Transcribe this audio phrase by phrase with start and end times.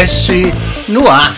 [0.00, 0.32] Funilcast
[0.88, 1.36] no ar.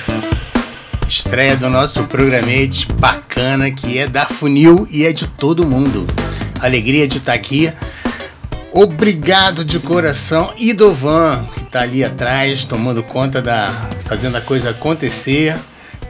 [1.09, 6.07] Estreia do nosso programete bacana que é da Funil e é de todo mundo.
[6.61, 7.73] Alegria de estar aqui.
[8.73, 10.53] Obrigado de coração.
[10.57, 13.73] E Dovan, que está ali atrás, tomando conta da.
[14.05, 15.57] fazendo a coisa acontecer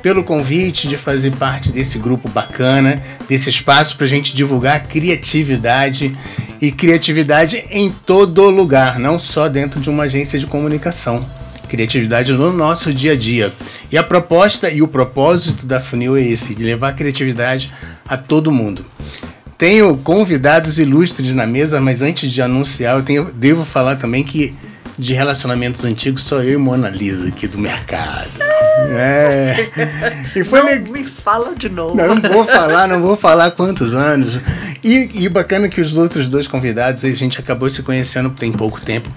[0.03, 6.15] pelo convite de fazer parte desse grupo bacana, desse espaço para a gente divulgar criatividade
[6.61, 11.27] e criatividade em todo lugar, não só dentro de uma agência de comunicação.
[11.73, 13.51] Criatividade no nosso dia a dia.
[13.91, 17.73] E a proposta e o propósito da Funil é esse, de levar criatividade
[18.07, 18.85] a todo mundo.
[19.57, 24.55] Tenho convidados ilustres na mesa, mas antes de anunciar, eu tenho, devo falar também que
[24.99, 28.31] de relacionamentos antigos sou eu e Mona Lisa aqui do mercado.
[28.91, 29.71] É.
[30.35, 30.79] E foi não le...
[30.91, 31.97] me fala de novo.
[31.97, 34.39] Não, não vou falar, não vou falar quantos anos.
[34.83, 38.81] E, e bacana que os outros dois convidados, a gente acabou se conhecendo tem pouco
[38.81, 39.11] tempo,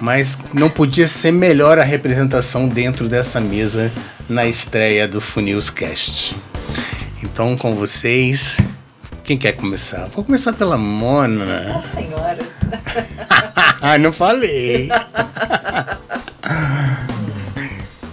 [0.00, 3.90] mas não podia ser melhor a representação dentro dessa mesa
[4.28, 6.36] na estreia do Funilscast.
[7.22, 8.58] Então, com vocês,
[9.24, 10.08] quem quer começar?
[10.14, 11.76] Vou começar pela Mona.
[11.76, 12.46] As senhoras.
[13.80, 14.88] ah, não falei.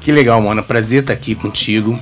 [0.05, 0.61] Que legal, Mona.
[0.61, 1.99] Prazer estar aqui contigo.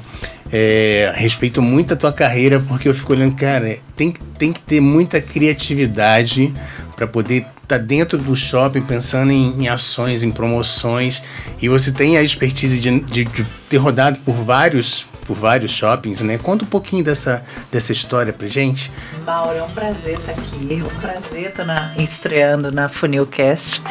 [0.52, 4.82] É, respeito muito a tua carreira, porque eu fico olhando, cara, tem, tem que ter
[4.82, 6.54] muita criatividade
[6.98, 11.24] para poder estar tá dentro do shopping pensando em, em, ações, em promoções.
[11.62, 16.22] E você tem a expertise de, de, de, ter rodado por vários por vários shoppings,
[16.22, 16.38] né?
[16.38, 18.92] Conta um pouquinho dessa, dessa história pra gente.
[19.26, 20.80] Mauro, é um prazer estar tá aqui.
[20.80, 23.82] É um prazer estar tá na, estreando na Funilcast.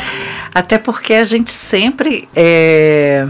[0.54, 3.26] Até porque a gente sempre é,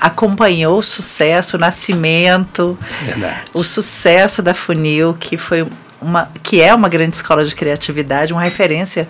[0.00, 3.42] acompanhou o sucesso, o nascimento, Verdade.
[3.52, 5.66] o sucesso da Funil, que foi
[6.00, 9.08] uma, que é uma grande escola de criatividade, uma referência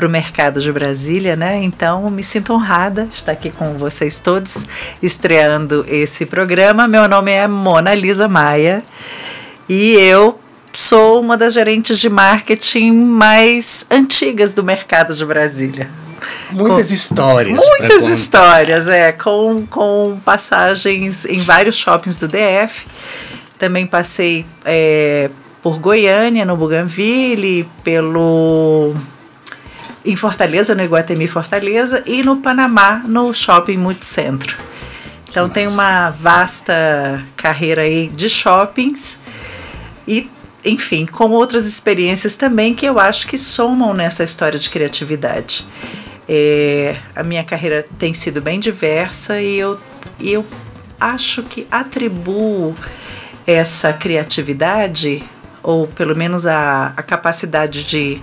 [0.00, 1.62] para o mercado de Brasília, né?
[1.62, 4.64] Então, me sinto honrada de estar aqui com vocês todos,
[5.02, 6.88] estreando esse programa.
[6.88, 8.82] Meu nome é Mona Lisa Maia
[9.68, 10.40] e eu
[10.72, 15.90] sou uma das gerentes de marketing mais antigas do mercado de Brasília.
[16.50, 17.58] Muitas com, histórias.
[17.58, 19.12] Muitas histórias, é.
[19.12, 22.86] Com, com passagens em vários shoppings do DF.
[23.58, 25.28] Também passei é,
[25.62, 28.94] por Goiânia, no Bougainville, pelo
[30.04, 34.56] em Fortaleza, no Iguatemi Fortaleza, e no Panamá, no Shopping Multicentro.
[35.28, 35.54] Então Nossa.
[35.54, 39.18] tem uma vasta carreira aí de shoppings
[40.06, 40.28] e,
[40.64, 45.64] enfim, com outras experiências também que eu acho que somam nessa história de criatividade.
[46.28, 49.78] É, a minha carreira tem sido bem diversa e eu,
[50.18, 50.44] e eu
[50.98, 52.74] acho que atribuo
[53.46, 55.22] essa criatividade,
[55.62, 58.20] ou pelo menos a, a capacidade de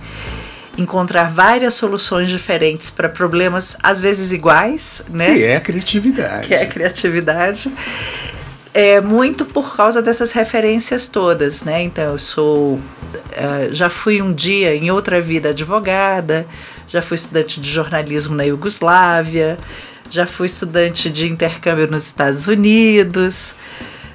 [0.78, 5.34] encontrar várias soluções diferentes para problemas às vezes iguais, né?
[5.34, 6.46] Que é a criatividade.
[6.46, 7.72] Que é a criatividade.
[8.72, 11.82] É muito por causa dessas referências todas, né?
[11.82, 12.80] Então eu sou, uh,
[13.72, 16.46] já fui um dia em outra vida advogada,
[16.86, 19.58] já fui estudante de jornalismo na Iugoslávia,
[20.08, 23.52] já fui estudante de intercâmbio nos Estados Unidos,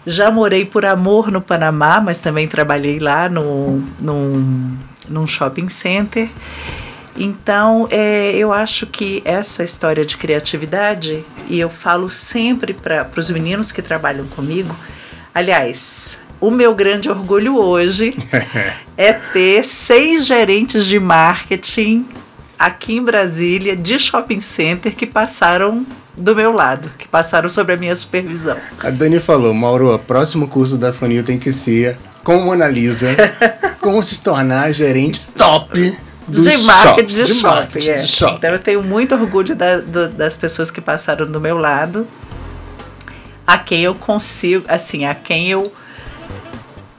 [0.06, 4.78] já morei por amor no Panamá, mas também trabalhei lá no, num,
[5.10, 6.30] num shopping center.
[7.16, 13.30] Então, é, eu acho que essa história de criatividade, e eu falo sempre para os
[13.30, 14.76] meninos que trabalham comigo,
[15.34, 18.16] aliás, o meu grande orgulho hoje
[18.98, 22.06] é ter seis gerentes de marketing
[22.58, 25.86] aqui em Brasília, de shopping center, que passaram
[26.16, 28.58] do meu lado, que passaram sobre a minha supervisão.
[28.80, 33.10] A Dani falou, Mauro, o próximo curso da Funil tem que ser com Mona Lisa,
[33.80, 35.96] como se tornar gerente top
[36.28, 38.02] do de marketing de, de, shopping, marketing é.
[38.02, 38.36] de shopping.
[38.36, 42.08] Então eu tenho muito orgulho da, da, das pessoas que passaram do meu lado,
[43.46, 45.64] a quem eu consigo, assim, a quem eu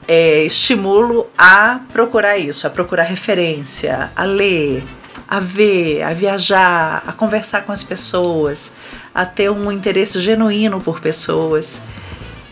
[0.07, 4.83] é, estimulo a procurar isso, a procurar referência, a ler,
[5.27, 8.73] a ver, a viajar, a conversar com as pessoas,
[9.13, 11.81] a ter um interesse genuíno por pessoas,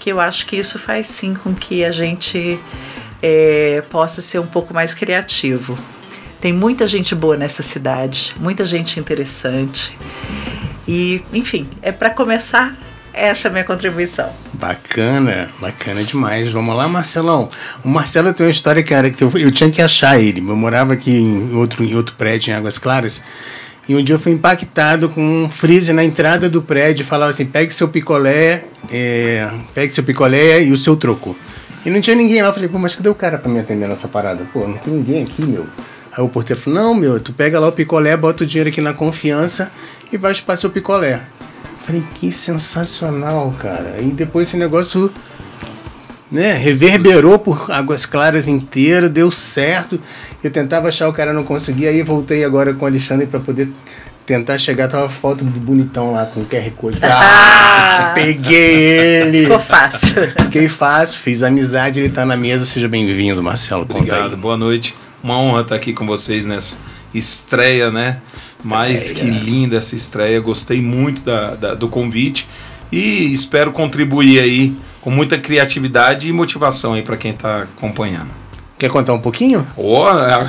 [0.03, 2.59] que eu acho que isso faz sim com que a gente
[3.21, 5.79] é, possa ser um pouco mais criativo.
[6.41, 9.97] Tem muita gente boa nessa cidade, muita gente interessante.
[10.85, 12.75] E, enfim, é para começar
[13.13, 14.29] essa minha contribuição.
[14.51, 16.51] Bacana, bacana demais.
[16.51, 17.49] Vamos lá, Marcelão.
[17.81, 20.41] O Marcelo tem uma história, cara, que eu, eu tinha que achar ele.
[20.41, 23.23] Eu morava aqui em outro, em outro prédio, em Águas Claras.
[23.87, 27.05] E um dia eu fui impactado com um freezer na entrada do prédio.
[27.05, 31.35] Falava assim: pegue seu picolé, é, pegue seu picolé e o seu troco.
[31.85, 32.49] E não tinha ninguém lá.
[32.49, 34.45] Eu falei, pô, mas cadê o cara pra me atender nessa parada?
[34.53, 35.65] Pô, não tem ninguém aqui, meu.
[36.15, 38.79] Aí o porteiro falou: Não, meu, tu pega lá o picolé, bota o dinheiro aqui
[38.79, 39.71] na confiança
[40.11, 41.21] e vai chupar seu picolé.
[41.79, 43.97] Falei, que sensacional, cara.
[43.99, 45.11] E depois esse negócio
[46.33, 49.99] né, reverberou por Águas Claras inteira, deu certo.
[50.43, 53.71] Eu tentava achar o cara, não conseguia, aí voltei agora com o Alexandre para poder
[54.25, 56.97] tentar chegar, tava foto do bonitão lá com o QR Code.
[57.03, 59.39] Ah, peguei ele!
[59.41, 60.15] Ficou fácil.
[60.41, 62.65] Fiquei fácil, fiz amizade, ele tá na mesa.
[62.65, 63.83] Seja bem-vindo, Marcelo.
[63.83, 64.95] Obrigado, boa noite.
[65.21, 66.77] Uma honra estar aqui com vocês nessa
[67.13, 68.21] estreia, né?
[68.33, 68.57] Estreia.
[68.63, 70.39] Mais que linda essa estreia.
[70.39, 72.47] Gostei muito da, da, do convite
[72.91, 78.29] e espero contribuir aí com muita criatividade e motivação aí para quem está acompanhando.
[78.79, 79.67] Quer contar um pouquinho?
[79.75, 80.05] Oh,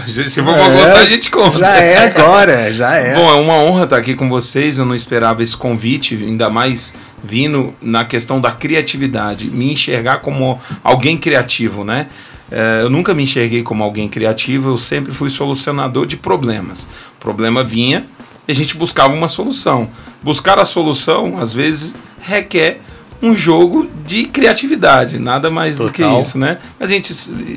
[0.06, 1.58] se for é, contar, a gente conta.
[1.58, 3.14] Já é agora, já é.
[3.14, 4.78] Bom, é uma honra estar aqui com vocês.
[4.78, 10.60] Eu não esperava esse convite, ainda mais vindo na questão da criatividade, me enxergar como
[10.82, 12.06] alguém criativo, né?
[12.50, 16.88] É, eu nunca me enxerguei como alguém criativo, eu sempre fui solucionador de problemas.
[17.16, 18.04] O problema vinha
[18.46, 19.88] e a gente buscava uma solução.
[20.22, 22.80] Buscar a solução, às vezes, requer
[23.24, 25.90] um jogo de criatividade, nada mais Total.
[25.90, 26.58] do que isso, né?
[26.78, 27.12] A gente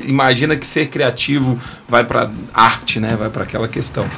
[0.06, 3.14] imagina que ser criativo vai para arte, né?
[3.18, 4.08] Vai para aquela questão.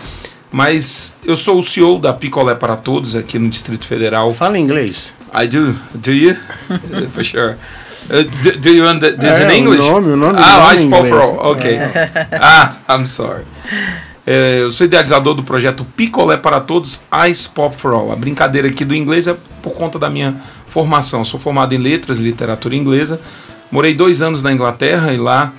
[0.53, 4.33] Mas eu sou o CEO da Picolé para Todos aqui no Distrito Federal.
[4.33, 5.13] Fala inglês.
[5.35, 5.73] I do.
[5.95, 6.37] Do you?
[7.11, 7.57] For sure.
[8.09, 9.87] Uh, do, do, you want this é, in English?
[9.87, 11.53] O nome, o nome ah, I spoke for all.
[11.53, 11.75] Okay.
[11.75, 12.11] É.
[12.41, 13.45] ah, I'm sorry.
[14.33, 18.13] É, eu sou idealizador do projeto Picolé para Todos, Ice Pop for All.
[18.13, 20.37] A brincadeira aqui do inglês é por conta da minha
[20.69, 21.23] formação.
[21.23, 23.21] Eu sou formado em letras e literatura inglesa.
[23.73, 25.53] Morei dois anos na Inglaterra e lá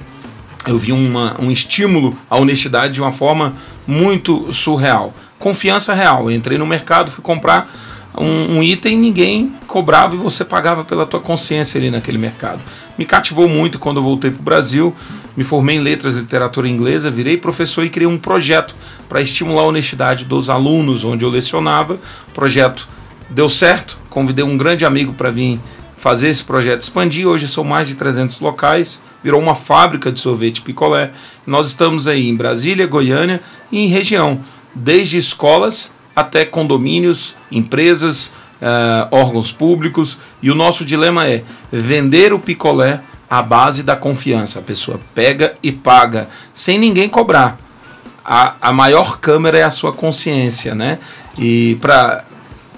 [0.65, 5.13] eu vi uma, um estímulo à honestidade de uma forma muito surreal.
[5.37, 6.31] Confiança real.
[6.31, 7.69] Eu entrei no mercado, fui comprar
[8.17, 12.59] um, um item, ninguém cobrava e você pagava pela tua consciência ali naquele mercado.
[12.97, 14.95] Me cativou muito quando eu voltei para o Brasil,
[15.35, 18.75] me formei em letras e literatura inglesa, virei professor e criei um projeto
[19.07, 21.99] para estimular a honestidade dos alunos onde eu lecionava.
[22.27, 22.87] O projeto
[23.29, 25.59] deu certo, convidei um grande amigo para vir
[25.95, 27.27] fazer esse projeto expandir.
[27.27, 31.11] Hoje são mais de 300 locais, virou uma fábrica de sorvete picolé.
[31.47, 33.41] Nós estamos aí em Brasília, Goiânia
[33.71, 34.41] e em região,
[34.75, 38.31] desde escolas até condomínios, empresas,
[38.61, 40.17] uh, órgãos públicos.
[40.41, 44.59] E o nosso dilema é vender o picolé à base da confiança.
[44.59, 47.57] A pessoa pega e paga sem ninguém cobrar.
[48.23, 50.99] A, a maior câmera é a sua consciência, né?
[51.37, 52.25] E para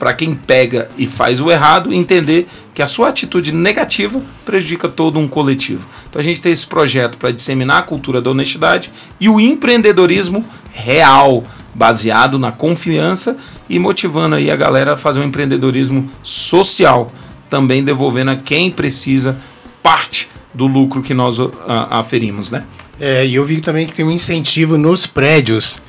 [0.03, 5.17] para quem pega e faz o errado entender que a sua atitude negativa prejudica todo
[5.17, 5.87] um coletivo.
[6.09, 10.45] Então a gente tem esse projeto para disseminar a cultura da honestidade e o empreendedorismo
[10.73, 13.37] real, baseado na confiança
[13.69, 17.11] e motivando aí a galera a fazer um empreendedorismo social,
[17.49, 19.37] também devolvendo a quem precisa
[19.81, 22.63] parte do lucro que nós uh, aferimos, né?
[22.99, 25.81] É, e eu vi também que tem um incentivo nos prédios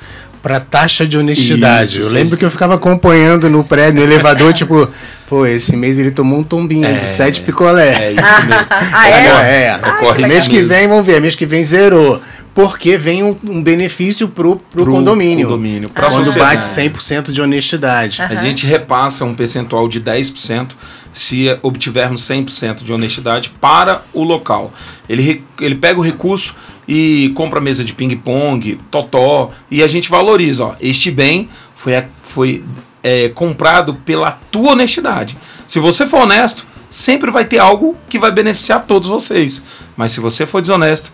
[0.45, 1.99] para taxa de honestidade.
[1.99, 4.87] Isso, eu lembro que eu ficava acompanhando no prédio, no elevador, tipo,
[5.27, 7.89] pô, esse mês ele tomou um tombinho é, de sete picolé.
[7.89, 8.67] É isso mesmo.
[8.93, 9.63] ah, é?
[9.63, 9.75] É.
[9.75, 12.21] Ocorre mês que vem, vamos ver, mês que vem zerou.
[12.53, 15.47] Porque vem um, um benefício pro, pro, pro condomínio.
[15.47, 18.21] condomínio pra quando bate 100% de honestidade.
[18.21, 18.27] Uhum.
[18.29, 20.73] A gente repassa um percentual de 10%
[21.11, 24.71] se obtivermos 100% de honestidade para o local.
[25.09, 26.55] Ele, ele pega o recurso
[26.87, 30.65] e compra mesa de ping-pong, totó, e a gente valoriza.
[30.65, 32.63] Ó, este bem foi, foi
[33.03, 35.37] é, comprado pela tua honestidade.
[35.67, 39.63] Se você for honesto, sempre vai ter algo que vai beneficiar todos vocês.
[39.97, 41.11] Mas se você for desonesto,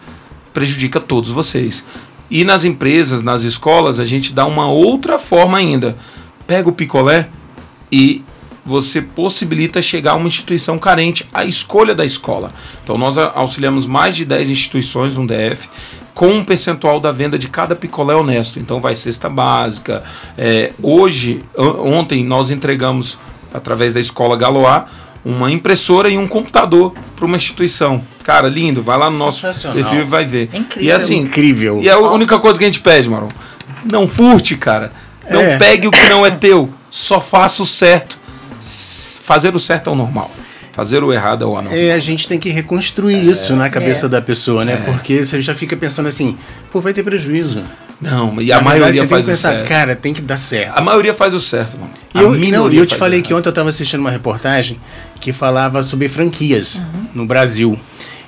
[0.53, 1.85] prejudica todos vocês.
[2.29, 5.97] E nas empresas, nas escolas, a gente dá uma outra forma ainda.
[6.47, 7.29] Pega o picolé
[7.91, 8.23] e
[8.65, 12.51] você possibilita chegar a uma instituição carente a escolha da escola.
[12.83, 15.67] Então nós auxiliamos mais de 10 instituições no DF
[16.13, 18.59] com um percentual da venda de cada picolé honesto.
[18.59, 20.03] Então vai cesta básica.
[20.37, 23.17] É, hoje, ontem nós entregamos
[23.53, 24.85] através da escola Galoá
[25.23, 28.03] uma impressora e um computador para uma instituição.
[28.23, 29.41] Cara, lindo, vai lá no nosso
[29.71, 30.49] perfil e vai ver.
[30.53, 30.83] Incrível.
[30.83, 31.79] E assim, incrível.
[31.81, 33.29] E a única coisa que a gente pede, Maron,
[33.83, 34.91] não furte, cara.
[35.29, 35.57] Não é.
[35.57, 36.69] pegue o que não é teu.
[36.89, 38.20] Só faça o certo
[38.61, 40.31] fazer o certo é o normal.
[40.73, 41.73] Fazer o errado é o anormal.
[41.73, 44.09] É, a gente tem que reconstruir é, isso na cabeça é.
[44.09, 44.73] da pessoa, né?
[44.73, 44.77] É.
[44.77, 46.37] Porque você já fica pensando assim,
[46.71, 47.61] pô, vai ter prejuízo.
[48.01, 49.67] Não, e a na maioria verdade, faz pensar, o certo.
[49.67, 50.75] Cara, tem que dar certo.
[50.75, 51.91] A maioria faz o certo, mano.
[52.15, 54.79] E eu, não, eu te falei que ontem eu estava assistindo uma reportagem
[55.19, 57.05] que falava sobre franquias uhum.
[57.13, 57.79] no Brasil.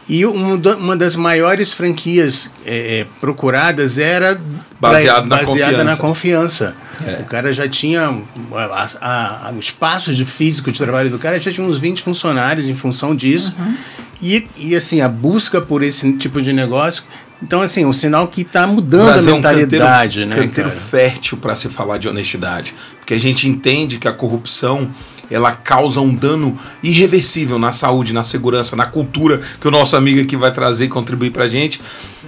[0.07, 4.39] E uma das maiores franquias é, é procuradas era
[4.79, 5.83] baseado na baseada confiança.
[5.83, 6.75] Na confiança.
[7.05, 7.21] É.
[7.21, 8.21] O cara já tinha.
[8.53, 12.01] A, a, a, o espaço de físico de trabalho do cara já tinha uns 20
[12.01, 13.55] funcionários em função disso.
[13.57, 13.75] Uhum.
[14.21, 17.03] E, e assim, a busca por esse tipo de negócio
[17.41, 20.47] Então, assim, um sinal que está mudando a mentalidade, é um canteiro, né?
[20.47, 22.73] canteiro fértil para se falar de honestidade.
[22.99, 24.89] Porque a gente entende que a corrupção
[25.29, 30.21] ela causa um dano irreversível na saúde, na segurança, na cultura que o nosso amigo
[30.21, 31.81] aqui vai trazer e contribuir para a gente.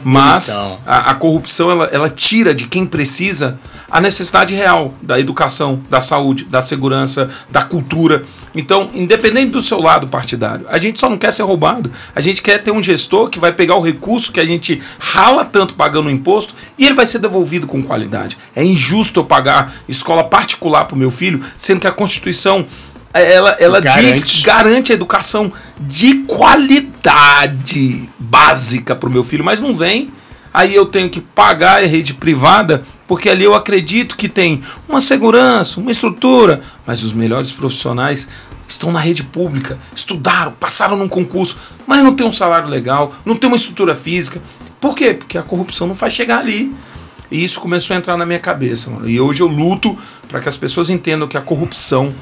[0.04, 0.80] Mas então.
[0.86, 6.02] a, a, corrupção ela, ela tira de quem precisa a necessidade real da educação, da
[6.02, 8.24] saúde, da segurança, da cultura.
[8.54, 11.92] Então, independente do seu lado partidário, a gente só não quer ser roubado.
[12.16, 15.46] A gente quer ter um gestor que vai pegar o recurso que a gente rala
[15.46, 18.38] tanto pagando imposto e ele vai ser devolvido com qualidade.
[18.56, 22.66] É injusto eu pagar escola particular para o meu filho, sendo que a Constituição
[23.14, 24.26] ela, ela garante.
[24.26, 30.12] diz garante a educação de qualidade básica para o meu filho, mas não vem.
[30.54, 35.02] Aí eu tenho que pagar a rede privada, porque ali eu acredito que tem uma
[35.02, 38.28] segurança, uma estrutura, mas os melhores profissionais
[38.68, 43.36] estão na rede pública, estudaram, passaram num concurso, mas não tem um salário legal, não
[43.36, 44.42] tem uma estrutura física.
[44.82, 45.14] Por quê?
[45.14, 46.74] Porque a corrupção não faz chegar ali.
[47.32, 48.90] E isso começou a entrar na minha cabeça.
[48.90, 49.10] Mano.
[49.10, 49.98] E hoje eu luto
[50.28, 52.14] para que as pessoas entendam que a corrupção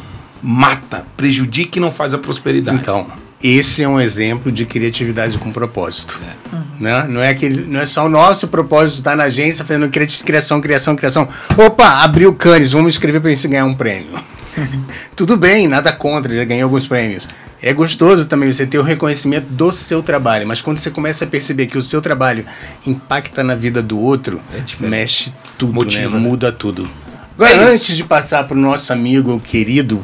[0.41, 2.77] mata, prejudica e não faz a prosperidade.
[2.77, 3.07] Então,
[3.43, 6.19] esse é um exemplo de criatividade com propósito.
[6.25, 6.57] É.
[6.79, 7.05] Né?
[7.09, 10.95] Não, é aquele, não é só o nosso propósito estar na agência fazendo criação, criação,
[10.95, 11.27] criação.
[11.57, 14.11] Opa, abriu canes, vamos escrever para isso ganhar um prêmio.
[15.15, 17.27] Tudo bem, nada contra, já ganhei alguns prêmios.
[17.61, 21.27] É gostoso também você ter o reconhecimento do seu trabalho, mas quando você começa a
[21.27, 22.45] perceber que o seu trabalho
[22.85, 25.75] impacta na vida do outro, é mexe tudo, né?
[25.75, 26.19] Motiva, né?
[26.19, 26.89] muda tudo.
[27.35, 30.03] Agora, é antes de passar para o nosso amigo querido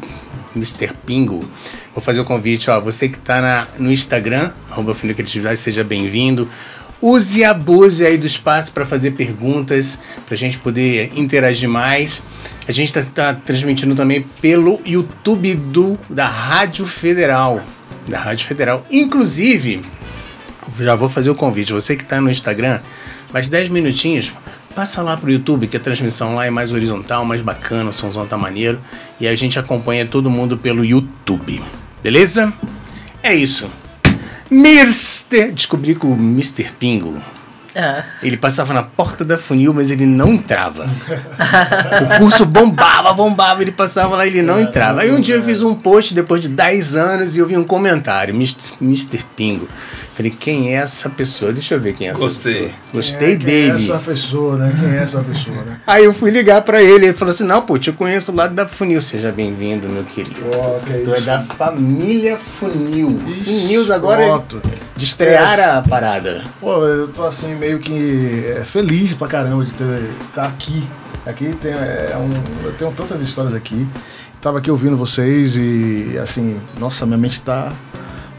[0.56, 0.92] Mr.
[1.06, 1.48] Pingo.
[1.94, 6.48] Vou fazer o convite, ó, você que está no Instagram, arroba Criatividade, seja bem-vindo.
[7.02, 12.22] Use e abuse aí do espaço para fazer perguntas, para a gente poder interagir mais.
[12.68, 17.60] A gente está tá transmitindo também pelo YouTube do, da Rádio Federal.
[18.06, 18.86] Da Rádio Federal.
[18.90, 19.82] Inclusive,
[20.78, 21.72] já vou fazer o convite.
[21.72, 22.80] Você que está no Instagram,
[23.32, 24.32] mais 10 minutinhos,
[24.80, 28.26] passa lá pro YouTube, que a transmissão lá é mais horizontal, mais bacana, o somzão
[28.26, 28.80] tá maneiro.
[29.20, 31.62] E a gente acompanha todo mundo pelo YouTube.
[32.02, 32.50] Beleza?
[33.22, 33.70] É isso.
[34.50, 35.52] Mister.
[35.52, 36.70] Descobri que o Mr.
[36.78, 37.22] Pingo.
[37.76, 38.04] Ah.
[38.22, 40.88] Ele passava na porta da funil, mas ele não entrava.
[42.16, 45.02] o curso bombava, bombava, ele passava lá, ele não é, entrava.
[45.02, 47.64] Aí um dia eu fiz um post depois de 10 anos e eu vi um
[47.64, 48.56] comentário, Mr.
[48.80, 49.22] Mr.
[49.36, 49.68] Pingo.
[50.20, 51.50] Falei, quem é essa pessoa?
[51.50, 52.54] Deixa eu ver quem é essa Gostei.
[52.64, 52.78] pessoa.
[52.92, 53.78] Gostei quem é, dele.
[53.78, 54.76] Quem é essa pessoa, né?
[54.78, 55.80] Quem é essa pessoa, né?
[55.86, 58.68] Aí eu fui ligar pra ele, ele falou assim: Não, pô, te conheço lá da
[58.68, 59.00] Funil.
[59.00, 60.36] Seja bem-vindo, meu querido.
[60.44, 63.18] Oh, que tu é, é da família Funil.
[63.18, 64.60] Funils agora pronto.
[64.94, 65.64] de estrear é.
[65.70, 66.44] a parada.
[66.60, 70.02] Pô, eu tô assim meio que é, feliz pra caramba de estar
[70.34, 70.86] tá aqui.
[71.24, 73.86] Aqui tem é, um, eu tenho tantas histórias aqui.
[74.38, 77.72] Tava aqui ouvindo vocês e assim, nossa, minha mente tá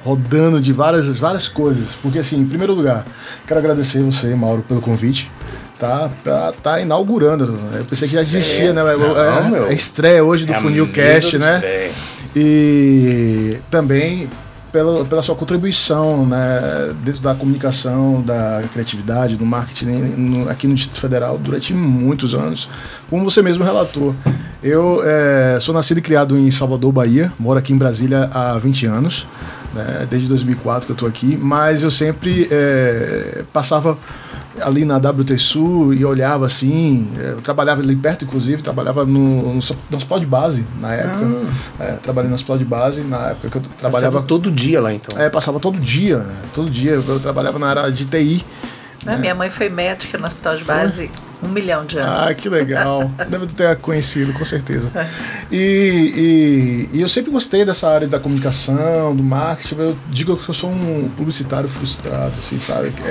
[0.03, 1.95] rodando de várias, várias coisas.
[2.01, 3.05] Porque, assim, em primeiro lugar,
[3.47, 5.31] quero agradecer você, Mauro, pelo convite.
[5.79, 7.59] Tá, tá, tá inaugurando.
[7.75, 8.83] Eu pensei que já existia, né?
[8.83, 11.55] Não, é, é, estreia hoje do é Funilcast, né?
[11.55, 11.91] Estreia.
[12.35, 14.29] E também
[14.71, 20.73] pela, pela sua contribuição né, dentro da comunicação, da criatividade, do marketing no, aqui no
[20.73, 22.69] Distrito Federal durante muitos anos.
[23.09, 24.15] Como você mesmo relatou,
[24.63, 28.85] eu é, sou nascido e criado em Salvador, Bahia, moro aqui em Brasília há 20
[28.85, 29.27] anos
[29.73, 33.97] né, desde 2004 que eu estou aqui, mas eu sempre é, passava
[34.61, 39.53] ali na WT Sul e olhava assim, é, eu trabalhava ali perto inclusive, trabalhava no,
[39.53, 41.25] no, no hospital de base na época,
[41.79, 41.83] ah.
[41.83, 44.11] é, trabalhei no hospital de base na época que eu trabalhava...
[44.11, 45.19] Passava todo dia lá então?
[45.19, 48.45] É, passava todo dia, né, todo dia, eu trabalhava na área de TI,
[49.05, 49.17] né?
[49.17, 51.30] Minha mãe foi médica no hospital de base foi?
[51.43, 52.27] Um milhão de anos.
[52.27, 53.09] Ah, que legal.
[53.29, 54.91] Deve ter conhecido, com certeza.
[55.51, 59.75] E, e, e, eu sempre gostei dessa área da comunicação, do marketing.
[59.75, 62.93] Eu digo que eu sou um publicitário frustrado, assim, sabe?
[63.03, 63.09] É,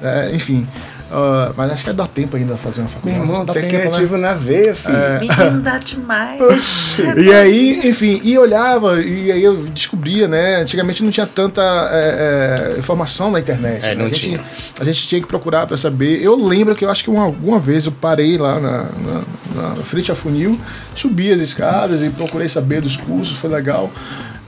[0.00, 0.66] é, é, enfim.
[1.10, 3.18] Uh, mas acho que dá tempo ainda fazer uma faculdade.
[3.18, 3.80] Meu irmão, dá tá tempo, né?
[3.80, 4.28] criativo né?
[4.28, 4.96] na veia, filho.
[4.96, 5.18] É...
[5.18, 6.98] Menino dá demais.
[7.16, 10.56] e aí, enfim, e olhava, e aí eu descobria, né?
[10.58, 13.84] Antigamente não tinha tanta é, é, informação na internet.
[13.84, 13.94] É, né?
[13.96, 14.40] não a, gente, tinha.
[14.78, 16.22] a gente tinha que procurar para saber.
[16.22, 19.84] Eu lembro que eu acho que uma, alguma vez eu parei lá na, na, na
[19.84, 20.60] frente a funil,
[20.94, 23.90] subi as escadas e procurei saber dos cursos, foi legal.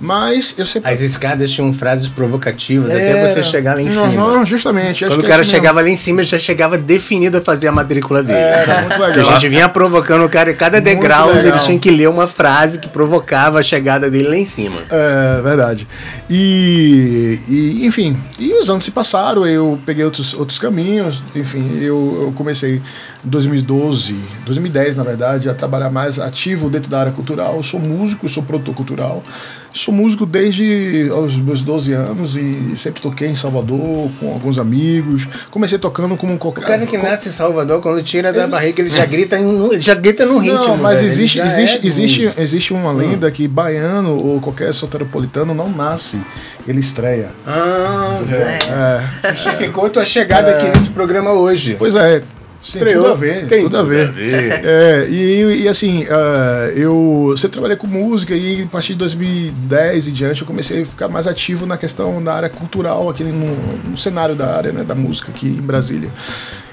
[0.03, 0.91] Mas eu sempre.
[0.91, 4.35] As escadas tinham frases provocativas até você chegar lá em não, cima.
[4.35, 5.07] Não, justamente.
[5.07, 5.89] Quando o cara é chegava mesmo.
[5.91, 8.37] lá em cima, ele já chegava definido a fazer a matrícula dele.
[8.37, 9.21] Era muito legal.
[9.21, 12.81] a gente vinha provocando o cara em cada degrau, ele tinha que ler uma frase
[12.81, 14.81] que provocava a chegada dele lá em cima.
[14.91, 15.87] É, verdade.
[16.29, 22.19] E, e enfim, e os anos se passaram, eu peguei outros, outros caminhos, enfim, eu,
[22.23, 22.83] eu comecei
[23.25, 24.15] em 2012,
[24.45, 27.57] 2010 na verdade, a trabalhar mais ativo dentro da área cultural.
[27.57, 29.23] Eu sou músico, sou produtor cultural
[29.75, 35.27] sou músico desde os meus 12 anos e sempre toquei em Salvador com alguns amigos.
[35.51, 36.63] Comecei tocando como qualquer.
[36.63, 39.81] O cara que nasce em Salvador, quando tira da barriga, ele já grita em, ele
[39.81, 40.59] já grita num ritmo.
[40.59, 41.07] Não, mas velho.
[41.07, 46.21] Ele existe, existe, é existe, existe uma lenda que baiano ou qualquer soteropolitano não nasce,
[46.67, 47.31] ele estreia.
[47.47, 48.73] Ah, velho.
[49.25, 51.77] É, Justificou tua chegada aqui nesse programa hoje.
[51.79, 52.23] pois é.
[52.65, 53.03] Tem Estreou.
[53.03, 54.09] tudo a ver, Tem tudo, a tudo ver.
[54.09, 54.65] a ver.
[54.65, 60.07] É, e, e assim, ah, eu sempre trabalhei com música e a partir de 2010
[60.07, 63.57] e diante eu comecei a ficar mais ativo na questão da área cultural, aqui no,
[63.91, 66.09] no cenário da área né, da música aqui em Brasília.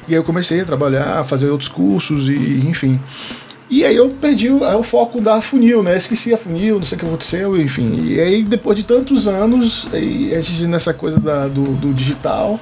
[0.08, 2.34] E aí eu comecei a trabalhar, a fazer outros cursos e
[2.68, 3.00] enfim.
[3.68, 5.96] E aí eu perdi o, aí o foco da funil, né?
[5.96, 8.00] Esqueci a funil, não sei o que aconteceu, enfim.
[8.04, 12.60] E aí depois de tantos anos, aí a gente nessa coisa da- do, do digital,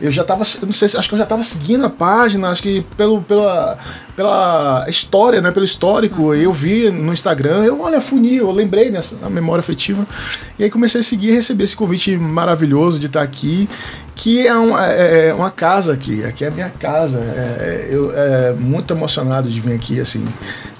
[0.00, 2.48] eu já tava, eu não sei, se- acho que eu já tava seguindo a página,
[2.50, 3.78] acho que pelo, pela,
[4.14, 5.50] pela história, né?
[5.50, 10.06] Pelo histórico, eu vi no Instagram, eu olha funil, eu lembrei nessa na memória afetiva.
[10.58, 13.68] E aí comecei a seguir e receber esse convite maravilhoso de estar aqui
[14.14, 17.18] que é, um- é- é uma casa aqui, aqui é a minha casa.
[17.18, 20.24] É, eu é muito emocionado de vir aqui, assim.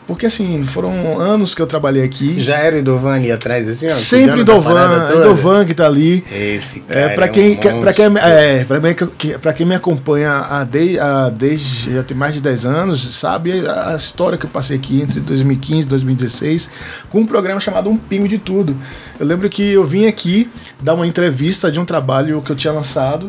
[0.07, 2.41] Porque assim, foram anos que eu trabalhei aqui.
[2.41, 3.91] Já era o Idovan ali atrás, assim, ó.
[3.91, 5.25] Sempre cuidando da parada Dovan, toda?
[5.25, 6.23] Dovan que tá ali.
[6.31, 7.01] Esse cara.
[7.01, 8.29] É, para é quem, um pra quem, monstro.
[8.31, 12.35] é, pra mim, que- pra quem me acompanha há de, há desde já tem mais
[12.35, 16.71] de 10 anos, sabe a, a história que eu passei aqui entre 2015 e 2016
[17.11, 18.77] com um programa chamado Um Pingo de Tudo.
[19.19, 20.49] Eu lembro que eu vim aqui
[20.81, 23.27] dar uma entrevista de um trabalho que eu tinha lançado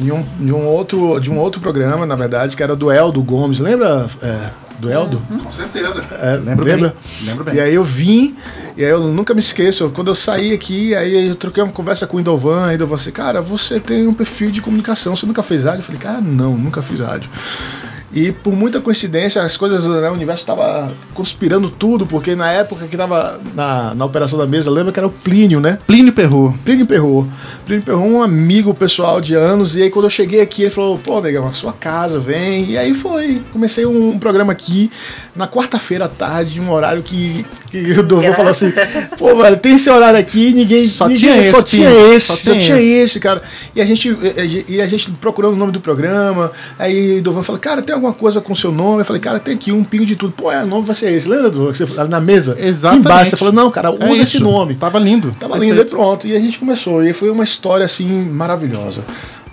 [0.00, 3.22] em um, de, um outro, de um outro programa, na verdade, que era do Eldo
[3.22, 3.58] Gomes.
[3.60, 4.48] Lembra é,
[4.84, 5.22] do Eldo?
[5.42, 6.04] Com certeza.
[6.12, 6.88] É, Lembro lembra?
[6.88, 7.54] bem, lembro bem.
[7.54, 8.36] E aí eu vim,
[8.76, 12.06] e aí eu nunca me esqueço, quando eu saí aqui, aí eu troquei uma conversa
[12.06, 15.42] com o Indovan, aí Indovan assim, cara, você tem um perfil de comunicação, você nunca
[15.42, 15.80] fez rádio?
[15.80, 17.30] Eu falei, cara, não, nunca fiz rádio.
[18.14, 22.86] E por muita coincidência, as coisas, né, o universo estava conspirando tudo, porque na época
[22.86, 25.80] que estava na, na operação da mesa, lembra que era o Plínio, né?
[25.84, 26.56] Plínio Perrot.
[26.64, 27.28] Plínio Perrot.
[27.66, 29.74] Plínio Perrot é um amigo pessoal de anos.
[29.74, 32.70] E aí, quando eu cheguei aqui, ele falou: pô, negão, a sua casa, vem.
[32.70, 33.42] E aí foi.
[33.52, 34.90] Comecei um, um programa aqui
[35.34, 37.44] na quarta-feira à tarde, um horário que,
[37.82, 38.72] que o Dovô falou assim:
[39.18, 40.86] pô, velho, tem esse horário aqui, ninguém.
[40.86, 43.42] Só ninguém, tinha esse, Só tinha esse, Só só, tinha tinha esse, cara.
[43.74, 44.16] E a gente,
[44.68, 46.52] e a gente procurando o nome do programa.
[46.78, 49.00] Aí o Dovan falou: cara, tem alguma coisa com o seu nome?
[49.00, 50.32] Eu falei: cara, tem aqui um pingo de tudo.
[50.32, 51.28] Pô, é, o nome vai ser esse.
[51.28, 52.56] Lembra, que você falou na mesa?
[52.58, 53.06] Exatamente.
[53.06, 54.74] Embaixo, você falou: não, cara, usa É esse nome.
[54.74, 55.34] Tava lindo.
[55.38, 56.26] Tava lindo e pronto.
[56.26, 57.04] E a gente começou.
[57.04, 59.02] E foi uma história assim maravilhosa.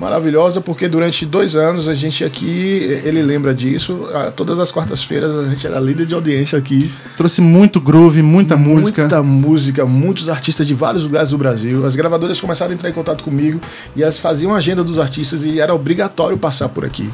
[0.02, 4.10] Maravilhosa porque durante dois anos a gente aqui, ele lembra disso.
[4.36, 6.92] Todas as quartas-feiras a gente era líder de audiência aqui.
[7.16, 9.04] Trouxe muito groove, muita música.
[9.04, 11.86] Muita música, muitos artistas de vários lugares do Brasil.
[11.86, 13.62] As gravadoras começaram a entrar em contato comigo
[13.96, 17.08] e elas faziam a agenda dos artistas e era obrigatório passar por aqui.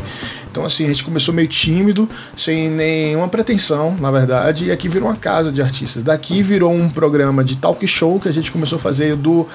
[0.50, 5.08] Então, assim, a gente começou meio tímido, sem nenhuma pretensão, na verdade, e aqui virou
[5.08, 6.02] uma casa de artistas.
[6.02, 9.46] Daqui virou um programa de talk show que a gente começou a fazer do,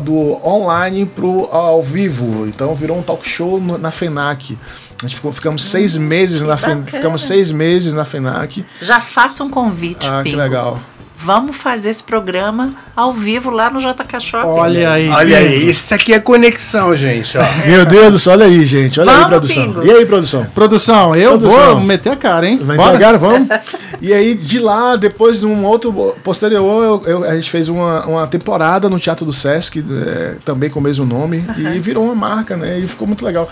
[0.00, 2.46] do online pro ao vivo.
[2.46, 4.58] Então, virou um talk show no- na FENAC.
[5.02, 6.90] A gente ficou, ficamos seis meses na FENAC.
[6.90, 8.64] Ficamos seis meses na FENAC.
[8.82, 10.42] Já faça um convite, Ah, que Pingo.
[10.42, 10.80] legal.
[11.20, 14.46] Vamos fazer esse programa ao vivo lá no JK Shopping.
[14.48, 15.08] Olha aí.
[15.08, 15.48] Olha Pingo.
[15.50, 17.42] aí, isso aqui é conexão, gente, ó.
[17.66, 19.00] Meu Deus do céu, olha aí, gente.
[19.00, 19.64] Olha aí, Vamos, produção.
[19.64, 19.84] Pingo.
[19.84, 20.44] E aí, produção?
[20.54, 21.74] Produção, eu Produção.
[21.76, 22.58] vou meter a cara, hein?
[22.62, 22.90] Vai Bora.
[22.90, 23.18] entregar?
[23.18, 23.48] Vamos?
[24.00, 28.26] E aí, de lá, depois, num outro posterior, eu- eu- a gente fez uma, uma
[28.28, 32.56] temporada no Teatro do Sesc, é, também com o mesmo nome, e virou uma marca,
[32.56, 32.78] né?
[32.78, 33.50] E ficou muito legal.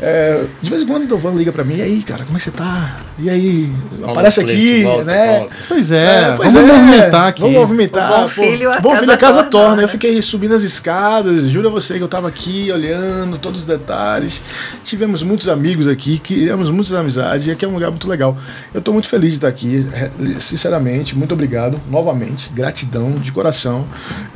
[0.00, 2.38] É, de vez em quando o Dovan liga pra mim, e aí, cara, como é
[2.38, 3.00] que você tá?
[3.18, 3.72] E aí,
[4.06, 5.38] aparece aqui, volta, né?
[5.38, 5.54] volta.
[5.66, 7.40] Pois é, pois vamos é, movimentar aqui.
[7.40, 8.12] Vamos movimentar.
[8.12, 9.76] O bom filho, a bom casa filho, a casa torna, torna.
[9.76, 9.84] né?
[9.84, 13.66] Eu fiquei subindo as escadas, juro a você que eu tava aqui olhando todos os
[13.66, 14.40] detalhes.
[14.84, 18.36] Tivemos muitos amigos aqui, criamos muitas amizades e aqui é um lugar muito legal.
[18.72, 23.84] Eu tô muito feliz de estar aqui, é, sinceramente, muito obrigado, novamente, gratidão de coração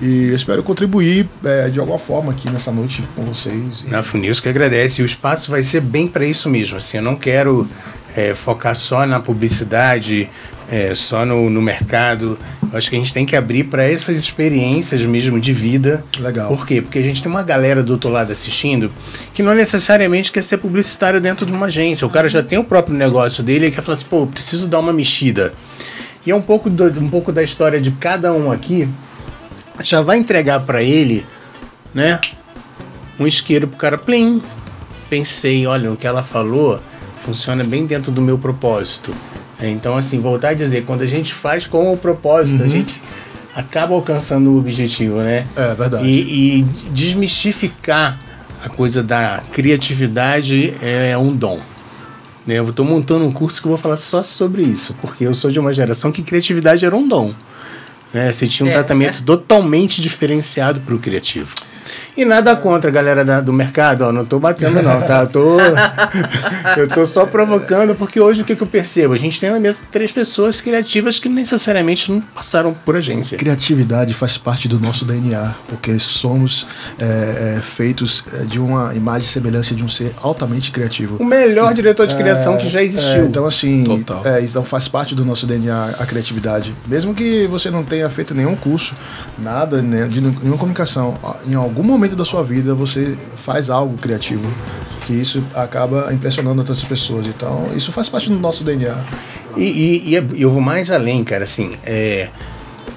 [0.01, 3.85] e eu espero contribuir é, de alguma forma aqui nessa noite com vocês.
[3.87, 5.03] Na Funils que agradece.
[5.03, 6.79] O espaço vai ser bem para isso mesmo.
[6.79, 7.69] Assim, eu não quero
[8.17, 10.29] é, focar só na publicidade,
[10.69, 12.38] é, só no, no mercado.
[12.73, 16.05] Eu acho que a gente tem que abrir para essas experiências mesmo de vida.
[16.19, 16.49] Legal.
[16.49, 16.81] Por quê?
[16.81, 18.91] Porque a gente tem uma galera do outro lado assistindo
[19.35, 22.07] que não necessariamente quer ser publicitário dentro de uma agência.
[22.07, 24.81] O cara já tem o próprio negócio dele e quer falar assim, pô, preciso dar
[24.81, 25.53] uma mexida.
[26.25, 28.88] E é um pouco, do, um pouco da história de cada um aqui.
[29.83, 31.27] Já vai entregar para ele,
[31.93, 32.19] né?
[33.19, 34.43] um isqueiro pro cara, plim.
[35.12, 36.81] Pensei, olha, o que ela falou
[37.20, 39.14] funciona bem dentro do meu propósito.
[39.61, 43.03] É, Então, assim, voltar a dizer, quando a gente faz com o propósito, a gente
[43.55, 45.46] acaba alcançando o objetivo, né?
[45.55, 46.09] É verdade.
[46.09, 48.18] E, e desmistificar
[48.64, 51.61] a coisa da criatividade é um dom.
[52.46, 52.55] Né?
[52.55, 55.51] Eu estou montando um curso que eu vou falar só sobre isso, porque eu sou
[55.51, 57.35] de uma geração que criatividade era um dom.
[58.14, 58.33] Né?
[58.33, 58.72] Você tinha um É.
[58.72, 61.55] tratamento totalmente diferenciado para o criativo.
[62.16, 65.20] E nada contra a galera da- do mercado, ó, não tô batendo não, tá?
[65.22, 65.57] Eu tô,
[66.77, 69.14] eu tô só provocando, porque hoje o que, que eu percebo?
[69.14, 73.38] A gente tem na mesa três pessoas criativas que necessariamente não passaram por agência.
[73.38, 76.66] Criatividade faz parte do nosso DNA, porque somos
[76.98, 81.16] é, é, feitos é, de uma imagem e semelhança de um ser altamente criativo.
[81.18, 83.22] O melhor diretor de criação que já existiu.
[83.22, 84.20] É, então, assim, Total.
[84.27, 86.75] é, então faz parte do nosso DNA a criatividade.
[86.87, 88.94] Mesmo que você não tenha feito nenhum curso,
[89.38, 94.53] nada, né, de nenhuma comunicação, em algum momento da sua vida você faz algo criativo.
[95.07, 97.27] Que isso acaba impressionando outras pessoas.
[97.27, 98.97] Então, isso faz parte do nosso DNA.
[99.57, 101.45] E, e- e é- eu vou mais além, cara.
[101.45, 102.29] Assim, é,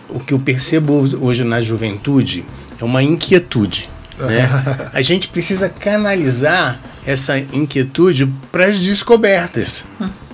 [0.10, 2.46] o que eu percebo hoje na juventude
[2.80, 3.90] é uma inquietude.
[4.20, 4.50] Né?
[4.94, 9.84] A gente precisa canalizar essa inquietude para as descobertas.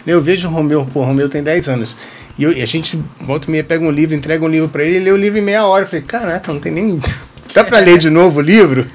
[0.05, 1.95] Eu vejo o Romeu, pô, o Romeu tem 10 anos.
[2.37, 4.83] E, eu- e a gente volta e meia, pega um livro, entrega um livro para
[4.83, 5.83] ele, ele lê o livro em meia hora.
[5.83, 6.99] Eu falei, caraca, não tem nem.
[7.53, 8.85] Dá para ler de novo o livro?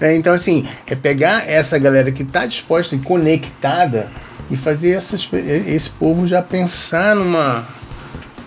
[0.00, 0.16] Né?
[0.22, 4.08] Então, assim, é pegar essa galera que está disposta e conectada
[4.50, 5.28] e fazer essas,
[5.66, 7.66] esse povo já pensar numa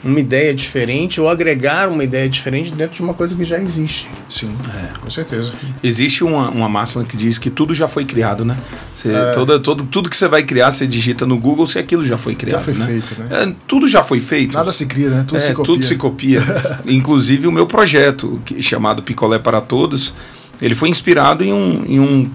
[0.05, 4.07] uma ideia diferente ou agregar uma ideia diferente dentro de uma coisa que já existe.
[4.29, 4.55] Sim,
[5.01, 5.51] com certeza.
[5.83, 8.55] Existe uma, uma máxima que diz que tudo já foi criado, né?
[8.93, 9.31] Você, É.
[9.31, 12.35] toda, todo, tudo que você vai criar, você digita no Google se aquilo já foi
[12.35, 12.61] criado.
[12.63, 12.85] foi né?
[12.85, 13.27] feito, né?
[13.31, 14.53] É, tudo já foi feito.
[14.53, 15.25] Nada se cria, né?
[15.27, 15.65] Tudo É, se copia.
[15.65, 16.43] Tudo se copia.
[16.85, 20.13] Inclusive o meu projeto, que, chamado Picolé para Todos,
[20.61, 22.29] ele foi inspirado em um, em um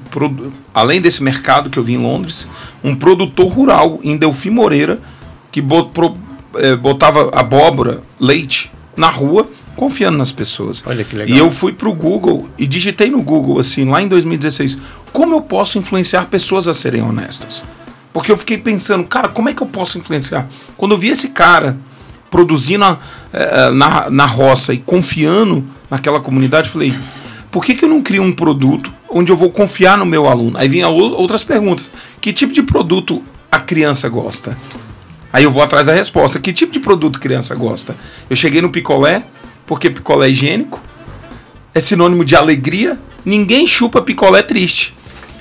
[0.75, 2.49] além desse mercado que eu vi em Londres,
[2.83, 4.99] um produtor rural em Delfim Moreira
[5.53, 5.91] que bo-
[6.57, 10.83] eh, botava abóbora, leite na rua, confiando nas pessoas.
[10.87, 11.37] Olha que legal.
[11.37, 14.79] E eu fui pro Google e digitei no Google assim, lá em 2016,
[15.13, 17.65] como eu posso influenciar pessoas a serem honestas?
[18.13, 20.49] Porque eu fiquei pensando, cara, como é que eu posso influenciar?
[20.77, 21.79] Quando eu vi esse cara
[22.31, 22.99] produzindo a-
[23.33, 26.95] eh, na, na roça e confiando naquela comunidade, eu falei,
[27.51, 30.59] por que, que eu não crio um produto onde eu vou confiar no meu aluno?
[30.59, 31.91] Aí vinha ou- outras perguntas.
[32.21, 34.57] Que tipo de produto a criança gosta?
[35.33, 36.39] Aí eu vou atrás da resposta.
[36.41, 37.97] Que tipo de produto criança gosta?
[38.29, 39.23] Eu cheguei no picolé,
[39.67, 40.81] porque picolé é higiênico,
[41.75, 42.99] é sinônimo de alegria.
[43.25, 44.95] Ninguém chupa picolé triste.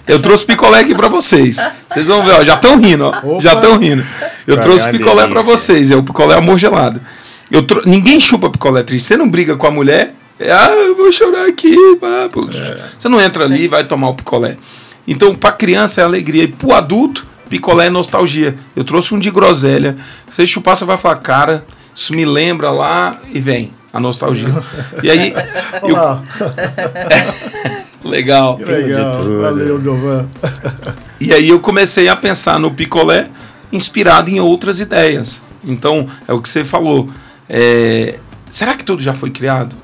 [0.08, 1.58] Eu trouxe picolé aqui pra vocês.
[1.92, 3.10] Vocês vão ver, ó, já estão rindo, ó.
[3.10, 3.42] Opa.
[3.42, 4.06] Já estão rindo.
[4.46, 5.58] Eu trouxe é picolé pra delícia.
[5.58, 7.02] vocês, é o picolé amor gelado.
[7.52, 9.08] Eu trou- Ninguém chupa picolé triste.
[9.08, 11.76] Você não briga com a mulher, é, ah, eu vou chorar aqui.
[12.32, 12.42] pô.
[13.00, 14.56] Você não entra ali e vai tomar o picolé.
[15.08, 16.44] Então, pra criança é alegria.
[16.44, 18.56] E pro adulto, picolé é nostalgia.
[18.76, 19.96] Eu trouxe um de groselha.
[20.30, 24.50] Você chupar, você vai falar, cara, isso me lembra lá e vem a nostalgia.
[25.04, 25.34] E aí,
[25.84, 25.98] eu-
[28.10, 28.58] legal.
[28.58, 29.12] que legal.
[29.12, 29.42] tudo.
[29.42, 30.28] Valeu, Govan.
[31.20, 33.28] E aí eu comecei a pensar no picolé
[33.72, 35.42] inspirado em outras ideias.
[35.64, 37.10] Então, é o que você falou.
[37.50, 38.18] É,
[38.50, 39.76] será que tudo já foi criado?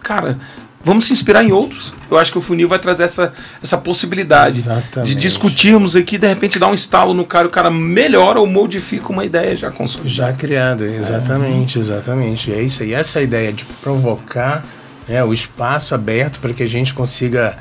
[0.00, 0.38] Cara,
[0.86, 1.92] vamos se inspirar em outros.
[2.08, 5.12] Eu acho que o funil vai trazer essa, essa possibilidade Exatamente.
[5.12, 9.08] de discutirmos aqui, de repente dar um estalo no cara, o cara melhora ou modifica
[9.08, 10.14] uma ideia já consolidada.
[10.14, 12.52] Já criada, exatamente, exatamente.
[12.52, 12.94] É isso aí.
[12.94, 14.64] Essa ideia de provocar
[15.08, 17.56] né, o espaço aberto para que a gente consiga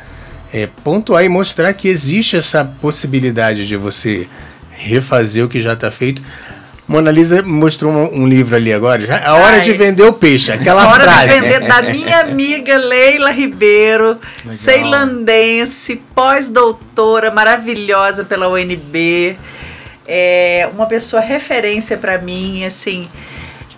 [0.53, 4.27] é, pontuar e mostrar que existe essa possibilidade de você
[4.69, 6.21] refazer o que já está feito.
[6.87, 9.01] Mona Lisa mostrou um, um livro ali agora.
[9.05, 9.61] Já, a hora Ai.
[9.61, 11.27] de vender o peixe, aquela Hora frase.
[11.27, 14.17] de vender da minha amiga Leila Ribeiro,
[14.51, 19.35] ceilandense, pós-doutora, maravilhosa pela UNB.
[20.07, 23.09] É uma pessoa referência para mim, assim.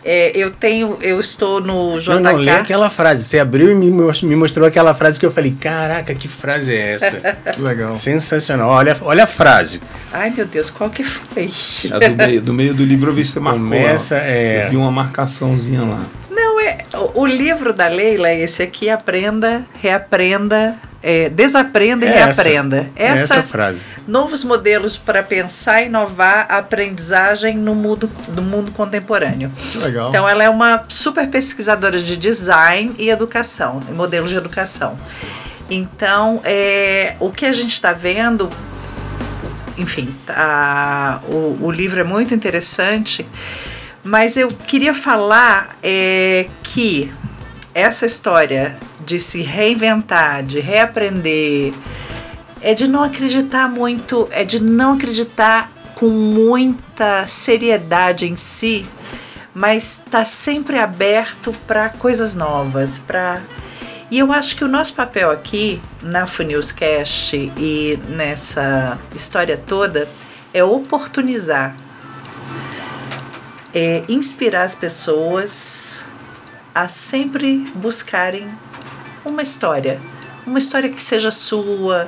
[0.10, 2.10] É, eu tenho, eu estou no JK.
[2.14, 3.26] Não, não, lê aquela frase.
[3.26, 6.74] Você abriu e me mos- me mostrou aquela frase que eu falei: caraca, que frase
[6.74, 7.18] é essa?
[7.54, 7.98] Que legal.
[7.98, 8.70] Sensacional.
[8.70, 9.82] Olha, olha a frase.
[10.14, 11.52] Ai, meu Deus, qual que foi?
[11.92, 13.64] É do, meio, do meio do livro eu vi você marcou.
[13.64, 14.66] Começa, é.
[14.66, 16.02] Eu vi uma marcaçãozinha lá.
[16.32, 16.78] Não, é.
[16.94, 22.44] O, o livro da Leila é esse aqui: aprenda, reaprenda, é, desaprenda e É essa.
[22.44, 22.90] reaprenda.
[22.96, 23.86] É essa frase.
[24.08, 29.52] Novos modelos para pensar e inovar a aprendizagem no mundo, no mundo contemporâneo.
[29.72, 30.10] Que legal.
[30.10, 34.98] Então, ela é uma super pesquisadora de design e educação, modelos de educação.
[35.70, 38.50] Então, é, o que a gente está vendo,
[39.78, 43.28] enfim, tá, o, o livro é muito interessante,
[44.04, 47.12] mas eu queria falar é, que
[47.74, 51.74] essa história de se reinventar, de reaprender,
[52.62, 58.86] é de não acreditar muito, é de não acreditar com muita seriedade em si,
[59.56, 63.42] mas está sempre aberto para coisas novas, para
[64.12, 70.08] e eu acho que o nosso papel aqui na Funilscast e nessa história toda
[70.54, 71.76] é oportunizar,
[73.74, 76.06] é inspirar as pessoas
[76.76, 78.48] a sempre buscarem
[79.28, 80.00] uma história,
[80.46, 82.08] uma história que seja sua,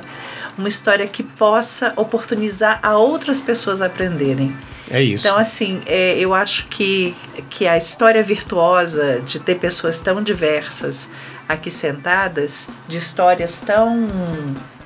[0.56, 4.56] uma história que possa oportunizar a outras pessoas aprenderem.
[4.90, 5.26] É isso.
[5.26, 7.14] Então, assim, é, eu acho que,
[7.48, 11.08] que a história virtuosa de ter pessoas tão diversas
[11.48, 14.08] aqui sentadas, de histórias tão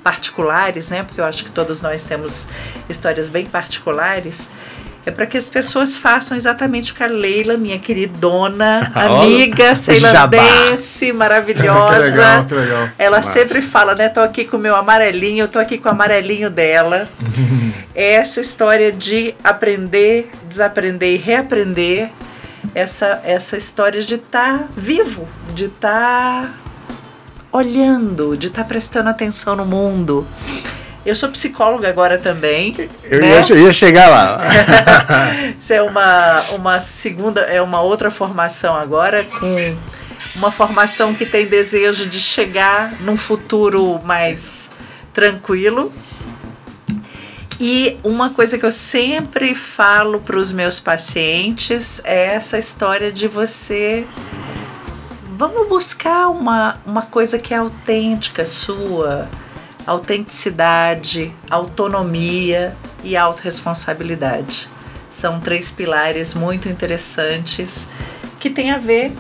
[0.03, 1.03] particulares, né?
[1.03, 2.47] Porque eu acho que todos nós temos
[2.89, 4.51] histórias bem particulares.
[5.07, 11.13] É para que as pessoas façam exatamente o que a Leila, minha queridona, amiga ceilandense,
[11.13, 11.95] maravilhosa.
[12.05, 12.89] Que legal, que legal.
[12.99, 14.09] Ela sempre fala, né?
[14.09, 17.09] Tô aqui com o meu amarelinho, eu tô aqui com o amarelinho dela.
[17.95, 22.11] é essa história de aprender, desaprender e reaprender.
[22.75, 26.59] Essa, essa história de estar vivo, de estar
[27.53, 30.27] olhando, de estar prestando atenção no mundo.
[31.05, 32.89] Eu sou psicóloga agora também.
[33.05, 33.45] Eu né?
[33.47, 34.41] ia, ia chegar lá.
[35.59, 39.77] Isso é uma, uma segunda, é uma outra formação agora, com
[40.37, 44.71] uma formação que tem desejo de chegar num futuro mais
[45.13, 45.93] tranquilo.
[47.61, 53.29] E uma coisa que eu sempre falo para os meus pacientes é essa história de
[53.29, 54.07] você.
[55.37, 59.29] Vamos buscar uma, uma coisa que é autêntica sua,
[59.87, 64.69] autenticidade, autonomia e autorresponsabilidade.
[65.11, 67.89] São três pilares muito interessantes
[68.41, 69.13] que têm a ver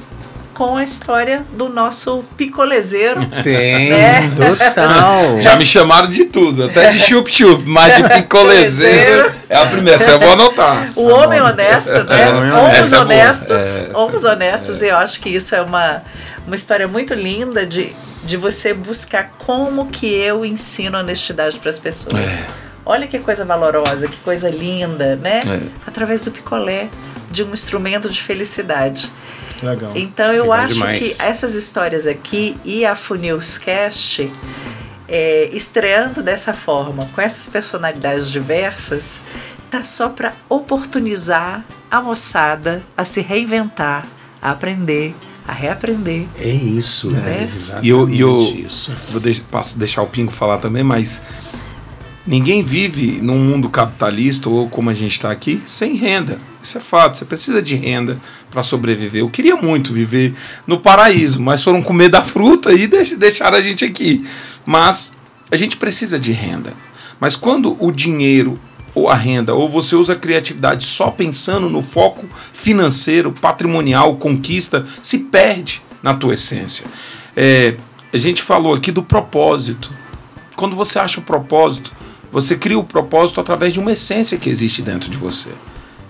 [0.52, 3.26] com a história do nosso picolezeiro.
[3.42, 4.30] Tem, É.
[4.36, 5.40] total.
[5.40, 10.12] Já me chamaram de tudo, até de chup-chup, mas de picolezeiro é a primeira, essa
[10.12, 10.90] eu vou anotar.
[10.94, 12.22] O homem honesto, né?
[12.22, 13.62] É, Homens é honestos.
[13.62, 16.02] É, homens honestos, eu acho que isso é uma,
[16.46, 17.94] uma história muito linda de,
[18.24, 22.44] de você buscar como que eu ensino honestidade para as pessoas.
[22.44, 22.46] É.
[22.86, 25.40] Olha que coisa valorosa, que coisa linda, né?
[25.46, 25.60] É.
[25.86, 26.88] Através do picolé,
[27.30, 29.10] de um instrumento de felicidade.
[29.62, 29.92] Legal.
[29.94, 31.16] Então eu Legal acho demais.
[31.16, 34.30] que essas histórias aqui e a Funilscast
[35.08, 39.22] é, estreando dessa forma, com essas personalidades diversas,
[39.70, 44.06] tá só para oportunizar a moçada a se reinventar,
[44.40, 45.14] a aprender,
[45.46, 46.24] a reaprender.
[46.38, 47.38] É isso, É.
[47.38, 48.90] é exatamente E eu, e eu isso.
[49.10, 51.20] vou deix- passo- deixar o Pingo falar também, mas
[52.26, 56.38] ninguém vive num mundo capitalista ou como a gente está aqui sem renda.
[56.62, 57.18] Isso é fato.
[57.18, 58.18] Você precisa de renda
[58.50, 59.20] para sobreviver.
[59.20, 60.34] Eu queria muito viver
[60.66, 64.24] no paraíso, mas foram comer da fruta e deix- deixaram a gente aqui.
[64.64, 65.12] Mas
[65.50, 66.72] a gente precisa de renda.
[67.20, 68.58] Mas quando o dinheiro
[69.08, 75.18] a renda, ou você usa a criatividade só pensando no foco financeiro, patrimonial, conquista, se
[75.18, 76.86] perde na tua essência.
[77.36, 77.74] É,
[78.12, 79.90] a gente falou aqui do propósito.
[80.54, 81.92] Quando você acha o propósito,
[82.30, 85.50] você cria o propósito através de uma essência que existe dentro de você.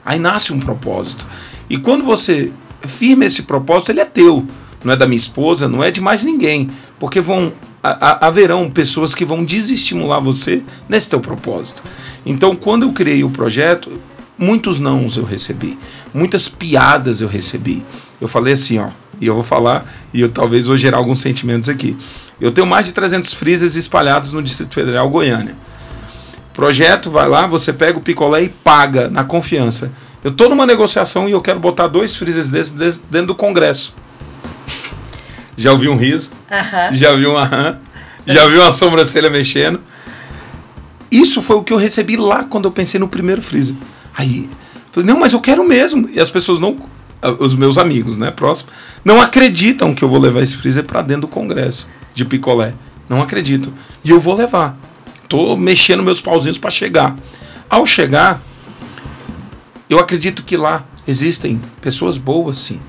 [0.05, 1.27] Aí nasce um propósito.
[1.69, 4.47] E quando você firma esse propósito, ele é teu.
[4.85, 6.71] Não é da minha esposa, não é de mais ninguém.
[6.99, 11.83] Porque vão haverão pessoas que vão desestimular você nesse teu propósito.
[12.27, 14.01] Então, quando eu criei o projeto,
[14.39, 15.79] muitos nãos eu recebi,
[16.13, 17.83] muitas piadas eu recebi.
[18.21, 18.89] Eu falei assim, ó,
[19.21, 21.97] e eu vou falar e eu talvez vou gerar alguns sentimentos aqui.
[22.41, 25.55] Eu tenho mais de 300 freezers espalhados no Distrito Federal, Goiânia.
[26.53, 29.91] Projeto, vai lá, você pega o picolé e paga na confiança.
[30.23, 33.95] Eu tô numa negociação e eu quero botar dois freezers desses des- dentro do Congresso.
[35.57, 36.31] Já ouvi um riso?
[36.51, 36.93] Aham.
[36.97, 37.79] Já vi um aham.
[38.27, 39.81] Já vi uma sobrancelha mexendo.
[41.15, 43.77] Isso foi o que eu recebi lá quando eu pensei no primeiro freezer.
[44.17, 44.51] Aí,
[44.91, 46.09] falei, não, mas eu quero mesmo.
[46.13, 46.77] E as pessoas não.
[47.23, 48.71] ah, Os meus amigos, né, próximo,
[49.05, 52.75] não acreditam que eu vou levar esse freezer para dentro do congresso de picolé.
[53.09, 53.73] Não acreditam.
[54.03, 54.77] E eu vou levar.
[55.29, 57.17] Tô mexendo meus pauzinhos para chegar.
[57.71, 58.43] Ao chegar,
[59.89, 62.81] eu acredito que lá existem pessoas boas, sim,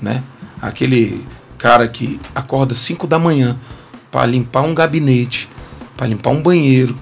[0.00, 0.22] né?
[0.60, 1.26] Aquele
[1.58, 3.58] cara que acorda 5 da manhã
[4.08, 5.48] para limpar um gabinete,
[5.96, 6.96] para limpar um banheiro.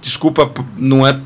[0.00, 1.18] Desculpa, não é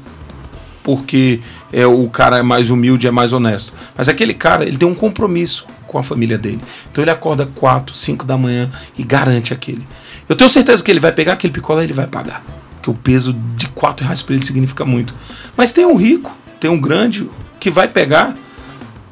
[0.82, 1.40] porque
[1.72, 4.94] é o cara é mais humilde, é mais honesto, mas aquele cara, ele tem um
[4.94, 6.60] compromisso com a família dele.
[6.90, 9.86] Então ele acorda 4, 5 da manhã e garante aquele.
[10.28, 12.42] Eu tenho certeza que ele vai pegar aquele picolé e ele vai pagar.
[12.76, 15.14] Porque o peso de 4 reais para ele significa muito.
[15.56, 17.28] Mas tem um rico, tem um grande
[17.60, 18.34] que vai pegar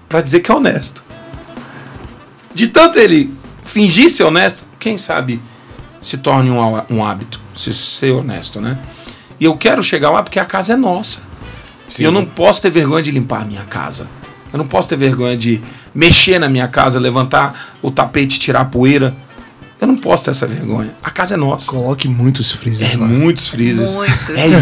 [0.08, 1.04] para dizer que é honesto.
[2.52, 5.40] De tanto ele fingir ser honesto, quem sabe
[6.00, 6.58] se torne um,
[6.90, 8.78] um hábito, se ser honesto, né?
[9.40, 11.20] E eu quero chegar lá porque a casa é nossa.
[11.98, 14.06] E eu não posso ter vergonha de limpar a minha casa.
[14.52, 15.60] Eu não posso ter vergonha de
[15.94, 19.14] mexer na minha casa, levantar o tapete, tirar a poeira.
[19.80, 20.92] Eu não posso ter essa vergonha.
[21.02, 21.66] A casa é nossa.
[21.66, 23.06] Coloque muitos freezers É, lá.
[23.06, 23.92] muitos freezers.
[23.94, 24.28] Muitos.
[24.28, 24.56] É isso.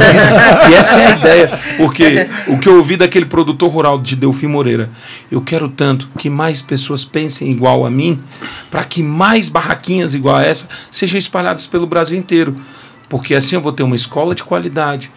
[0.70, 1.60] e essa é a ideia.
[1.76, 4.88] Porque o que eu ouvi daquele produtor rural de Delfim Moreira,
[5.28, 8.20] eu quero tanto que mais pessoas pensem igual a mim,
[8.70, 12.54] para que mais barraquinhas igual a essa sejam espalhadas pelo Brasil inteiro.
[13.08, 15.10] Porque assim eu vou ter uma escola de qualidade,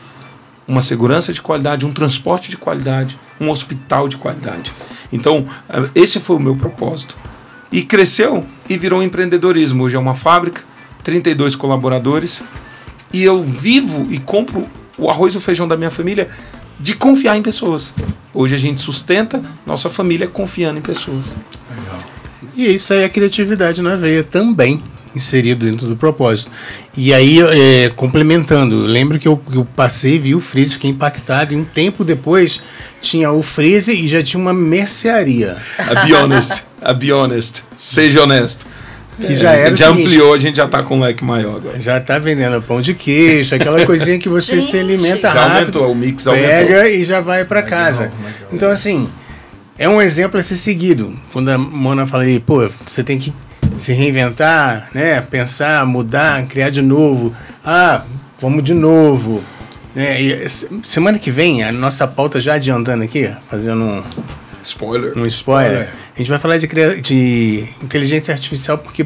[0.68, 4.72] uma segurança de qualidade, um transporte de qualidade, um hospital de qualidade.
[5.12, 7.18] Então, eh, esse foi o meu propósito.
[7.72, 9.84] E cresceu e virou empreendedorismo.
[9.84, 10.64] Hoje é uma fábrica,
[11.04, 12.44] 32 colaboradores,
[13.12, 16.30] e eu vivo e compro o arroz e o feijão da minha família
[16.80, 17.94] de confiar em pessoas.
[18.34, 21.36] Hoje a gente sustenta nossa família confiando em pessoas.
[22.56, 24.84] E isso aí é criatividade na veia também,
[25.16, 26.52] inserido dentro do propósito.
[26.96, 31.54] E aí, é, complementando, eu lembro que eu, eu passei, vi o freezer, fiquei impactado,
[31.54, 32.62] e um tempo depois
[33.02, 35.58] tinha o freezer e já tinha uma mercearia.
[35.78, 38.66] A be honest, a be honest, seja honesto.
[39.20, 41.58] Que já era o já seguinte, ampliou, a gente já tá com um leque maior
[41.58, 41.80] agora.
[41.80, 45.80] Já tá vendendo pão de queijo, aquela coisinha que você se alimenta Já rápido.
[45.80, 46.50] aumentou, o mix aumentou.
[46.50, 48.06] pega e já vai para casa.
[48.06, 48.50] legal.
[48.52, 49.08] Então, assim,
[49.78, 51.16] é um exemplo a ser seguido.
[51.32, 53.32] Quando a Mona fala aí, pô, você tem que
[53.76, 55.22] se reinventar, né?
[55.22, 57.34] Pensar, mudar, criar de novo.
[57.64, 58.04] Ah,
[58.40, 59.42] vamos de novo.
[60.48, 64.04] Se- semana que vem, a nossa pauta já adiantando aqui, fazendo um,
[64.64, 65.18] Spoiler.
[65.18, 65.90] um spoiler, Spoiler.
[66.16, 66.68] a gente vai falar de,
[67.02, 69.06] de inteligência artificial porque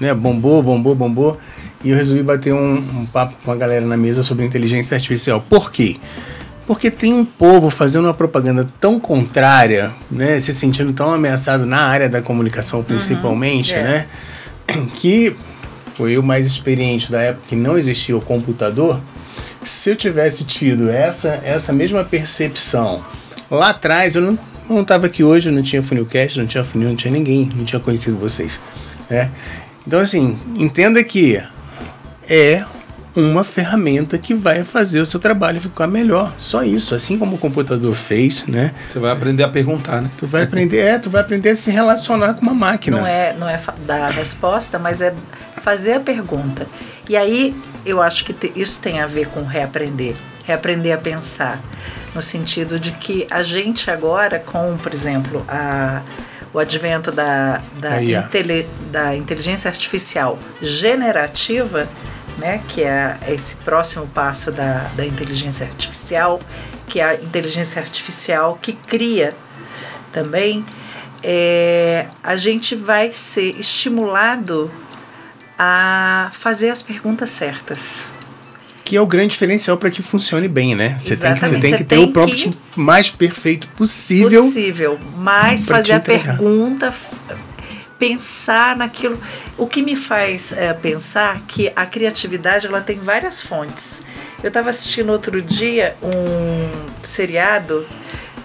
[0.00, 1.38] né, bombou, bombou, bombou.
[1.84, 5.40] E eu resolvi bater um, um papo com a galera na mesa sobre inteligência artificial.
[5.48, 5.96] Por quê?
[5.98, 6.35] Porque
[6.90, 12.08] tem um povo fazendo uma propaganda tão contrária, né, se sentindo tão ameaçado na área
[12.08, 13.82] da comunicação principalmente, é.
[13.82, 14.06] né,
[14.96, 15.36] que
[15.94, 19.00] foi eu mais experiente da época que não existia o computador.
[19.64, 23.04] Se eu tivesse tido essa, essa mesma percepção
[23.50, 26.88] lá atrás, eu não não estava aqui hoje, eu não tinha Funilcast, não tinha Funil,
[26.88, 28.58] não tinha ninguém, não tinha conhecido vocês.
[29.08, 29.30] Né?
[29.86, 31.40] Então, assim, entenda que
[32.28, 32.64] é
[33.16, 36.34] uma ferramenta que vai fazer o seu trabalho ficar melhor.
[36.38, 36.94] Só isso.
[36.94, 38.72] Assim como o computador fez, né?
[38.90, 40.10] Você vai aprender a perguntar, né?
[40.18, 42.98] Tu vai aprender, é, tu vai aprender a se relacionar com uma máquina.
[42.98, 45.14] Não é, não é dar a resposta, mas é
[45.62, 46.66] fazer a pergunta.
[47.08, 51.58] E aí eu acho que te- isso tem a ver com reaprender, reaprender a pensar,
[52.14, 56.02] no sentido de que a gente agora, com, por exemplo, a,
[56.52, 61.88] o advento da, da, intele- da inteligência artificial generativa,
[62.38, 66.40] né, que é esse próximo passo da, da inteligência artificial,
[66.86, 69.32] que é a inteligência artificial que cria
[70.12, 70.64] também,
[71.22, 74.70] é, a gente vai ser estimulado
[75.58, 78.08] a fazer as perguntas certas.
[78.84, 80.96] Que é o grande diferencial para que funcione bem, né?
[80.98, 84.44] Você tem que, você tem Você que ter o prompt que- mais perfeito possível.
[84.44, 86.94] Possível, mas fazer a pergunta,
[87.98, 89.20] pensar naquilo.
[89.56, 94.02] O que me faz é, pensar que a criatividade ela tem várias fontes.
[94.42, 97.86] Eu estava assistindo outro dia um seriado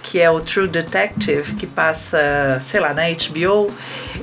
[0.02, 3.72] que é o True Detective, que passa, sei lá, na HBO.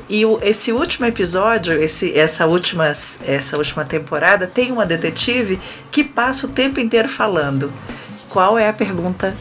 [0.10, 6.04] E o, esse último episódio, esse, essa, última, essa última temporada, tem uma detetive que
[6.04, 7.72] passa o tempo inteiro falando
[8.28, 9.36] qual é a pergunta.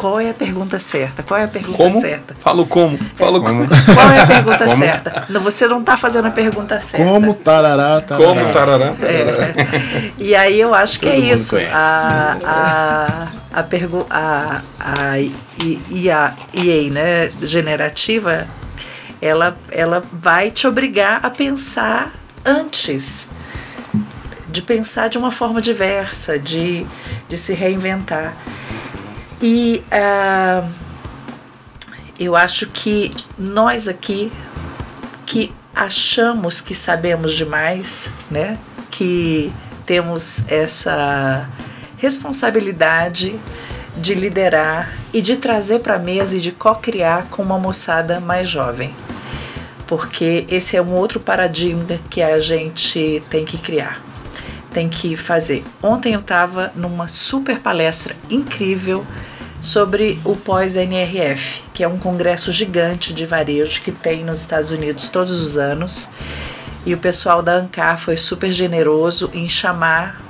[0.00, 1.22] Qual é a pergunta certa?
[1.22, 2.00] Qual é a pergunta Como?
[2.00, 2.34] certa?
[2.38, 2.96] Falo como?
[3.16, 3.68] Falo como?
[3.94, 5.26] Qual é a pergunta certa?
[5.28, 7.04] Não, você não está fazendo a pergunta certa.
[7.04, 8.26] Como tarará, tarará.
[8.26, 8.50] Como?
[8.50, 8.94] Tarará?
[9.02, 10.10] É.
[10.16, 11.50] E aí eu acho que Todo é mundo isso.
[11.50, 11.70] conhece.
[11.74, 18.48] A, a, a, pergu a, a IA, EA, né, generativa,
[19.20, 22.10] ela, ela vai te obrigar a pensar
[22.42, 23.28] antes.
[24.48, 26.86] De pensar de uma forma diversa, de,
[27.28, 28.34] de se reinventar.
[29.42, 30.68] E ah,
[32.18, 34.30] eu acho que nós aqui
[35.24, 38.58] que achamos que sabemos demais, né?
[38.90, 39.50] Que
[39.86, 41.48] temos essa
[41.96, 43.38] responsabilidade
[43.96, 48.48] de liderar e de trazer para a mesa e de co-criar com uma moçada mais
[48.48, 48.94] jovem.
[49.86, 54.00] Porque esse é um outro paradigma que a gente tem que criar,
[54.72, 55.64] tem que fazer.
[55.82, 59.04] Ontem eu estava numa super palestra incrível
[59.60, 65.08] sobre o pós-NRF, que é um congresso gigante de varejo que tem nos Estados Unidos
[65.08, 66.08] todos os anos.
[66.86, 70.20] E o pessoal da Ancar foi super generoso em chamar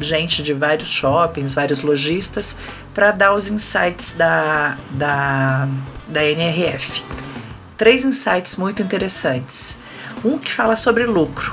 [0.00, 2.56] gente de vários shoppings, vários lojistas,
[2.94, 5.68] para dar os insights da, da,
[6.08, 7.04] da NRF.
[7.76, 9.76] Três insights muito interessantes.
[10.24, 11.52] Um que fala sobre lucro.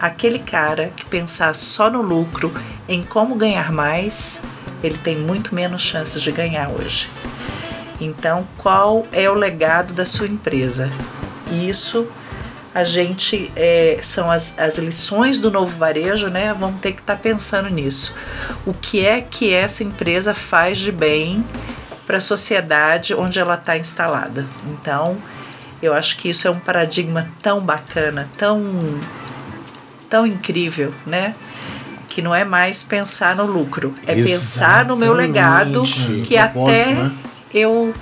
[0.00, 2.52] Aquele cara que pensar só no lucro,
[2.88, 4.40] em como ganhar mais,
[4.82, 7.08] ele tem muito menos chances de ganhar hoje.
[8.00, 10.90] Então, qual é o legado da sua empresa?
[11.50, 12.08] Isso
[12.74, 16.54] a gente é, são as, as lições do novo varejo, né?
[16.54, 18.14] Vamos ter que estar pensando nisso.
[18.64, 21.44] O que é que essa empresa faz de bem
[22.06, 24.46] para a sociedade onde ela está instalada?
[24.72, 25.18] Então,
[25.82, 28.62] eu acho que isso é um paradigma tão bacana, tão
[30.08, 31.34] tão incrível, né?
[32.10, 36.26] Que não é mais pensar no lucro, é pensar no meu legado, Exatamente.
[36.26, 37.12] que até né?
[37.54, 37.94] eu.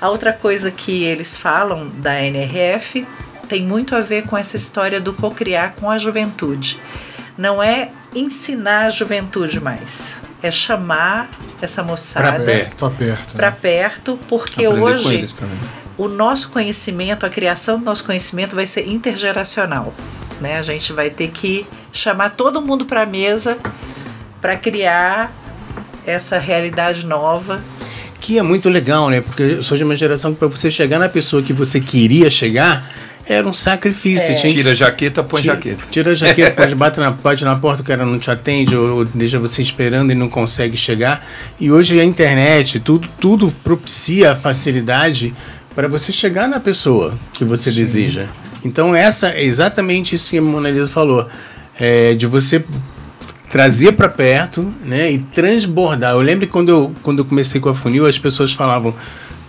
[0.00, 3.06] A outra coisa que eles falam da NRF
[3.48, 6.80] tem muito a ver com essa história do cocriar com a juventude.
[7.36, 11.30] Não é ensinar a juventude mais, é chamar
[11.60, 12.76] essa moçada perto.
[12.76, 13.34] Tô perto.
[13.34, 13.56] para né?
[13.60, 15.26] perto, porque Aprender hoje
[16.00, 19.92] o nosso conhecimento, a criação do nosso conhecimento vai ser intergeracional.
[20.40, 20.58] Né?
[20.58, 23.58] A gente vai ter que chamar todo mundo para a mesa
[24.40, 25.32] para criar
[26.06, 27.62] essa realidade nova.
[28.20, 29.20] Que é muito legal, né?
[29.20, 32.30] Porque eu sou de uma geração que para você chegar na pessoa que você queria
[32.30, 32.86] chegar,
[33.26, 34.26] era um sacrifício.
[34.26, 35.84] Você tinha Tira a jaqueta, põe tira, jaqueta.
[35.90, 38.98] Tira a jaqueta, pode bater na, bate na porta, o cara não te atende, ou,
[38.98, 41.24] ou deixa você esperando e não consegue chegar.
[41.58, 45.34] E hoje a internet, tudo, tudo propicia a facilidade
[45.74, 48.26] para você chegar na pessoa que você deseja.
[48.64, 51.26] Então, essa é exatamente isso que a Mona Lisa falou.
[51.80, 52.62] É, de você
[53.48, 56.12] trazer para perto, né, e transbordar.
[56.12, 58.94] Eu lembro quando eu, quando eu comecei com a Funil, as pessoas falavam: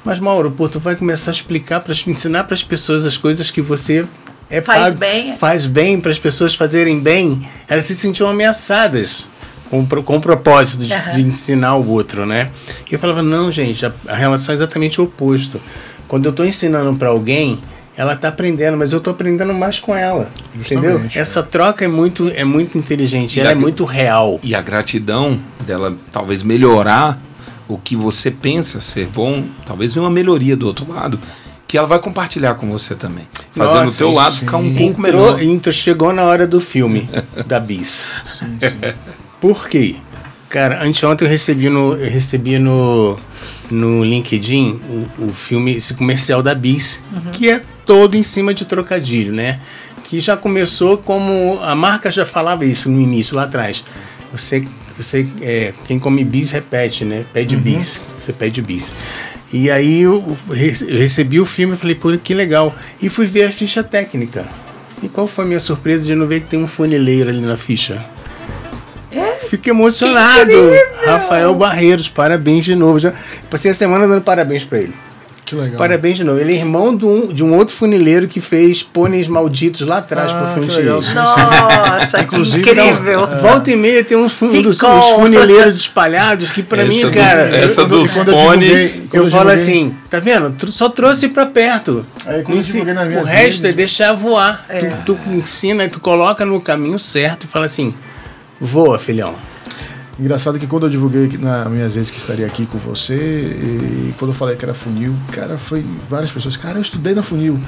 [0.03, 3.51] "Mas Mauro, pô, tu vai começar a explicar para ensinar para as pessoas as coisas
[3.51, 4.05] que você
[4.49, 5.35] é Faz pago- bem.
[5.35, 7.41] faz bem para as pessoas fazerem bem".
[7.67, 9.29] Elas se sentiam ameaçadas.
[9.69, 11.11] Com, com o propósito de, Aham.
[11.13, 12.49] de ensinar o outro, né?
[12.89, 15.61] E eu falava, não, gente, a, a relação é exatamente o oposto.
[16.09, 17.57] Quando eu estou ensinando para alguém,
[17.97, 20.29] ela está aprendendo, mas eu estou aprendendo mais com ela.
[20.55, 20.91] entendeu?
[20.91, 24.39] Justamente, Essa troca é muito, é muito inteligente, E ela é a- muito real.
[24.43, 27.19] E a gratidão dela talvez melhorar
[27.67, 31.19] o que você pensa ser bom, talvez venha uma melhoria do outro lado,
[31.67, 33.25] que ela vai compartilhar com você também.
[33.53, 34.39] Fazendo o teu lado sim.
[34.39, 35.41] ficar um pouco Entrou, melhor.
[35.41, 37.09] entrou- chegou na hora do filme
[37.47, 38.05] da Bis.
[39.39, 39.95] Por quê?
[40.49, 43.17] Cara, anteontem eu recebi no, eu recebi no,
[43.71, 44.79] no LinkedIn
[45.17, 46.99] o, o filme, esse comercial da Bis,
[47.33, 49.59] que é todo em cima de trocadilho, né?
[50.03, 51.59] Que já começou como.
[51.61, 53.83] A marca já falava isso no início, lá atrás.
[54.31, 54.67] Você,
[54.97, 57.25] você é, quem come bis repete, né?
[57.33, 58.01] Pede bis.
[58.19, 58.91] Você pede bis.
[59.53, 62.73] E aí eu, eu recebi o filme e falei, pô, que legal.
[63.01, 64.47] E fui ver a ficha técnica.
[65.03, 67.57] E qual foi a minha surpresa de não ver que tem um funileiro ali na
[67.57, 68.05] ficha?
[69.51, 70.51] Fiquei emocionado.
[71.05, 72.99] Rafael Barreiros, parabéns de novo.
[72.99, 73.11] Já
[73.49, 74.93] passei a semana dando parabéns pra ele.
[75.45, 75.77] Que legal.
[75.77, 76.39] Parabéns de novo.
[76.39, 80.31] Ele é irmão de um, de um outro funileiro que fez pôneis malditos lá atrás
[80.31, 81.01] Ah, pro filme que de legal.
[81.01, 81.13] Ig.
[81.13, 83.27] Nossa, Inclusive, incrível!
[83.41, 87.11] Volta e meia tem uns, Que dos, uns funileiros espalhados que pra Essa mim, do-
[87.11, 87.41] cara.
[87.57, 90.51] essa eu, dos quando eu divulguei- eu falo assim, tá vendo?
[90.57, 92.05] Tu só trouxe pra perto.
[92.25, 94.63] Aí, Ensi- o resto é deixar voar.
[94.69, 94.79] É.
[95.05, 97.93] Tu, tu ensina, tu coloca no caminho certo e fala assim:
[98.61, 99.35] voa, filhão.
[100.19, 104.13] Engraçado que quando eu divulguei aqui nas minhas redes que estaria aqui com você, e
[104.19, 107.59] quando eu falei que era funil, cara, foi várias pessoas, cara, eu estudei na funil.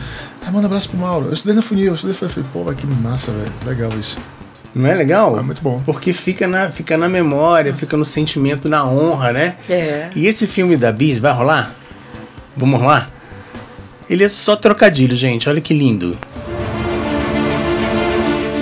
[0.45, 1.27] Ah, manda um abraço pro Mauro.
[1.27, 2.15] Eu estudei na funil, eu estudei.
[2.21, 3.51] Eu falei, pô, que massa, velho.
[3.65, 4.17] Legal isso.
[4.75, 5.37] Não é legal?
[5.37, 5.81] É muito bom.
[5.85, 9.55] Porque fica na, fica na memória, fica no sentimento, na honra, né?
[9.69, 10.09] É.
[10.15, 11.73] E esse filme da Bis vai rolar?
[12.55, 13.09] Vamos rolar?
[14.09, 15.47] Ele é só trocadilho, gente.
[15.47, 16.17] Olha que lindo.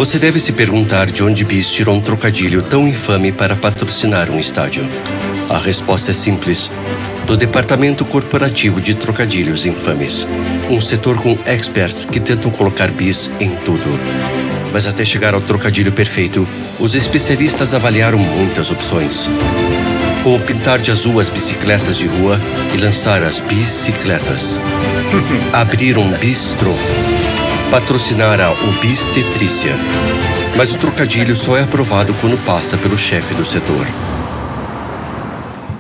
[0.01, 4.39] Você deve se perguntar de onde Bis tirou um trocadilho tão infame para patrocinar um
[4.39, 4.83] estádio.
[5.47, 6.71] A resposta é simples.
[7.27, 10.27] Do Departamento Corporativo de Trocadilhos Infames.
[10.71, 13.99] Um setor com experts que tentam colocar bis em tudo.
[14.73, 16.47] Mas até chegar ao trocadilho perfeito,
[16.79, 19.29] os especialistas avaliaram muitas opções.
[20.23, 22.41] Como pintar de azul as bicicletas de rua
[22.73, 24.59] e lançar as bicicletas.
[25.53, 26.73] Abrir um bistrô
[27.71, 29.73] patrocinar a Obstetrícia.
[30.57, 33.87] Mas o trocadilho só é aprovado quando passa pelo chefe do setor.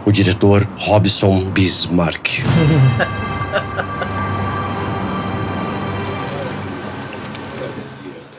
[0.05, 2.45] O diretor Robson Bismarck.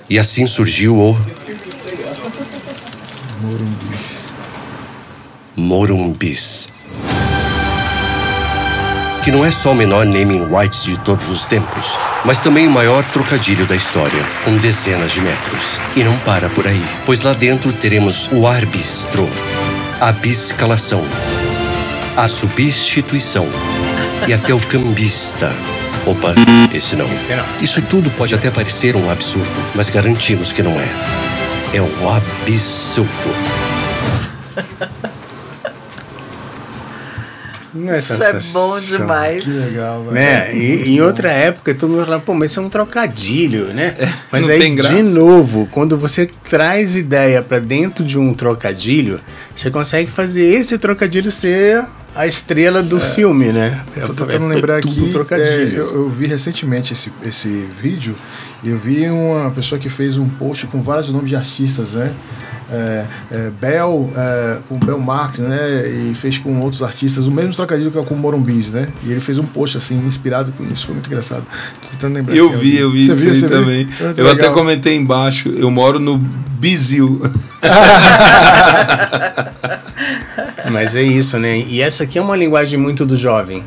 [0.09, 1.19] E assim surgiu o
[5.55, 6.62] Morumbis.
[9.23, 12.71] Que não é só o menor naming rights de todos os tempos, mas também o
[12.71, 15.79] maior trocadilho da história, com dezenas de metros.
[15.95, 19.29] E não para por aí, pois lá dentro teremos o arbistro,
[20.01, 21.05] a biscalação,
[22.17, 23.47] a substituição
[24.27, 25.55] e até o cambista.
[26.05, 26.35] Opa,
[26.75, 27.09] esse não.
[27.61, 30.89] Isso tudo pode até parecer um absurdo, mas garantimos que não é.
[31.73, 33.09] É um absurdo.
[37.75, 39.45] Não é Isso é bom demais.
[39.45, 40.13] Que legal, velho.
[40.13, 40.55] Né?
[40.55, 43.97] E, em outra época, todo mundo falava, pô, mas isso é um trocadilho, né?
[44.31, 44.95] Mas não aí, tem graça.
[44.95, 49.21] de novo, quando você traz ideia pra dentro de um trocadilho,
[49.57, 51.83] você consegue fazer esse trocadilho ser
[52.15, 53.83] a estrela do filme, né?
[53.95, 55.15] Tô É- tentando é lembrar aqui.
[55.31, 58.15] é, eu, eu vi recentemente esse, esse vídeo
[58.63, 62.13] e eu vi uma pessoa que fez um post com vários nomes de artistas, né?
[62.73, 65.87] É, é, Bel, é, com Bel Marx, né?
[66.11, 68.89] E fez com outros artistas o mesmo trocadilho que é com o Morumbis, né?
[69.05, 70.87] E ele fez um post assim, inspirado com isso.
[70.87, 71.45] Foi muito engraçado.
[71.83, 72.35] Tô tentando lembrar.
[72.35, 73.61] Eu vi, eu vi Você isso viu, aí você viu?
[73.61, 73.85] também.
[73.85, 74.55] Muito Eu até legal.
[74.55, 77.21] comentei embaixo, eu moro no Bizil.
[80.71, 81.59] Mas é isso, né?
[81.59, 83.63] E essa aqui é uma linguagem muito do jovem,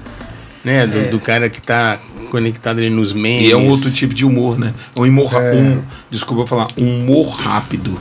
[0.64, 0.88] né?
[0.88, 2.00] Do, do cara que tá
[2.32, 3.50] conectado ali nos memes.
[3.50, 4.74] E é um outro tipo de humor, né?
[4.98, 5.54] Um humor, É.
[5.54, 8.00] um, desculpa eu falar, um humor rápido.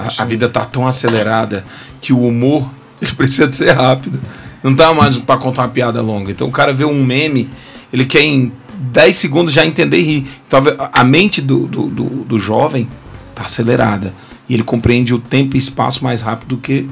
[0.00, 1.64] A, a vida tá tão acelerada
[2.00, 2.70] que o humor
[3.00, 4.20] ele precisa ser rápido.
[4.62, 6.30] Não dá mais pra contar uma piada longa.
[6.30, 7.48] Então o cara vê um meme,
[7.92, 10.26] ele quer em 10 segundos já entender e rir.
[10.46, 12.88] Então a- mente do, do, do, do jovem
[13.34, 14.12] tá acelerada.
[14.48, 16.88] E ele compreende o tempo e espaço mais rápido do que.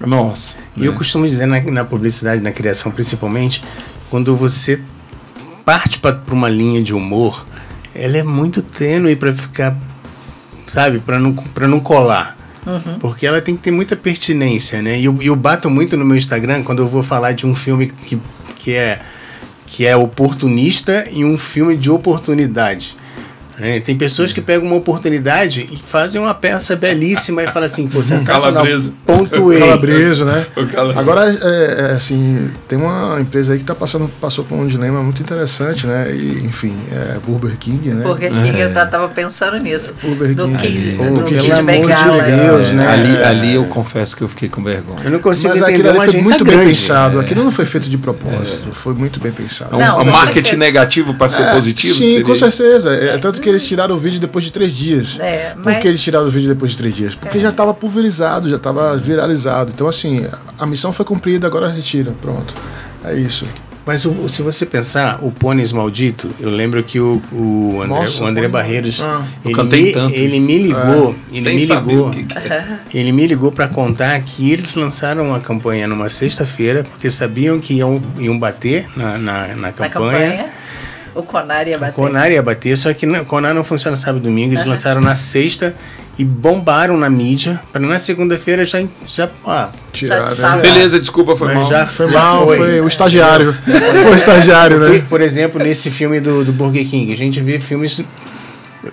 [0.00, 0.56] Nossa.
[0.76, 0.98] E eu né?
[0.98, 3.62] costumo dizer na, na publicidade, na criação principalmente,
[4.08, 4.82] quando você
[5.64, 7.46] parte para uma linha de humor,
[7.94, 9.76] ela é muito tênue para ficar,
[10.66, 12.36] sabe, para não, pra não colar.
[13.00, 14.98] Porque ela tem que ter muita pertinência, né?
[14.98, 17.88] E eu, eu bato muito no meu Instagram quando eu vou falar de um filme
[17.88, 18.20] que,
[18.56, 19.00] que, é,
[19.66, 22.96] que é oportunista e um filme de oportunidade.
[23.62, 23.80] Né?
[23.80, 28.02] tem pessoas que pegam uma oportunidade e fazem uma peça belíssima e falam assim, pô,
[28.04, 28.92] sensacional, Calabresa.
[29.06, 29.58] pontuei.
[29.60, 30.46] Calabreso, né?
[30.56, 30.98] O Calabreso.
[30.98, 35.02] Agora, é, é, assim, tem uma empresa aí que tá passando, passou por um dilema
[35.02, 36.12] muito interessante, né?
[36.14, 38.02] E, enfim, é Burger King, né?
[38.04, 39.94] Burger King, eu ta- tava pensando nisso.
[40.02, 40.96] Burger Do King.
[40.96, 42.22] Pô, do amor de Bengala.
[42.22, 42.72] Deus, é.
[42.72, 42.86] né?
[42.88, 43.24] ali, É.
[43.26, 45.00] ali eu confesso que eu fiquei com vergonha.
[45.04, 46.64] Eu não consigo Mas entender aquilo ali uma foi agência muito grande.
[46.64, 47.20] bem pensado.
[47.20, 48.72] Aquilo não foi feito de propósito.
[48.72, 49.74] Foi muito bem pensado.
[49.74, 50.56] É um, Não, um marketing certeza.
[50.64, 51.94] negativo para ser É, positivo?
[51.94, 52.92] Sim, seria com certeza.
[52.94, 55.18] É, tanto que eles tiraram o vídeo depois de três dias.
[55.20, 57.14] É, Por mas- que eles tiraram o vídeo depois de três dias?
[57.14, 59.70] Porque já estava pulverizado, já estava viralizado.
[59.74, 60.26] Então, assim,
[60.58, 62.12] a missão foi cumprida, agora retira.
[62.20, 62.54] Pronto.
[63.04, 63.44] É isso.
[63.84, 68.22] Mas o- se você pensar, o Pônis Maldito, eu lembro que o, o André, Nossa,
[68.22, 69.22] o André Barreiros, Ah.
[69.44, 72.38] Ele, cantei me, tanto ele me ligou, ele Sem me saber ligou, o que, que
[72.38, 72.78] é.
[72.94, 77.74] ele me ligou para contar que eles lançaram uma campanha numa sexta-feira, porque sabiam que
[77.74, 80.46] iam, iam bater na, na, na Na campanha.
[81.14, 81.94] O Conar ia O bater.
[81.94, 85.14] Conar ia bater, só que o Conar não funciona sábado e domingo, eles lançaram na
[85.14, 85.74] sexta
[86.18, 90.36] e bombaram na mídia, para na segunda-feira já, já ah, Tiraram.
[90.36, 90.62] tá- né?
[90.62, 91.70] Beleza, desculpa, foi Mas mal.
[91.70, 92.56] já Foi Já mal, foi.
[92.58, 93.56] foi, o estagiário.
[94.02, 95.04] foi o estagiário, né?
[95.08, 98.02] por exemplo, nesse filme do, do Burger King, a gente vê filmes.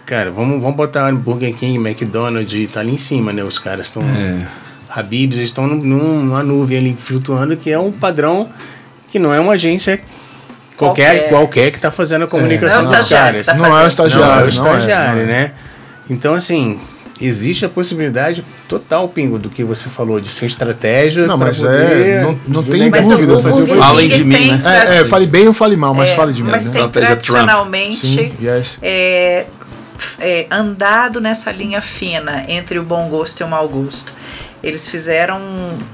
[0.05, 3.43] Cara, vamos, vamos botar Burger King, McDonald's, tá ali em cima, né?
[3.43, 4.03] Os caras estão.
[4.03, 4.45] É.
[4.89, 8.49] Habibs estão num- numa nuvem ali flutuando, que é um padrão
[9.11, 9.99] que não é uma agência
[10.79, 11.29] qualquer, Qualquer.
[11.29, 13.45] qualquer, que tá fazendo a comunicação Não é dos caras.
[13.45, 14.25] tá Não é o estagiário.
[14.25, 15.25] Não, é o é, estagiário, é.
[15.25, 15.51] né?
[16.09, 16.79] Então, assim,
[17.21, 21.27] existe a possibilidade total, Pingo, do que você falou, de ser estratégia.
[21.27, 22.89] Não, mas poder- é, não- não tem.
[22.89, 24.61] Mas dúvida, o, o fazer o Falem de mim, né?
[24.65, 26.49] É, é, fale bem ou fale mal, mas é, fale de mim.
[26.49, 26.71] Mas né?
[26.71, 28.79] tem Estratégia tradicionalmente Sim, yes.
[28.81, 29.45] é,
[30.19, 34.13] é, andado nessa linha fina entre o bom gosto e o mau gosto.
[34.63, 35.39] Eles fizeram.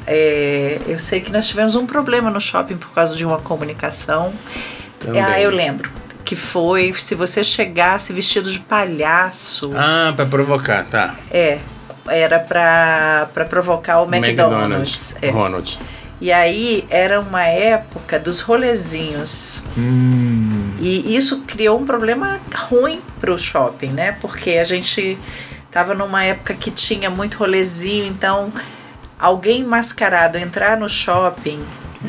[0.08, 4.34] é, eu sei que nós tivemos um problema no shopping por causa de uma comunicação.
[5.00, 5.22] Também.
[5.22, 5.90] Ah, eu lembro.
[6.24, 9.72] Que foi se você chegasse vestido de palhaço.
[9.76, 11.16] Ah, pra provocar, tá.
[11.30, 11.60] É.
[12.08, 15.16] Era pra, pra provocar o McDonald's.
[15.22, 15.30] É.
[15.30, 15.78] Ronald.
[16.22, 19.64] E aí era uma época dos rolezinhos.
[19.78, 22.40] Hum, E isso criou um problema
[22.70, 24.14] ruim para o shopping, né?
[24.22, 25.18] Porque a gente
[25.76, 28.50] tava numa época que tinha muito rolezinho, então
[29.20, 31.60] alguém mascarado entrar no shopping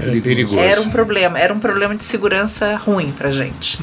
[0.00, 0.56] Era perigoso.
[0.60, 3.76] era um problema, era um problema de segurança ruim pra gente.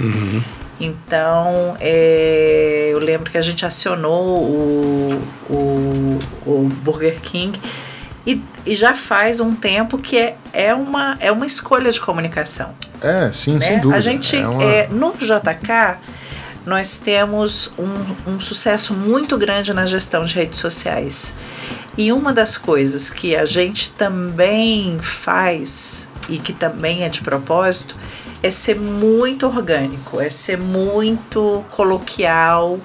[0.79, 7.59] Então, é, eu lembro que a gente acionou o, o, o Burger King
[8.25, 12.73] e, e já faz um tempo que é, é, uma, é uma escolha de comunicação.
[13.01, 13.65] é, sim, né?
[13.67, 13.97] sem dúvida.
[13.97, 15.97] A gente, É uma- é, no JK,
[16.65, 21.33] nós temos um, um sucesso muito grande na gestão de redes sociais.
[21.97, 27.95] E uma das coisas que a gente também faz e que também é de propósito
[28.41, 32.79] é ser muito orgânico, é ser muito coloquial.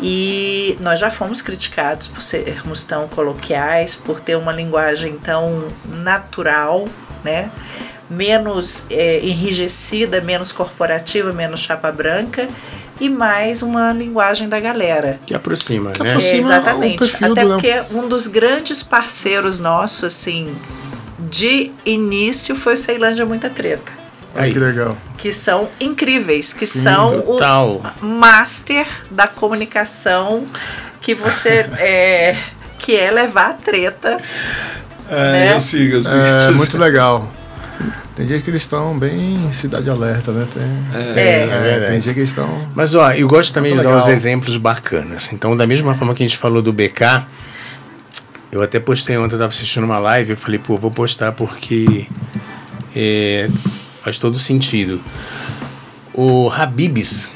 [0.00, 6.88] E nós já fomos criticados por sermos tão coloquiais, por ter uma linguagem tão natural,
[7.22, 7.50] né?
[8.10, 12.48] menos é, enrijecida, menos corporativa, menos chapa branca
[13.00, 15.18] e mais uma linguagem da galera.
[15.26, 16.10] Que aproxima, Que né?
[16.10, 16.36] aproxima.
[16.36, 17.16] É, exatamente.
[17.24, 20.54] Até do- porque um dos grandes parceiros nossos, assim,
[21.18, 23.92] de início foi o Ceilândia Muita Treta.
[24.34, 24.96] Ai, que legal.
[25.16, 27.80] Que são incríveis, que Sim, são total.
[28.02, 30.44] o master da comunicação
[31.00, 32.36] que você é,
[32.78, 34.18] que é levar a treta.
[35.08, 35.54] É, Né?
[35.54, 36.14] eu sigo, eu sigo.
[36.14, 37.30] É muito legal.
[38.16, 40.46] Tem dia que eles estão bem cidade alerta, né?
[40.52, 41.12] Tem, É.
[41.12, 41.92] tem, É verdade.
[41.92, 42.68] tem dia que eles estão.
[42.74, 45.32] Mas ó, eu gosto também de dar uns exemplos bacanas.
[45.32, 47.26] Então, da mesma forma que a gente falou do BK,
[48.52, 52.06] eu até postei ontem, eu tava assistindo uma live, eu falei, pô, vou postar porque
[52.94, 53.50] é,
[54.02, 55.02] faz todo sentido.
[56.12, 57.28] O Habibs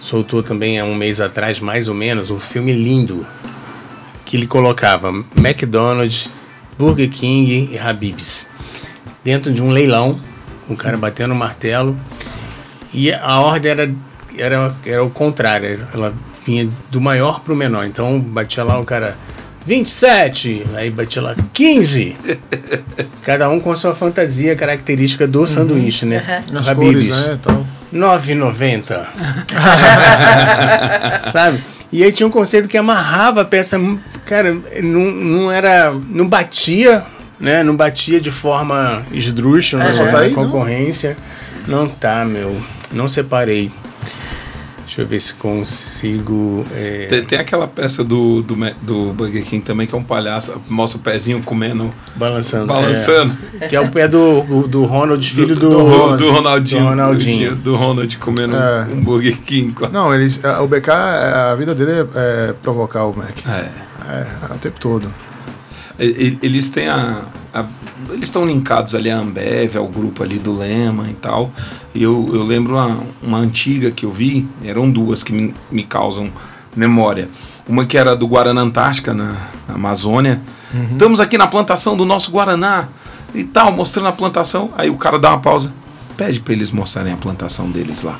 [0.00, 3.24] soltou também há um mês atrás, mais ou menos, um filme lindo
[4.24, 6.28] que ele colocava McDonald's,
[6.76, 8.46] Burger King e Habibs
[9.24, 10.20] dentro de um leilão,
[10.68, 11.98] o cara batendo o martelo
[12.92, 13.94] e a ordem era,
[14.38, 16.14] era, era o contrário, ela
[16.46, 17.84] vinha do maior pro menor.
[17.86, 19.16] Então batia lá o cara
[19.66, 22.16] 27, aí batia lá 15.
[23.24, 26.44] Cada um com sua fantasia característica do sanduíche, né?
[26.52, 27.08] Nas Habib's.
[27.08, 27.38] cores, né?
[27.42, 27.66] Tal.
[27.92, 29.06] 9,90.
[31.32, 31.64] Sabe?
[31.90, 33.78] E aí tinha um conceito que amarrava a peça,
[34.26, 34.52] cara,
[34.82, 37.04] não, não era, não batia,
[37.44, 37.62] né?
[37.62, 40.10] Não batia de forma esdrúxula só né?
[40.10, 40.44] tá aí, na não?
[40.50, 41.16] concorrência.
[41.68, 42.60] Não tá, meu.
[42.90, 43.70] Não separei.
[44.86, 46.64] Deixa eu ver se consigo.
[46.72, 50.54] é, Tem, tem aquela peça do, do, do Burger King também, que é um palhaço,
[50.68, 52.66] mostra o pezinho comendo, balançando.
[52.66, 53.36] balançando.
[53.60, 53.66] é.
[53.66, 56.82] que é o pé do, do Ronald, filho do, do, do Ronaldinho.
[56.82, 57.56] do Ronaldinho.
[57.56, 58.86] Do Ronald comendo É.
[58.92, 59.74] um Burger King.
[59.90, 62.06] Não, eles, a- o BK, a vida dele é,
[62.50, 63.36] é provocar o Mac.
[63.48, 63.68] É.
[64.06, 65.12] É, o tempo todo.
[65.98, 67.22] Eles têm a.
[67.52, 67.64] a-
[68.10, 71.50] eles estão linkados ali à Ambev, ao grupo ali do Lema e tal.
[71.94, 75.82] E eu, eu lembro uma, uma antiga que eu vi, eram duas que me, me
[75.84, 76.30] causam
[76.76, 77.28] memória.
[77.66, 79.36] Uma que era do Guaraná Antártica, na,
[79.68, 80.40] na Amazônia.
[80.92, 82.88] Estamos aqui na plantação do nosso Guaraná
[83.34, 84.70] e tal, mostrando a plantação.
[84.76, 85.72] Aí o cara dá uma pausa,
[86.16, 88.18] pede para eles mostrarem a plantação deles lá.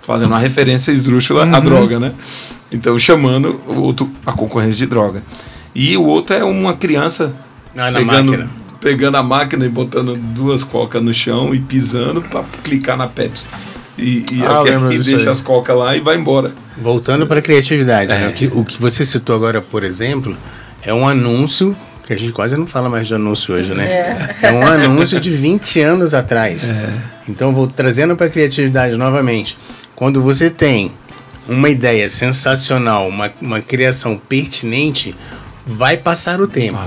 [0.00, 2.12] Fazendo uma referência esdrúxula à droga, né?
[2.72, 5.22] Então chamando o outro a concorrência de droga.
[5.74, 7.34] E o outro é uma criança
[7.76, 8.50] Ah, na pegando, máquina.
[8.80, 13.48] pegando a máquina e botando duas cocas no chão e pisando para clicar na Pepsi.
[13.98, 14.62] E, e, Ah,
[14.92, 15.28] e deixa aí.
[15.28, 16.52] as cocas lá e vai embora.
[16.76, 18.24] Voltando para a criatividade, né?
[18.24, 18.28] É.
[18.28, 20.36] o, que, o que você citou agora, por exemplo,
[20.84, 24.34] é um anúncio que a gente quase não fala mais de anúncio hoje, né?
[24.42, 26.72] É, um anúncio de 20 anos atrás.
[27.28, 29.56] Então, vou trazendo para a criatividade novamente.
[29.94, 30.90] Quando você tem
[31.48, 35.14] uma ideia sensacional, uma, uma criação pertinente,
[35.66, 36.78] vai passar o tempo.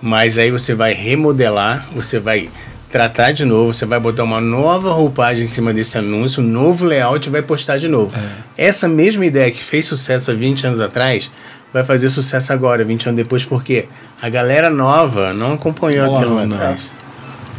[0.00, 2.48] Mas aí você vai remodelar, você vai
[2.90, 6.84] tratar de novo, você vai botar uma nova roupagem em cima desse anúncio, um novo
[6.84, 8.14] layout e vai postar de novo.
[8.56, 11.30] Essa mesma ideia que fez sucesso há 20 anos atrás
[11.72, 13.88] vai fazer sucesso agora, 20 anos depois, porque
[14.22, 16.56] a galera nova não acompanhou Não, aquilo lá não.
[16.56, 16.90] atrás.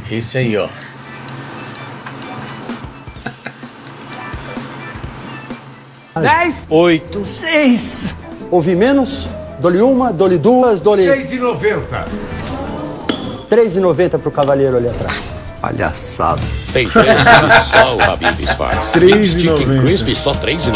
[0.10, 0.68] Esse aí, ó.
[6.70, 7.26] Oito.
[7.26, 8.16] Seis.
[8.52, 9.28] Ouvi menos?
[9.60, 11.04] Dole uma, dole duas, dole.
[11.06, 12.06] 3,90.
[13.50, 15.30] 3,90 pro cavalheiro ali atrás.
[15.62, 16.42] Palhaçada.
[16.72, 18.92] Tem vezes só o Habib's faz.
[18.92, 19.86] Três e Chicken noventa.
[19.86, 20.72] Crispy só R$ 3,90.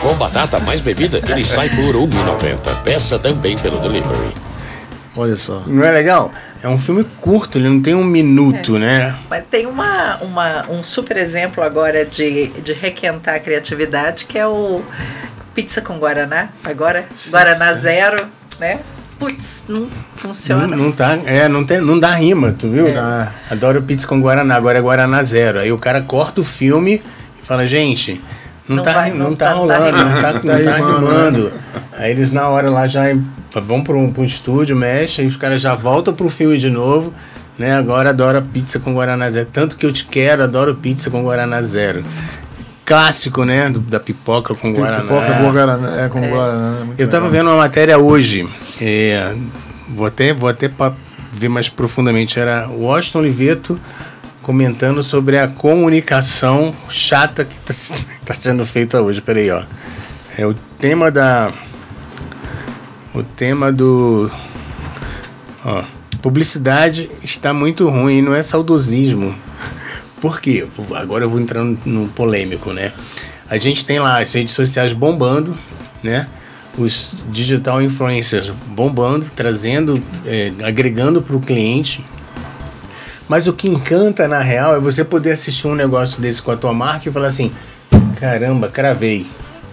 [0.00, 2.82] Com batata mais bebida, ele sai por R$ 1,90.
[2.84, 4.32] Peça também pelo delivery.
[5.16, 5.62] Olha só.
[5.66, 6.30] Não é legal?
[6.62, 9.18] É um filme curto, ele não tem um minuto, né?
[9.28, 14.46] Mas tem uma, uma, um super exemplo agora de, de requentar a criatividade, que é
[14.46, 14.80] o
[15.58, 16.50] Pizza com Guaraná.
[16.62, 18.26] Agora, Guaraná Zero,
[18.60, 18.78] né?
[19.18, 20.68] Putz, não funciona.
[20.68, 22.86] Não, não tá, é, não, tem, não dá rima, tu viu?
[22.86, 23.28] É.
[23.50, 25.58] Adoro pizza com Guaraná, agora é Guaraná Zero.
[25.58, 27.02] Aí o cara corta o filme
[27.42, 28.22] e fala, gente,
[28.68, 30.64] não, Não tá, vai- não, não tá, tá- tá rolando, não tá, não rimando.
[30.64, 31.52] tá Tá rimando.
[31.96, 33.02] Aí eles na hora lá já
[33.60, 36.70] vão para um, pra um estúdio, mexem, e os caras já voltam pro filme de
[36.70, 37.12] novo.
[37.58, 39.48] Né, agora adoro pizza com Guaraná Zero.
[39.52, 42.04] Tanto que eu te quero, adoro pizza com Guaraná Zero.
[42.88, 43.68] Clássico, né?
[43.68, 45.02] do- da pipoca com Guaraná.
[45.02, 46.00] Pipoca com Guaraná.
[46.04, 46.76] É, com Guaraná.
[46.98, 48.48] é Eu tava vendo uma matéria hoje,
[48.80, 49.36] é,
[49.90, 50.70] vou até, vou até
[51.30, 53.78] ver mais profundamente, era o Washington Oliveto
[54.42, 59.20] comentando sobre a comunicação chata que está sendo feita hoje.
[59.20, 59.62] Peraí, ó.
[60.38, 61.52] É o tema da...
[63.14, 64.30] O tema do...
[65.62, 65.84] Ó,
[66.22, 69.34] publicidade está muito ruim, não é saudosismo.
[70.20, 70.66] Por quê?
[70.94, 72.92] Agora eu vou entrar no, polêmico, né?
[73.48, 75.56] A gente tem lá as redes sociais bombando,
[76.02, 76.26] né?
[76.76, 82.04] Os digital influencers bombando, trazendo, é, agregando para o cliente.
[83.28, 86.56] Mas o que encanta na real é você poder assistir um negócio desse com a
[86.56, 87.52] tua marca e falar assim:
[88.18, 89.26] caramba, cravei,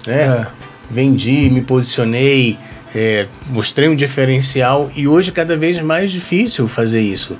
[0.06, 0.24] né?
[0.24, 0.48] É.
[0.89, 2.60] Vendi, me posicionei,
[2.93, 7.39] é, mostrei um diferencial e hoje é cada vez mais difícil fazer isso.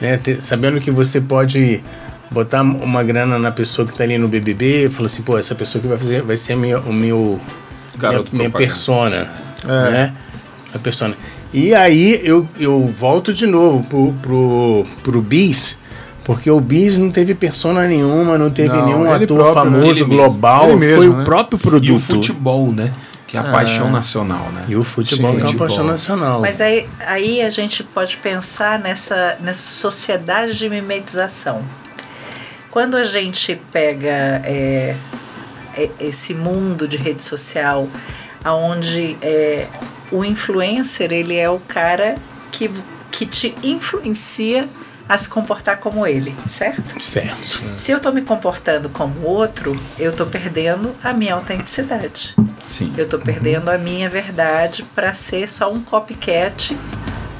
[0.00, 0.16] né?
[0.16, 1.84] Ter- sabendo que você pode
[2.32, 5.80] botar uma grana na pessoa que tá ali no BBB, fala assim, pô, essa pessoa
[5.82, 7.38] que vai fazer vai ser a minha, o meu
[7.96, 9.30] Garoto minha, minha persona,
[9.64, 9.90] É.
[9.90, 10.14] né?
[10.74, 11.14] A persona.
[11.52, 15.76] E aí eu, eu volto de novo pro, pro, pro Bis,
[16.24, 19.70] porque o Bis não teve persona nenhuma, não teve Não, nenhum ele ator próprio, né?
[19.80, 20.08] famoso mesmo.
[20.08, 21.20] global, Ele mesmo, foi né?
[21.20, 21.96] o próprio E produto.
[21.96, 22.90] o futebol, né?
[23.26, 24.64] Que é a paixão nacional, né?
[24.68, 25.66] E o futebol Sim, que é uma futebol.
[25.68, 26.40] paixão nacional.
[26.40, 31.62] Mas aí, aí a gente pode pensar nessa, nessa sociedade de mimetização.
[32.72, 34.96] Quando a gente pega é,
[35.76, 37.86] é, esse mundo de rede social,
[38.46, 39.18] onde
[40.10, 42.16] o influencer ele é o cara
[42.50, 42.70] que,
[43.10, 44.66] que te influencia
[45.06, 46.98] a se comportar como ele, certo?
[46.98, 47.62] Certo.
[47.76, 52.34] Se eu estou me comportando como o outro, eu estou perdendo a minha autenticidade.
[52.62, 52.90] Sim.
[52.96, 56.74] Eu estou perdendo a minha verdade para ser só um copycat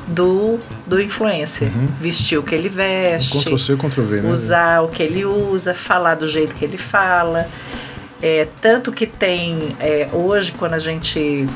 [0.06, 1.70] do, do influencer.
[2.00, 4.30] Vestir o que ele veste, Ctrl C, Ctrl V, né?
[4.30, 7.48] usar o que ele usa, falar do jeito que ele fala.
[8.20, 11.46] É, tanto que tem, é, hoje, quando a gente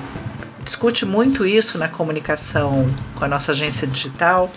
[0.65, 4.51] discute muito isso na comunicação com a nossa agência digital,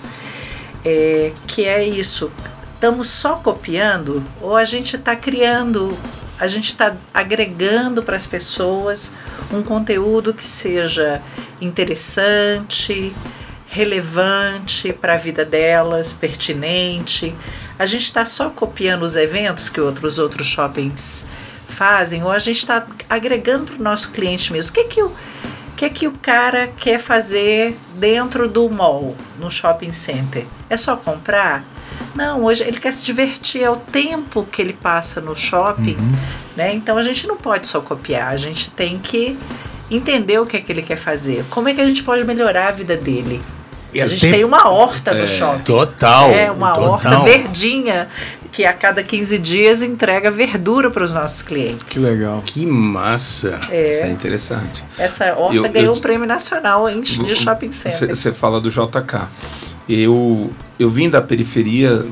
[0.83, 2.31] é, que é isso.
[2.73, 5.95] Estamos só copiando ou a gente está criando,
[6.39, 9.11] a gente está agregando para as pessoas
[9.51, 11.21] um conteúdo que seja
[11.61, 13.13] interessante,
[13.69, 17.33] relevante para a vida delas, pertinente.
[17.77, 21.25] A gente está só copiando os eventos que outros outros shoppings
[21.67, 24.71] fazem ou a gente está agregando para o nosso cliente mesmo.
[24.71, 25.11] O que que o
[25.77, 30.45] que, que o cara quer fazer dentro do mall, no shopping center?
[30.69, 31.63] É só comprar?
[32.13, 35.95] Não, hoje ele quer se divertir, é o tempo que ele passa no shopping,
[36.57, 36.73] né?
[36.73, 39.37] Então a gente não pode só copiar, a gente tem que
[39.89, 41.45] entender o que é que ele quer fazer.
[41.49, 43.41] Como é que a gente pode melhorar a vida dele?
[43.93, 45.63] E a gente tem uma horta no shopping.
[45.63, 46.29] Total.
[46.31, 46.91] É, uma total.
[46.91, 48.07] horta verdinha
[48.51, 51.93] que a cada 15 dias entrega verdura para os nossos clientes.
[51.93, 52.41] Que legal.
[52.45, 53.59] Que massa.
[53.71, 54.83] Isso é interessante.
[54.97, 58.09] Essa horta Eu- ganhou eu- um prêmio nacional em, de shopping center.
[58.15, 59.27] Você fala do JK.
[59.87, 62.05] Eu, eu vim da periferia,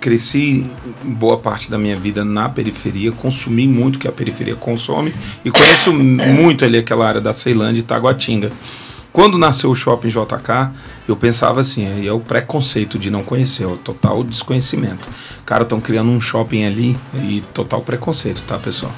[0.00, 0.66] cresci
[1.02, 5.50] boa parte da minha vida na periferia, consumi muito o que a periferia consome e
[5.50, 8.52] conheço muito ali aquela área da Ceilândia e Taguatinga.
[9.12, 10.70] Quando nasceu o shopping JK,
[11.06, 15.06] eu pensava assim, aí é o preconceito de não conhecer, é o total desconhecimento.
[15.44, 18.92] Cara, estão criando um shopping ali e total preconceito, tá, pessoal?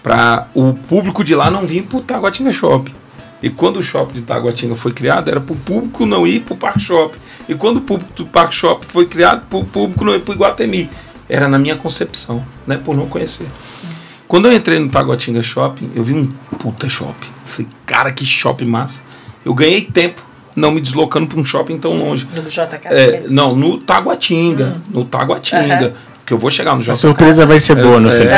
[0.00, 2.94] Para o público de lá não vir pro Taguatinga Shopping.
[3.42, 6.54] E quando o shopping de Taguatinga foi criado, era para o público não ir para
[6.54, 7.18] o Parque Shopping.
[7.48, 10.30] E quando o público do Parque Shopping foi criado, para o público não ir para
[10.30, 10.88] o Iguatemi.
[11.28, 12.80] Era na minha concepção, né?
[12.82, 13.48] Por não conhecer.
[14.28, 16.26] Quando eu entrei no Taguatinga Shopping, eu vi um
[16.58, 17.28] puta shopping.
[17.44, 19.02] Falei, cara, que shopping massa.
[19.46, 20.20] Eu ganhei tempo
[20.56, 22.26] não me deslocando para um shopping tão longe.
[22.34, 22.80] No JK?
[22.86, 24.76] É, não, no Taguatinga.
[24.90, 25.94] No Taguatinga.
[26.24, 26.94] Que eu vou chegar no A JK.
[26.96, 28.36] surpresa vai ser boa no final.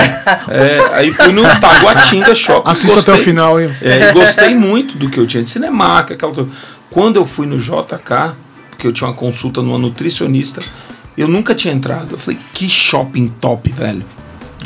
[0.49, 2.69] É, aí fui no Taguatinga Shopping.
[2.71, 3.33] Assista até o gostei.
[3.33, 3.71] final, hein?
[3.81, 6.51] É, e gostei muito do que eu tinha de Cinemark, aquela coisa.
[6.91, 8.35] Quando eu fui no JK,
[8.69, 10.61] porque eu tinha uma consulta numa nutricionista,
[11.17, 12.09] eu nunca tinha entrado.
[12.13, 14.05] Eu falei, que shopping top, velho.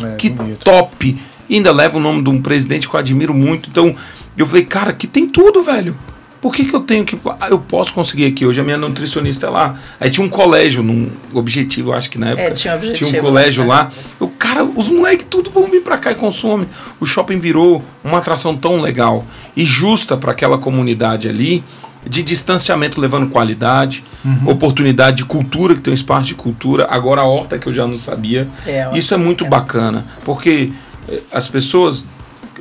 [0.03, 0.65] É, que bonito.
[0.65, 1.17] top.
[1.49, 3.69] E ainda leva o nome de um presidente que eu admiro muito.
[3.71, 3.95] Então,
[4.37, 5.95] eu falei, cara, aqui tem tudo, velho.
[6.43, 7.17] Por que, que eu tenho que.
[7.41, 8.45] Ah, eu posso conseguir aqui.
[8.45, 9.79] Hoje a minha nutricionista é lá.
[10.01, 12.51] Aí tinha um colégio, num objetivo, eu acho que na época.
[12.51, 13.69] tinha um objetivo, Tinha um colégio né?
[13.69, 13.93] lá.
[14.21, 16.67] Eu, cara, os moleques tudo vão vir pra cá e consomem.
[16.99, 19.25] O shopping virou uma atração tão legal
[19.57, 21.63] e justa para aquela comunidade ali,
[22.05, 24.49] de distanciamento levando qualidade, Uhum.
[24.51, 26.89] oportunidade de cultura, que tem um espaço de cultura.
[26.91, 28.49] Agora a horta que eu já não sabia.
[28.67, 30.73] É, Isso é muito bacana, porque
[31.09, 32.05] eh, as pessoas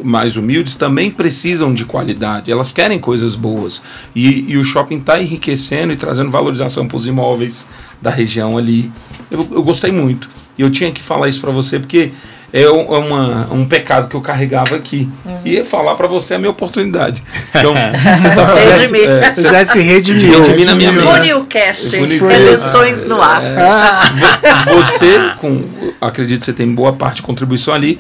[0.04, 3.82] mais humildes também precisam de qualidade, elas querem coisas boas.
[4.16, 7.68] E, e o shopping está enriquecendo e trazendo valorização para os imóveis
[8.02, 8.92] da região ali.
[9.30, 10.30] Eu, eu gostei muito.
[10.58, 12.12] E eu tinha que falar isso para você, porque
[12.54, 15.08] é, um- é uma, um pecado que eu carregava aqui.
[15.46, 17.24] E falar para você é a minha oportunidade.
[17.56, 19.10] Então, você tá Você fazendo- redimir.
[19.10, 20.39] é, você Já se redimiu.
[20.42, 21.06] redimir na minha mente.
[21.08, 23.42] Funilcast, Funil- redenções no ar.
[24.74, 25.64] Você, com,
[26.00, 28.00] acredito que você tem boa parte de contribuição ali,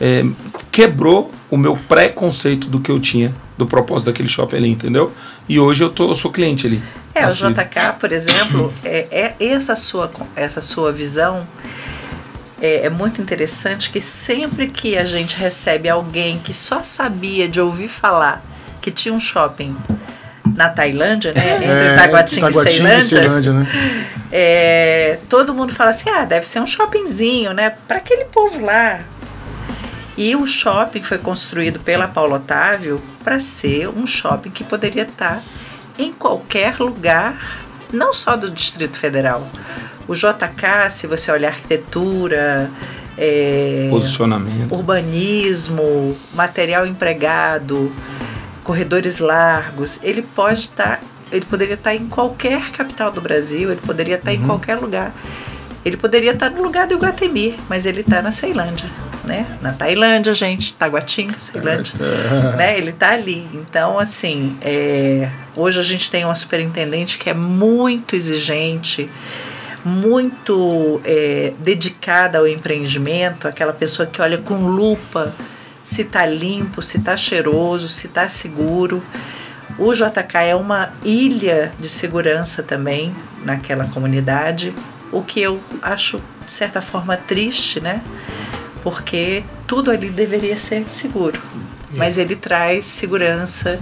[0.00, 0.24] é,
[0.72, 5.12] quebrou o meu preconceito do que eu tinha do propósito daquele shopping ali, entendeu?
[5.48, 6.82] E hoje eu, tô, eu sou cliente ali.
[7.14, 7.52] É, o Assíduo.
[7.52, 9.06] JK, por exemplo, é,
[9.38, 11.46] é essa, sua, essa sua visão
[12.60, 17.60] é, é muito interessante que sempre que a gente recebe alguém que só sabia de
[17.60, 18.42] ouvir falar
[18.80, 19.76] que tinha um shopping
[20.56, 21.56] na Tailândia, né?
[21.56, 23.66] Entre É, Taguatinga, Taguatinga e Ceilândia, né?
[24.32, 27.74] é, todo mundo fala assim, ah, deve ser um shoppingzinho, né?
[27.86, 29.00] Para aquele povo lá.
[30.16, 35.42] E o shopping foi construído pela Paulo Otávio para ser um shopping que poderia estar
[35.98, 39.46] em qualquer lugar não só do Distrito Federal.
[40.08, 42.70] O JK, se você olhar arquitetura,
[43.16, 44.72] é, Posicionamento.
[44.74, 47.92] urbanismo, material empregado,
[48.64, 51.00] corredores largos, ele pode estar,
[51.30, 55.14] ele poderia estar em qualquer capital do Brasil, ele poderia estar em qualquer lugar.
[55.84, 58.88] Ele poderia estar no lugar do Iguatemi, mas ele está na Ceilândia,
[59.24, 59.46] né?
[59.60, 61.94] Na Tailândia, gente, Taguatinga, Ceilândia,
[62.56, 62.76] né?
[62.76, 63.48] Ele está ali.
[63.54, 69.10] Então, assim, é, hoje a gente tem uma superintendente que é muito exigente,
[69.84, 75.32] muito é, dedicada ao empreendimento, aquela pessoa que olha com lupa
[75.84, 79.02] se está limpo, se está cheiroso, se está seguro.
[79.78, 83.14] O JK é uma ilha de segurança também
[83.44, 84.72] naquela comunidade,
[85.10, 88.02] o que eu acho de certa forma triste, né?
[88.82, 91.40] Porque tudo ali deveria ser seguro,
[91.96, 93.78] mas ele traz segurança.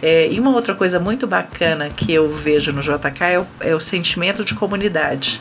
[0.00, 3.74] É, e uma outra coisa muito bacana que eu vejo no JK é o, é
[3.74, 5.40] o sentimento de comunidade.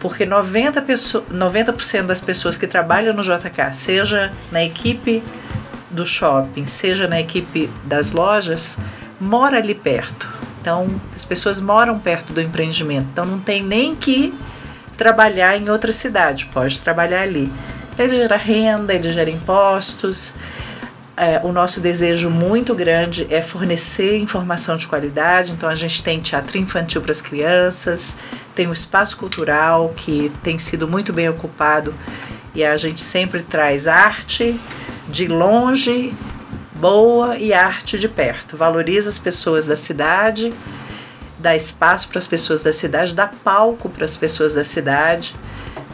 [0.00, 5.22] Porque 90%, pesso- 90 das pessoas que trabalham no JK, seja na equipe
[5.90, 8.78] do shopping, seja na equipe das lojas,
[9.20, 10.28] mora ali perto.
[10.60, 13.08] Então, as pessoas moram perto do empreendimento.
[13.12, 14.32] Então, não tem nem que
[14.96, 17.52] trabalhar em outra cidade, pode trabalhar ali.
[18.02, 20.34] Ele gera renda, ele gera impostos.
[21.16, 25.52] É, o nosso desejo muito grande é fornecer informação de qualidade.
[25.52, 28.16] Então, a gente tem teatro infantil para as crianças,
[28.54, 31.94] tem o espaço cultural que tem sido muito bem ocupado
[32.54, 34.58] e a gente sempre traz arte
[35.08, 36.14] de longe,
[36.74, 38.56] boa e arte de perto.
[38.56, 40.52] Valoriza as pessoas da cidade,
[41.38, 45.34] dá espaço para as pessoas da cidade, dá palco para as pessoas da cidade.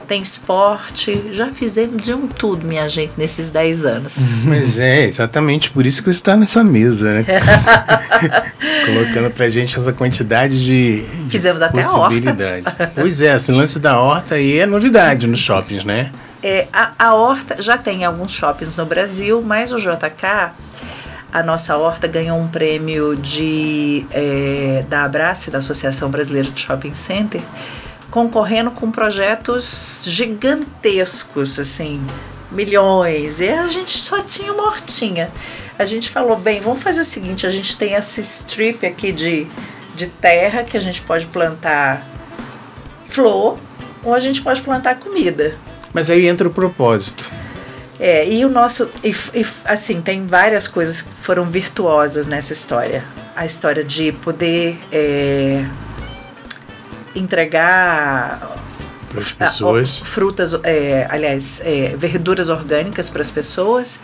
[0.08, 4.32] Tem esporte, já fizemos de um tudo, minha gente, nesses 10 anos.
[4.42, 7.26] Mas é exatamente por isso que você está nessa mesa, né?
[8.86, 11.98] Colocando pra gente essa quantidade de, de Fizemos até a horta.
[11.98, 12.74] possibilidades.
[12.94, 16.10] pois é, esse lance da horta aí é novidade nos shoppings, né?
[16.42, 20.52] É, a, a horta já tem alguns shoppings no Brasil, mas o JK,
[21.30, 26.94] a nossa horta ganhou um prêmio de, é, da Abrace, da Associação Brasileira de Shopping
[26.94, 27.42] Center,
[28.10, 32.04] concorrendo com projetos gigantescos, assim,
[32.50, 33.40] milhões.
[33.40, 35.30] E a gente só tinha uma hortinha.
[35.78, 39.46] A gente falou, bem, vamos fazer o seguinte, a gente tem essa strip aqui de,
[39.94, 42.06] de terra que a gente pode plantar
[43.06, 43.58] flor
[44.02, 45.54] ou a gente pode plantar comida.
[45.92, 47.30] Mas aí entra o propósito.
[48.00, 48.88] É, e o nosso.
[49.02, 53.04] E, e, assim, tem várias coisas que foram virtuosas nessa história.
[53.34, 55.64] A história de poder é,
[57.14, 58.58] entregar
[59.10, 59.98] Para as pessoas.
[60.00, 64.00] frutas, é, aliás, é, verduras orgânicas para as pessoas.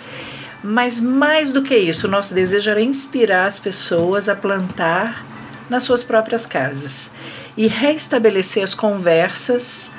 [0.63, 5.25] Mas mais do que isso, o nosso desejo era inspirar as pessoas a plantar
[5.69, 7.11] nas suas próprias casas
[7.57, 9.93] e reestabelecer as conversas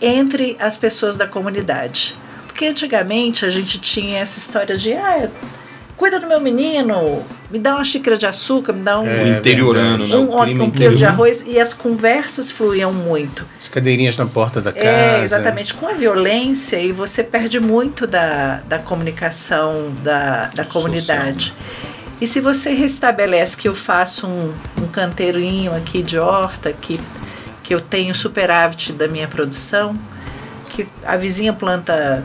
[0.00, 2.14] entre as pessoas da comunidade.
[2.46, 5.30] Porque antigamente a gente tinha essa história de ah,
[6.02, 10.08] cuida do meu menino, me dá uma xícara de açúcar, me dá um, O interiorano,
[10.08, 10.16] né?
[10.16, 13.46] um, clima um quilo de arroz e as conversas fluíam muito.
[13.56, 14.84] As cadeirinhas na porta da casa.
[14.84, 15.72] É, exatamente.
[15.74, 21.54] Com a violência, e você perde muito da, da comunicação da, da comunidade.
[22.20, 26.98] E se você restabelece que eu faço um, um canteirinho aqui de horta, que,
[27.62, 29.96] que eu tenho superávit da minha produção,
[30.68, 32.24] que a vizinha planta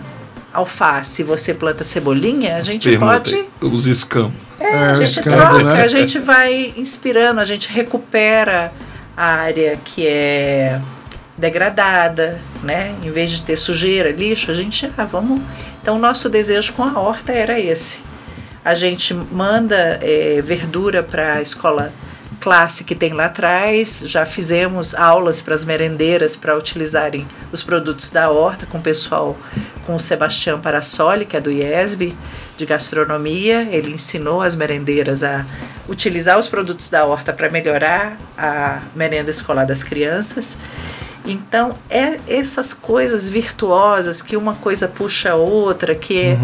[0.53, 4.33] alface e você planta cebolinha, a gente Permuta, pode Os escampos.
[4.59, 5.83] é, É, a gente escambo, troca, né?
[5.83, 8.71] a gente vai inspirando, a gente recupera
[9.15, 10.79] a área que é
[11.37, 12.95] degradada, né?
[13.03, 15.41] Em vez de ter sujeira, lixo, a gente, ah, vamos.
[15.81, 18.03] Então, o nosso desejo com a horta era esse.
[18.65, 21.93] A gente manda é, verdura para a escola
[22.39, 28.09] classe que tem lá atrás, já fizemos aulas para as merendeiras para utilizarem os produtos
[28.09, 29.37] da horta com o pessoal,
[29.85, 32.15] com o Sebastião Parassoli, que é do IESB,
[32.57, 33.67] de gastronomia.
[33.71, 35.45] Ele ensinou as merendeiras a
[35.87, 40.57] utilizar os produtos da horta para melhorar a merenda escolar das crianças.
[41.25, 46.37] Então, é essas coisas virtuosas que uma coisa puxa a outra, que é.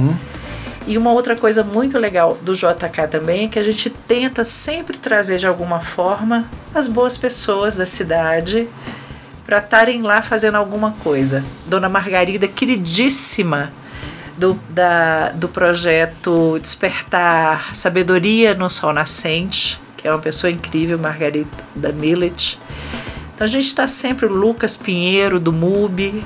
[0.86, 4.98] E uma outra coisa muito legal do JK também é que a gente tenta sempre
[4.98, 8.68] trazer de alguma forma as boas pessoas da cidade
[9.46, 11.44] para estarem lá fazendo alguma coisa.
[11.66, 13.72] Dona Margarida, queridíssima
[14.38, 21.92] do, da, do projeto Despertar Sabedoria no Sol Nascente, que é uma pessoa incrível, Margarida
[21.94, 22.60] Millet.
[23.34, 26.24] Então a gente está sempre o Lucas Pinheiro, do MUB,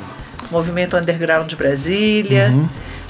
[0.49, 2.51] Movimento Underground de Brasília.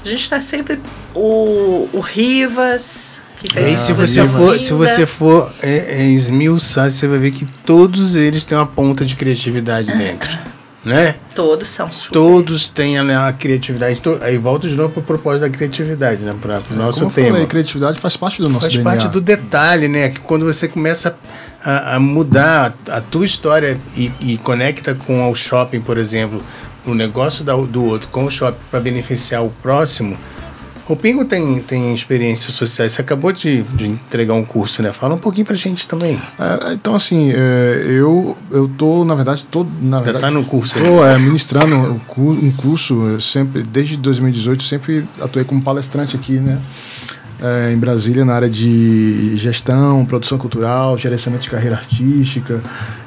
[0.04, 0.78] A gente está sempre
[1.14, 6.06] o, o Rivas, que E fez aí, se você for, se você for é, é,
[6.06, 10.30] esmiuçar, você vai ver que todos eles têm uma ponta de criatividade dentro,
[10.84, 11.16] né?
[11.34, 12.12] Todos são super.
[12.14, 14.00] Todos têm a, a criatividade.
[14.00, 16.34] To- Aí volta de novo para o propósito da criatividade, né?
[16.40, 17.30] Para o nosso Como tema.
[17.32, 18.90] falei, criatividade faz parte do nosso Faz DNA.
[18.92, 20.08] parte do detalhe, né?
[20.08, 21.16] Que quando você começa
[21.62, 26.42] a, a mudar a tua história e, e conecta com o shopping, por exemplo,
[26.90, 30.18] o negócio da- do outro com o shopping para beneficiar o próximo.
[30.88, 32.92] O Pingo tem, tem experiências sociais.
[32.92, 34.90] Você acabou de, de entregar um curso, né?
[34.90, 36.18] Fala um pouquinho pra gente também.
[36.38, 40.44] É, então, assim, é, eu, eu tô, na verdade, tô, na Já verdade, tá no
[40.44, 40.82] curso aí.
[40.82, 46.58] Estou é, ministrando um cu- curso, sempre, desde 2018, sempre atuei como palestrante aqui, né?
[47.40, 52.60] É, em Brasília, na área de gestão, produção cultural, gerenciamento de carreira artística.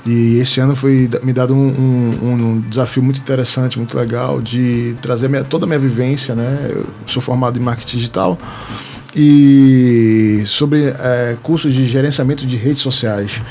[0.06, 4.96] E esse ano foi me dado um, um- um desafio muito interessante, muito legal, de
[5.02, 6.68] trazer minha- toda a minha vivência, né?
[6.70, 8.40] Eu sou formado em marketing digital
[9.16, 13.42] e sobre é, cursos de gerenciamento de redes sociais.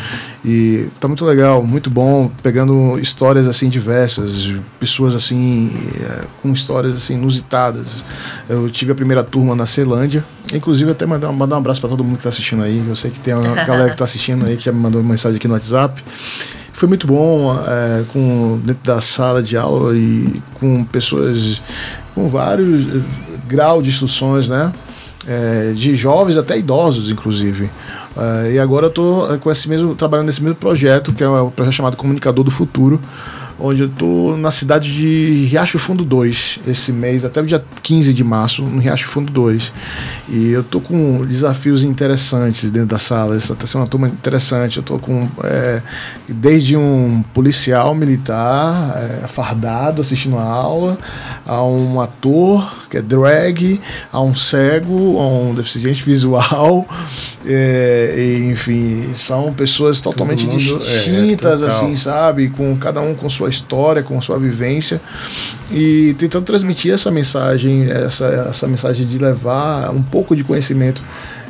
[0.43, 6.95] E tá muito legal muito bom pegando histórias assim diversas pessoas assim é, com histórias
[6.97, 8.05] assim inusitadas.
[8.49, 10.25] Eu tive a primeira turma na Ceilândia.
[10.53, 12.83] Inclusive até mandar, mandar um abraço para todo mundo que está assistindo aí.
[12.89, 15.37] Eu sei que tem uma galera que está assistindo aí que já me mandou mensagem
[15.37, 16.03] aqui no WhatsApp.
[16.73, 21.61] Foi muito bom é, com dentro da sala de aula e com pessoas
[22.15, 23.01] com vários eh,
[23.47, 24.73] graus de instruções né
[25.27, 27.71] é, de jovens até idosos, inclusive.
[28.17, 31.51] É, e agora eu estou com esse mesmo trabalhando nesse mesmo projeto, que é o
[31.51, 33.01] projeto chamado Comunicador do Futuro,
[33.61, 38.13] onde eu estou na cidade de Riacho Fundo 2 esse mês, até o dia 15
[38.15, 39.73] de março, no Riacho Fundo 2.
[40.31, 43.37] E eu estou com desafios interessantes dentro da sala.
[43.37, 44.79] Essa está sendo uma turma interessante.
[44.79, 45.83] Eu estou com é,
[46.29, 50.99] desde um policial militar é, fardado assistindo a aula,
[51.47, 53.81] a um ator que é drag,
[54.13, 56.87] a um cego, a um deficiente visual,
[57.47, 61.77] é, e, enfim, são pessoas totalmente mundo, é, distintas, total.
[61.77, 62.49] assim, sabe?
[62.51, 65.01] Com cada um com sua história, com sua vivência
[65.73, 71.03] e tentando transmitir essa mensagem, essa, essa mensagem de levar um pouco de conhecimento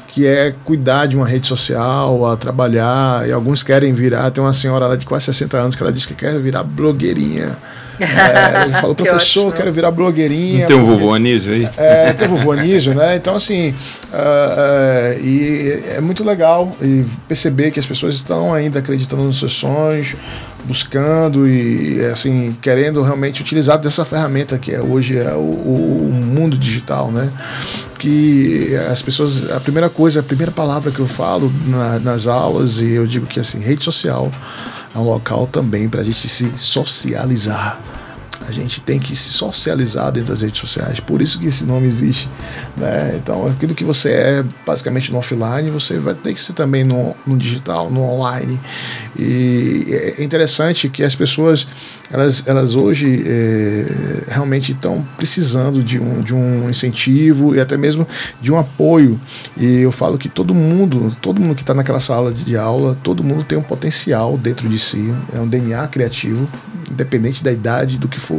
[0.08, 4.52] que é cuidar de uma rede social, a trabalhar, e alguns querem virar, tem uma
[4.52, 7.56] senhora lá de quase 60 anos que ela disse que quer virar blogueirinha.
[8.00, 9.52] É, ele falou, Que professor, ótimo.
[9.56, 10.60] quero virar blogueirinha.
[10.60, 11.68] Não tem um porque- vovô Anísio aí?
[11.76, 13.16] é, teve o Vonísio, né?
[13.16, 13.74] Então, assim,
[14.12, 14.56] ah,
[15.14, 19.52] ah, e é muito legal e perceber que as pessoas estão ainda acreditando nos seus
[19.52, 20.14] sonhos,
[20.64, 26.12] buscando e, assim, querendo realmente utilizar dessa ferramenta que é hoje é o, o- o
[26.12, 27.30] mundo digital, né?
[27.98, 32.80] Que as pessoas, a primeira coisa, a primeira palavra que eu falo na- nas aulas,
[32.80, 34.30] e eu digo que, assim, rede social
[34.94, 37.78] é um local também para a gente se socializar.
[38.46, 40.98] A gente tem que se socializar dentro das redes sociais.
[40.98, 42.28] Por isso que esse nome existe.
[42.76, 43.14] Né?
[43.16, 47.14] Então, aquilo que você é basicamente no offline, você vai ter que ser também no,
[47.26, 48.58] no digital, no online.
[49.18, 49.86] E
[50.18, 51.66] é interessante que as pessoas,
[52.10, 58.06] elas, elas hoje eh, realmente estão precisando de um, de um incentivo e até mesmo
[58.40, 59.20] de um apoio.
[59.56, 63.22] E eu falo que todo mundo, todo mundo que está naquela sala de aula, todo
[63.22, 66.48] mundo tem um potencial dentro de si, é um DNA criativo,
[66.90, 68.29] independente da idade, do que for,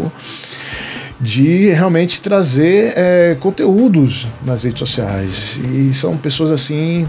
[1.19, 5.59] de realmente trazer eh, conteúdos nas redes sociais.
[5.71, 7.07] E são pessoas assim.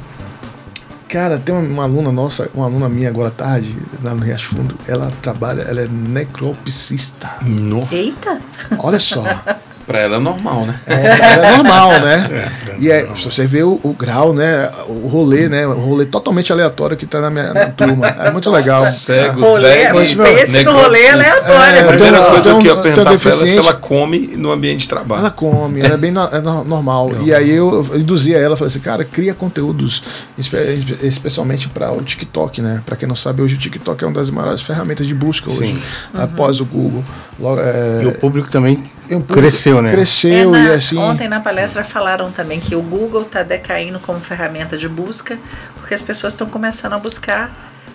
[1.09, 4.49] Cara, tem uma, uma aluna nossa, uma aluna minha agora à tarde, lá no Riacho
[4.57, 7.31] Fundo, ela trabalha, ela é necropsicista.
[7.43, 8.41] No, Eita!
[8.79, 9.23] Olha só.
[9.87, 10.75] pra ela é normal, né?
[10.87, 12.51] É, é normal, né?
[12.79, 14.71] E é, se você vê o, o grau, né?
[14.89, 15.67] O rolê, né?
[15.67, 18.07] O rolê totalmente aleatório que tá na minha na turma.
[18.09, 18.81] É muito legal.
[18.83, 21.77] Cego, Rolê, drag, esse no rolê aleatório.
[21.77, 23.47] É, A primeira Tem- coisa tem que eu um- ia um perguntar pra ela é
[23.47, 25.21] se ela come no ambiente de trabalho.
[25.21, 27.11] Ela come, ela é bem no- é no- normal.
[27.25, 30.03] E aí eu, induzia ela, falei assim, cara, cria conteúdos,
[30.39, 32.83] espe- espe- especialmente para o TikTok, né?
[32.85, 35.77] Para quem não sabe, hoje o TikTok é uma das maiores ferramentas de busca hoje,
[36.15, 37.05] após o Google.
[37.39, 39.93] Logo, é, E o público também e um público cresceu, né?
[39.93, 40.99] Cresceu É, e na- assim.
[40.99, 45.39] Ontem na palestra falaram também que o Google está decaindo como ferramenta de busca,
[45.77, 47.51] porque as pessoas estão começando a buscar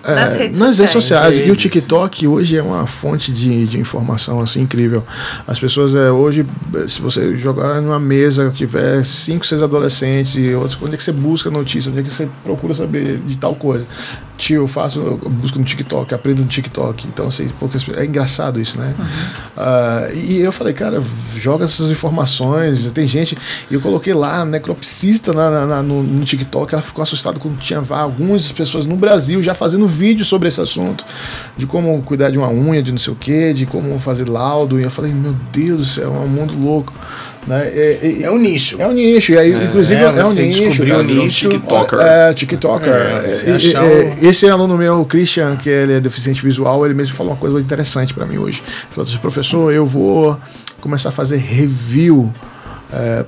[0.07, 0.91] É, nas redes nas sociais.
[0.93, 1.47] redes sociais.
[1.47, 1.55] E o.
[1.55, 5.03] TikTok hoje é uma fonte de, de informação assim incrível.
[5.45, 6.45] As pessoas é, hoje,
[6.87, 11.11] se você jogar numa mesa, tiver cinco, seis adolescentes e outros, onde é que você
[11.11, 13.85] busca notícia, onde é que você procura saber de tal coisa?
[14.37, 17.07] Tio, eu faço, eu busco no TikTok, aprendo no TikTok.
[17.07, 18.93] Então, assim, poucas, é engraçado isso, né?
[19.55, 21.01] Ah, e eu falei, cara,
[21.35, 22.91] joga essas informações.
[22.91, 23.35] Tem gente,
[23.69, 27.57] e eu coloquei lá, necropsista na, na- na- no, no TikTok, ela ficou assustada quando
[27.57, 31.03] tinha algumas pessoas no Brasil já fazendo vídeo sobre esse assunto,
[31.57, 34.79] de como cuidar de uma unha, de não sei o que, de como fazer laudo.
[34.79, 36.93] E eu falei, meu Deus do céu, é um mundo louco.
[37.47, 37.65] Né?
[37.67, 38.75] É, é- É um nicho.
[38.81, 40.63] é um nicho, e aí, inclusive É, é, um nicho.
[40.63, 41.49] descobriu o nicho.
[41.49, 41.99] TikToker.
[41.99, 42.89] É, TikToker.
[42.89, 46.85] É, É, achar é, um- Esse aluno meu, o Christian, que ele é deficiente visual,
[46.85, 48.61] ele mesmo falou uma coisa interessante para mim hoje.
[48.65, 50.37] Ele falou assim, professor, eu vou
[50.81, 52.33] começar a fazer review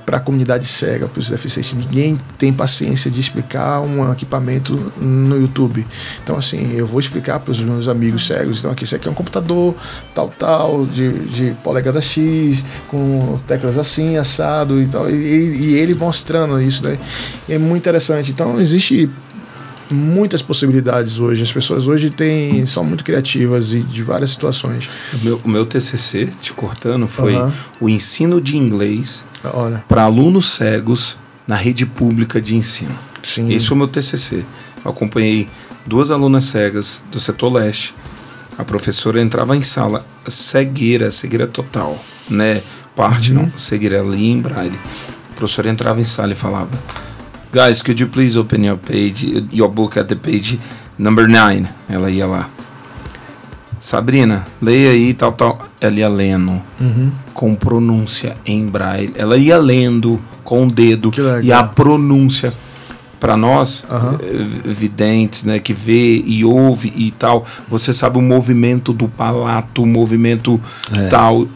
[0.05, 1.73] para a comunidade cega, para os deficientes.
[1.73, 5.85] Ninguém tem paciência de explicar um equipamento no YouTube.
[6.23, 8.59] Então, assim, eu vou explicar para os meus amigos cegos.
[8.59, 9.75] Então, aqui, esse aqui é um computador
[10.15, 15.09] tal, tal, de, de polegada X, com teclas assim, assado e tal.
[15.09, 16.97] E, e ele mostrando isso, né?
[17.47, 18.31] É muito interessante.
[18.31, 19.09] Então, existe
[19.91, 21.43] muitas possibilidades hoje.
[21.43, 24.89] As pessoas hoje têm, são muito criativas e de várias situações.
[25.13, 27.53] O meu, o meu TCC, te cortando, foi Aham.
[27.79, 29.25] o ensino de inglês
[29.87, 31.17] para alunos cegos
[31.47, 32.97] na rede pública de ensino.
[33.23, 33.51] sim.
[33.51, 34.43] Esse foi o meu TCC.
[34.85, 35.47] Eu acompanhei
[35.85, 37.93] duas alunas cegas do setor leste.
[38.57, 42.61] A professora entrava em sala cegueira, cegueira total, né?
[42.95, 44.77] Parte não, cegueira ali em braille.
[45.31, 46.69] A professora entrava em sala e falava:
[47.51, 50.59] Guys, could you please open your page, your book at the page
[50.97, 51.65] number 9?
[51.89, 52.47] Ela ia lá.
[53.79, 55.67] Sabrina, leia aí, tal, tal.
[55.81, 57.11] Ela ia lendo Uhum.
[57.33, 59.13] com pronúncia em braille.
[59.15, 62.53] Ela ia lendo com o dedo e a pronúncia
[63.19, 68.93] para nós eh, videntes, né, que vê e ouve e tal, você sabe o movimento
[68.93, 70.59] do palato, o movimento
[70.95, 71.07] É.
[71.07, 71.47] tal.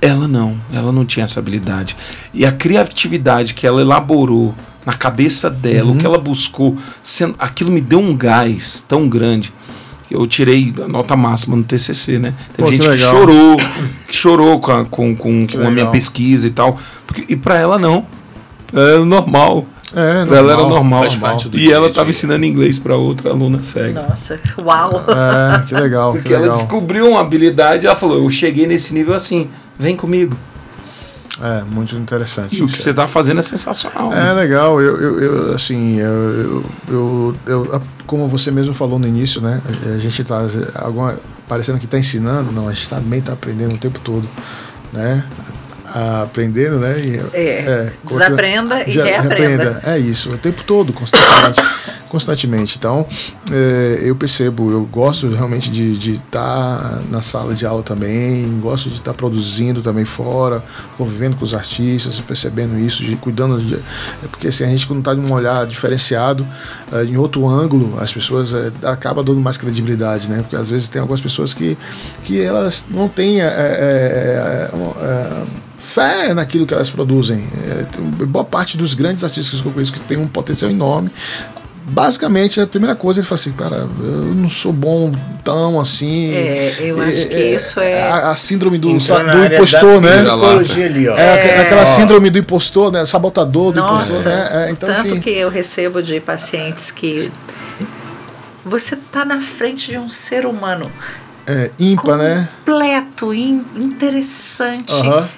[0.00, 1.96] Ela não, ela não tinha essa habilidade.
[2.32, 4.54] E a criatividade que ela elaborou
[4.86, 5.96] na cabeça dela, Uhum.
[5.96, 9.52] o que ela buscou, sendo, aquilo me deu um gás tão grande.
[10.06, 12.34] que Eu tirei a nota máxima no TCC, né?
[12.54, 13.10] Teve Pô, que gente que, legal.
[13.10, 13.56] chorou,
[14.06, 16.78] que chorou com a, com, com, com a minha pesquisa e tal.
[17.06, 18.06] Porque- e para ela não.
[18.72, 19.66] É normal.
[19.96, 21.00] É, Pra ela era normal.
[21.02, 24.02] faz parte do e ela estava ensinando inglês para outra aluna cega.
[24.08, 25.02] Nossa, uau!
[25.08, 26.56] É, que legal, que Porque ela legal.
[26.58, 30.36] descobriu uma habilidade, ela falou: Eu cheguei nesse nível assim, vem comigo.
[31.40, 32.56] É, muito interessante.
[32.56, 34.12] E o que você tá fazendo é sensacional.
[34.12, 34.32] É né?
[34.34, 39.60] legal, eu, eu, eu, assim, eu, eu, eu, como você mesmo falou no início, né?
[39.94, 41.18] A gente tá alguma,
[41.48, 44.28] parecendo que está ensinando, não, a gente também está aprendendo o tempo todo,
[44.92, 45.24] né?
[45.94, 46.98] Aprendendo, né?
[46.98, 49.80] E, É, coloca- desaprenda e reaprenda.
[49.84, 51.62] É isso, o tempo todo, constantemente.
[52.14, 52.76] constantemente.
[52.78, 53.06] Então,
[53.50, 58.96] é, eu percebo, eu gosto realmente de estar na sala de aula também, gosto de
[58.96, 60.62] estar produzindo também fora,
[60.96, 63.74] convivendo com os artistas, percebendo isso, de, cuidando de.
[63.74, 66.46] É porque assim, a gente, quando está de um olhar diferenciado,
[66.92, 70.38] é, em outro ângulo, as pessoas é, acaba dando mais credibilidade, né?
[70.42, 71.76] Porque às vezes tem algumas pessoas que,
[72.24, 73.40] que elas não têm.
[73.42, 75.63] é, é, é, é,
[75.94, 77.44] fé naquilo que elas produzem.
[77.66, 81.10] É, boa parte dos grandes artistas que eu conheço que tem um potencial enorme.
[81.86, 85.12] Basicamente, a primeira coisa ele fala assim, cara, eu não sou bom
[85.44, 86.32] tão assim.
[86.32, 90.16] É, eu acho que isso é- A, a síndrome do, do impostor, né?
[90.18, 91.14] Psicologia ali, ó.
[91.14, 91.86] É, aqu- aquela Ó.
[91.86, 93.04] síndrome do impostor, né?
[93.04, 94.48] Sabotador do Nossa, impostor, né?
[94.50, 95.20] É, então, tanto enfim.
[95.20, 97.30] que eu recebo de pacientes que
[98.64, 100.90] você tá na frente de um ser humano
[101.46, 102.48] É, ímpar, né?
[102.64, 104.92] completo, in- interessante,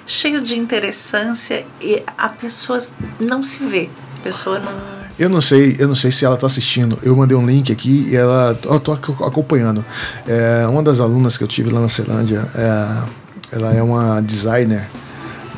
[0.05, 2.79] cheio de interessância e a pessoa
[3.19, 3.89] não se vê.
[4.19, 4.71] A pessoa não.
[5.19, 6.97] Eu não sei, eu não sei se ela está assistindo.
[7.01, 9.83] Eu mandei um link aqui e ela, eu tô ac- acompanhando.
[10.27, 13.03] É, uma das alunas que eu tive lá na Ceilândia, é,
[13.51, 14.87] ela é uma designer,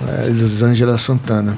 [0.08, 1.58] é, Elisângela Santana.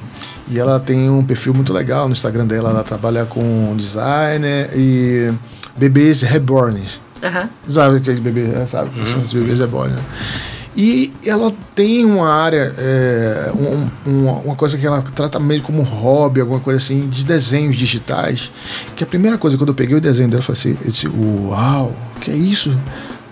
[0.50, 2.72] E ela tem um perfil muito legal no Instagram dela.
[2.72, 5.32] Ela trabalha com designer e
[5.78, 7.00] bebês reborns.
[7.24, 7.50] Aham.
[7.70, 8.90] Sabe aquele bebê, é, sabe?
[8.92, 9.94] que São os bebês reborn.
[9.94, 10.02] Né?
[10.76, 15.82] E ela tem uma área, é, um- um- uma coisa que ela trata meio como
[15.82, 18.50] hobby, alguma coisa assim, de desenhos digitais.
[18.96, 21.08] Que a primeira coisa, quando eu peguei o desenho dela, eu falei assim, eu disse,
[21.10, 22.70] uau, que é isso?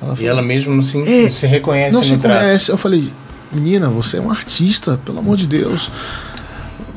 [0.02, 2.42] Ela E falou, ela mesmo não se, É, não se reconhece não no se traço.
[2.46, 2.72] conhece.
[2.72, 3.12] Eu falei,
[3.54, 5.90] menina, você é um artista, pelo amor de Deus.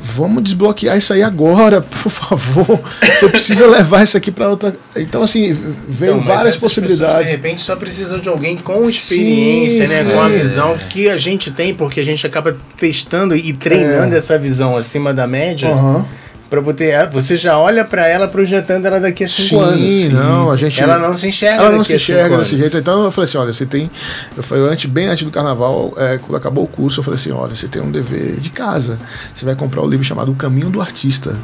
[0.05, 2.81] Vamos desbloquear isso aí agora, por favor.
[3.15, 4.75] Você precisa levar isso aqui para outra.
[4.97, 5.53] Então, assim,
[5.89, 7.27] veio Então, várias possibilidades.
[7.27, 10.13] de repente só precisam de alguém com experiência, Sim, né?
[10.13, 14.19] Com a visão que a gente tem, porque a gente acaba testando e treinando É.
[14.19, 15.69] essa visão acima da média.
[15.71, 16.05] Aham.
[16.53, 20.09] Pra poder, ah, você já olha pra ela projetando ela daqui a cinco Sim, anos.
[20.11, 20.83] não, a gente.
[20.83, 22.77] Ela não se enxerga Ela não se enxerga desse jeito.
[22.77, 23.91] Então eu falei assim: olha, você tem.
[24.37, 27.31] Eu falei, antes, bem antes do carnaval, é, quando acabou o curso, eu falei assim:
[27.31, 28.99] olha, você tem um dever de casa.
[29.33, 31.35] Você vai comprar o livro chamado O Caminho do Artista.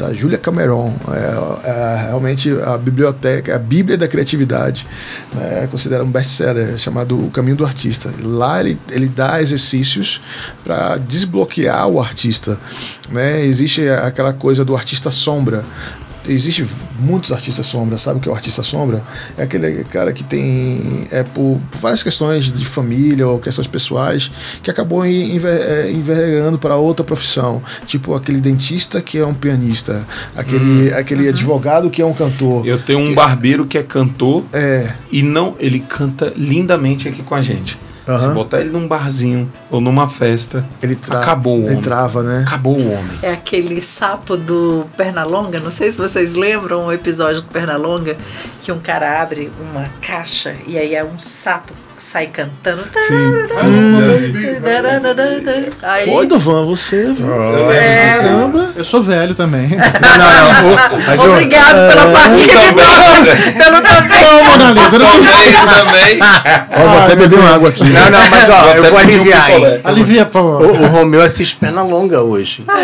[0.00, 0.96] Da Julia Cameron.
[1.12, 4.86] É, é realmente a biblioteca, a Bíblia da Criatividade.
[5.38, 8.10] É considerada um best-seller chamado O Caminho do Artista.
[8.22, 10.22] Lá ele, ele dá exercícios
[10.64, 12.58] para desbloquear o artista.
[13.10, 13.44] Né?
[13.44, 15.66] Existe aquela coisa do artista sombra
[16.26, 16.66] existe
[16.98, 19.02] muitos artistas sombra, sabe o que é o artista sombra?
[19.36, 24.30] É aquele cara que tem, é por, por várias questões de família ou questões pessoais,
[24.62, 27.62] que acabou em- enver- é, envergando para outra profissão.
[27.86, 30.06] Tipo aquele dentista que é um pianista,
[30.36, 32.66] aquele, aquele advogado que é um cantor.
[32.66, 35.54] Eu tenho um barbeiro que é cantor É, e não.
[35.58, 37.78] Ele canta lindamente aqui com a gente.
[38.04, 38.34] Se Aham.
[38.34, 41.80] botar ele num barzinho ou numa festa, ele tra- acabou o ele homem.
[41.82, 42.44] trava, né?
[42.46, 43.18] Acabou o homem.
[43.22, 48.16] É aquele sapo do Pernalonga, não sei se vocês lembram o episódio do Pernalonga,
[48.62, 52.82] que um cara abre uma caixa e aí é um sapo sai cantando.
[55.82, 57.26] Aí, Oi, Dovan, você, viu?
[57.72, 58.70] é, Caramba.
[58.74, 59.68] Eu sou velho também.
[60.10, 61.32] Não, não, não.
[61.32, 62.74] Obrigado pela parte que me deu,
[63.54, 64.24] pelo também.
[64.40, 66.18] Ô, Mona Lisa, eu não também.
[66.70, 67.84] Ó, vou até beber uma água aqui.
[67.84, 69.80] Não, não, mas ó, eu vou aliviar, hein?
[69.84, 70.62] Alivia, por favor.
[70.62, 72.62] O, o Romeu assiste perna longa hoje.
[72.62, 72.74] Tá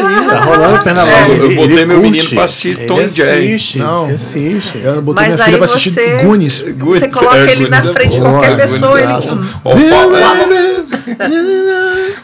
[0.45, 1.35] rolando perna longa.
[1.35, 3.59] eu Ele- botei ele meu menino pra assistir Ele Tom Jerry.
[3.77, 4.05] Não.
[4.07, 4.81] ele assiste.
[4.83, 6.65] Eu botei Mas minha aí filha pra assistir você- Goonies.
[6.79, 10.21] Você coloca É, ele na é frente de qualquer é, pessoa, é hum, Ó, fala-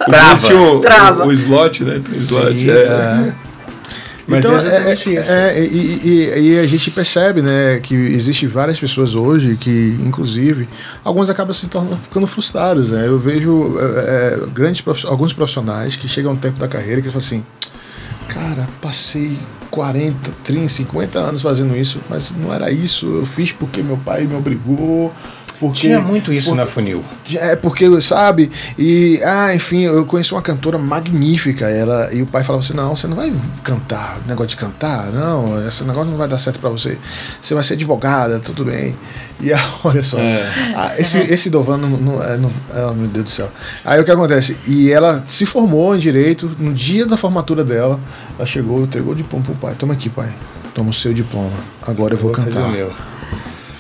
[0.07, 0.55] Trava.
[0.55, 1.25] O, Trava.
[1.25, 2.01] o, o slot, né?
[2.05, 2.59] Tem o slot.
[2.59, 2.75] Sim, é.
[2.75, 3.33] é.
[4.27, 8.79] Mas então, é é, é, e, e- e a gente percebe né, que existe várias
[8.79, 10.69] pessoas hoje que, inclusive,
[11.05, 12.91] alguns acabam se tornando ficando frustrados.
[12.93, 13.09] Né?
[13.09, 17.03] Eu vejo é, é, grandes profi- alguns profissionais que chegam a um tempo da carreira
[17.03, 17.45] que falam assim,
[18.29, 19.37] cara, passei
[19.73, 24.23] 40, 30, 50 anos fazendo isso, mas não era isso, eu fiz porque meu pai
[24.25, 25.13] me obrigou.
[25.63, 27.05] Porque, Tinha muito isso por- na Funil.
[27.37, 28.51] é porque, sabe?
[28.77, 31.71] E, ah, enfim, eu conheci uma cantora magnífica.
[31.71, 33.33] Ela, e o pai falava assim: não, você não vai
[33.63, 36.99] cantar, negócio de cantar, não, esse negócio não vai dar certo pra você.
[37.41, 38.97] Você vai ser advogada, tudo bem.
[39.41, 40.43] E ah, olha só, É.
[40.75, 41.91] ah, esse, esse Dovan não.
[41.91, 43.49] não, é, não ah, meu Deus do céu.
[43.85, 44.59] Aí o que acontece?
[44.67, 48.01] E ela se formou em direito, no dia da formatura dela,
[48.37, 50.29] ela chegou, entregou o diploma pro pai: toma aqui, pai,
[50.75, 51.51] toma o seu diploma,
[51.87, 53.12] agora eu vou, fazer cantar.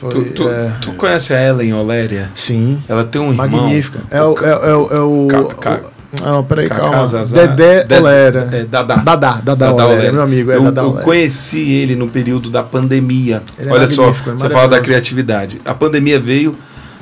[0.09, 0.11] O.
[0.11, 2.31] Foi, Tu, tu, é, tu conhece a Ellen Oléria?
[2.35, 2.83] sim.
[2.89, 3.47] Ela tem um irmão.
[3.49, 4.01] Magnífica.
[4.11, 4.37] É o.
[4.39, 5.81] É, é o, é o Ca- ca-
[6.23, 7.07] não, peraí, Cacá calma.
[7.07, 7.35] Zazá.
[7.47, 8.49] Dedé De- Olera.
[8.53, 8.97] É, Dadá.
[8.97, 11.05] Dadá, Dadá, Olera, meu amigo, é eu, Dadá eu Olera.
[11.05, 13.43] conheci ele no período da pandemia.
[13.59, 15.59] Ele é Olha só, é você fala da criatividade.
[15.65, 16.55] A pandemia veio,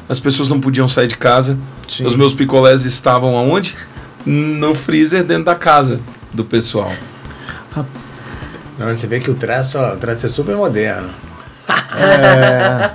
[0.08, 1.58] as pessoas não podiam sair de casa.
[1.88, 2.06] Sim.
[2.06, 3.76] Os meus picolés estavam aonde?
[4.24, 5.98] No freezer dentro da casa
[6.32, 6.92] do pessoal.
[8.78, 11.08] Não, você vê que o traço, ó, o traço é super moderno.
[11.96, 12.90] É.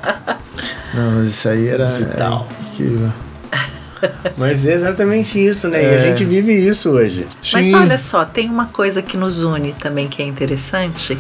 [0.94, 1.86] Não, mas isso aí era.
[1.88, 2.48] Digital.
[2.72, 3.10] É, que-
[4.38, 5.82] Mas é exatamente isso, né?
[5.82, 5.98] E É.
[5.98, 7.26] a gente vive isso hoje.
[7.54, 7.76] Mas Sim.
[7.76, 11.18] olha só, tem uma coisa que nos une também que é interessante,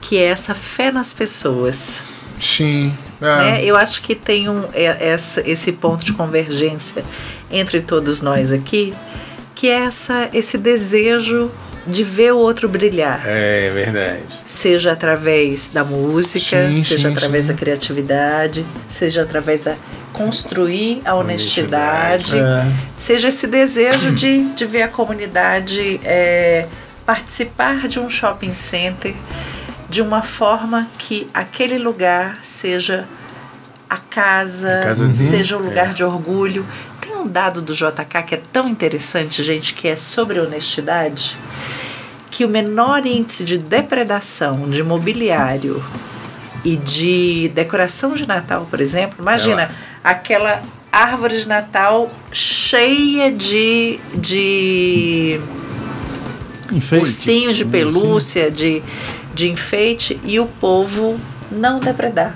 [0.00, 2.00] que é essa fé nas pessoas.
[2.40, 2.92] Sim.
[3.20, 3.60] né?
[3.60, 3.64] É.
[3.64, 7.04] Eu acho que tem um, é- essa, esse ponto de convergência
[7.50, 8.94] entre todos nós aqui,
[9.54, 11.50] que é essa, esse desejo
[11.88, 13.22] de ver o outro brilhar.
[13.26, 14.22] É verdade.
[14.44, 17.52] Seja através da música, Sim, seja sim, através sim.
[17.52, 19.74] da criatividade, seja através da
[20.12, 22.66] construir a honestidade, É.
[22.96, 26.66] seja esse desejo de, de ver a comunidade é,
[27.06, 29.14] participar de um shopping center
[29.88, 33.06] de uma forma que aquele lugar seja
[33.88, 35.92] a casa, A casa seja um lugar é.
[35.94, 36.66] de orgulho.
[37.00, 41.36] Tem um dado do JK que é tão interessante, gente, que é sobre honestidade,
[42.30, 45.82] que o menor índice de depredação de mobiliário
[46.64, 49.70] e de decoração de Natal, por exemplo, imagina
[50.02, 55.40] aquela árvore de Natal cheia de, de
[57.00, 58.82] ursinhos de pelúcia, de,
[59.34, 61.18] de enfeite, e o povo
[61.50, 62.34] não depredar.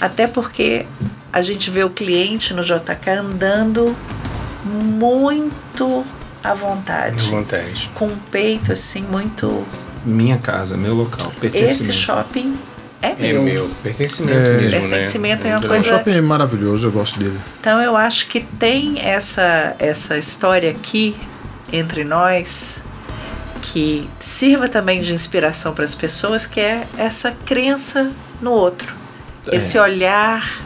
[0.00, 0.86] Até porque
[1.32, 3.96] a gente vê o cliente no JK andando
[4.64, 6.04] muito
[6.44, 7.30] à À vontade.
[7.30, 7.90] vontade.
[7.94, 9.66] Com um peito assim muito.
[10.04, 11.72] Minha casa, meu local, pertencimento.
[11.72, 12.58] Esse shopping
[13.00, 13.42] é É meu.
[13.42, 13.70] meu.
[13.82, 14.56] Pertencimento É.
[14.60, 14.88] mesmo, né?
[14.88, 15.98] Pertencimento é uma O coisa- legal.
[15.98, 17.38] shopping é maravilhoso, eu gosto dele.
[17.60, 21.16] Então eu acho que tem essa, essa história aqui
[21.72, 22.82] entre nós
[23.62, 28.10] que sirva também de inspiração para as pessoas, que é essa crença
[28.42, 28.94] no outro.
[29.50, 29.56] É.
[29.56, 30.60] Esse olhar,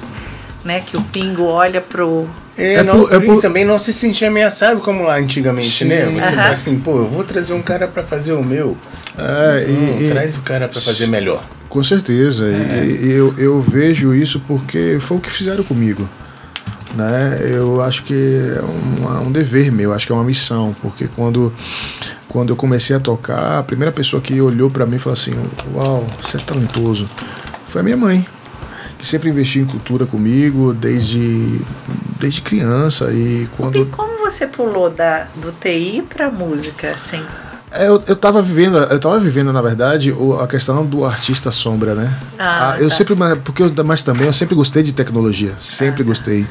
[0.65, 2.29] né, que o pingo olha pro
[2.59, 5.85] É, É não, por- é e por- também não se sentir ameaçado como lá antigamente,
[5.85, 5.89] Sim.
[5.89, 6.07] né?
[6.07, 6.37] Você Aham.
[6.37, 8.77] fala assim, pô, eu vou trazer um cara pra fazer o meu.
[9.17, 11.45] É, e- Não, e- traz o cara pra fazer melhor.
[11.69, 12.47] Com certeza.
[12.49, 16.09] E, e eu, eu vejo isso porque foi o que fizeram comigo.
[16.95, 17.41] Né?
[17.45, 21.53] Eu acho que é uma- um dever meu, acho que é uma missão, porque quando,
[22.29, 25.33] quando eu comecei a tocar, a primeira pessoa que olhou para mim e falou assim:
[25.75, 27.09] Uau, você é talentoso,
[27.67, 28.27] foi a minha mãe,
[28.99, 31.61] que sempre investiu em cultura comigo desde,
[32.19, 33.11] desde criança.
[33.13, 33.87] E E quando.
[33.87, 37.23] como você pulou da, do TI para música, assim?
[37.71, 41.95] É, Eu, eu tava vivendo, eu tava vivendo, na verdade, a questão do artista sombra,
[41.95, 42.15] né?
[42.39, 42.95] Ah, eu tá.
[42.95, 43.15] sempre,
[43.45, 46.47] porque eu, mas também eu sempre gostei de tecnologia, sempre gostei.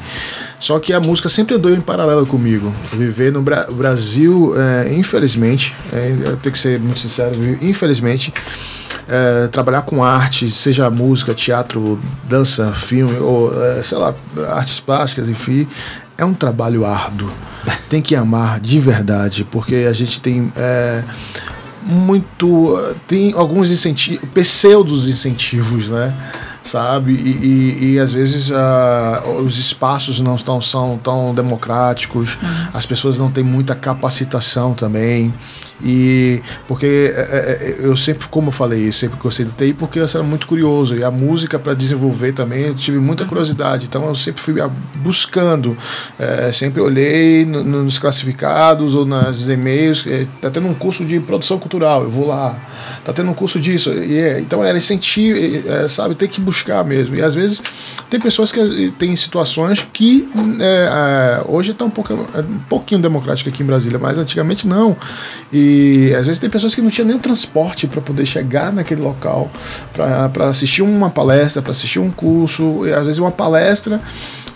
[0.60, 2.72] Só que a música sempre andou em paralelo comigo.
[2.92, 8.32] Viver no Bra- Brasil, é, infelizmente, é, eu tenho que ser muito sincero, infelizmente,
[9.08, 11.98] é, trabalhar com arte, seja música, teatro,
[12.28, 14.14] dança, filme, ou é, sei lá,
[14.50, 15.66] artes plásticas, enfim,
[16.18, 17.30] é um trabalho árduo.
[17.88, 21.02] Tem que amar de verdade, porque a gente tem é,
[21.82, 22.78] muito.
[23.06, 26.14] tem alguns incentivos, pseudos incentivos, né?
[26.62, 27.12] Sabe?
[27.12, 32.36] E, e- e, às vezes ah, os espaços não estão, são tão democráticos,
[32.74, 35.32] as pessoas não têm muita capacitação também.
[35.82, 40.00] E porque é, é, é, eu sempre, como eu falei, sempre gostei do TI porque
[40.00, 40.96] eu era muito curioso.
[40.96, 43.86] E a música para desenvolver também eu tive muita curiosidade.
[43.86, 45.76] Então eu sempre fui ah, buscando,
[46.18, 50.04] é, sempre olhei no- nos classificados ou nas e-mails.
[50.06, 52.60] é, tá tendo um curso de produção cultural, eu vou lá.
[53.04, 53.92] Tá tendo um curso disso.
[53.92, 55.38] E é, então era incentivo,
[55.68, 56.14] é, sabe?
[56.14, 57.14] Tem que buscar mesmo.
[57.14, 57.62] E às vezes
[58.10, 60.28] tem pessoas que têm situações que
[61.46, 64.96] hoje está um, pouco, um pouquinho democrático aqui em Brasília, mas antigamente não.
[65.52, 65.67] E
[66.18, 69.50] às vezes tem pessoas que não tinham nem o transporte para poder chegar naquele local,
[69.92, 74.00] para assistir uma palestra, para assistir um curso, às vezes uma palestra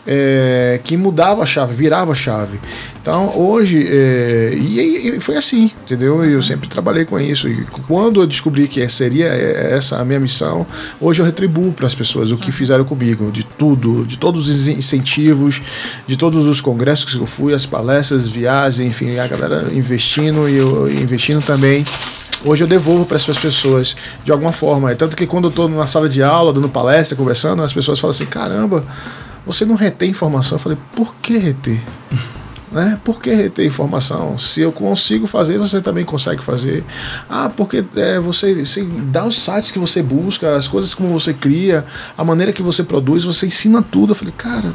[0.06, 2.60] é, que mudava a chave, virava a chave.
[3.00, 6.24] Então hoje, é, e, e foi assim, entendeu?
[6.24, 7.48] Eu sempre trabalhei com isso.
[7.48, 10.66] E quando eu descobri que seria essa a minha missão,
[11.00, 14.68] hoje eu retribuo para as pessoas o que fizeram comigo, de tudo, de todos os
[14.68, 15.60] incentivos,
[16.06, 20.56] de todos os congressos que eu fui, as palestras, viagens, enfim, a galera investindo e
[20.56, 21.84] eu investindo também.
[22.44, 24.90] Hoje eu devolvo para essas pessoas de alguma forma.
[24.90, 28.00] É tanto que quando eu estou na sala de aula, dando palestra, conversando, as pessoas
[28.00, 28.84] falam assim: caramba,
[29.46, 30.56] você não retém informação.
[30.56, 31.80] Eu falei: por que reter?
[32.72, 32.98] Né?
[33.04, 34.38] Por que reter informação?
[34.38, 36.82] Se eu consigo fazer, você também consegue fazer.
[37.28, 41.34] Ah, porque é, você, você dá os sites que você busca, as coisas como você
[41.34, 41.84] cria,
[42.16, 44.12] a maneira que você produz, você ensina tudo.
[44.12, 44.72] Eu falei, cara,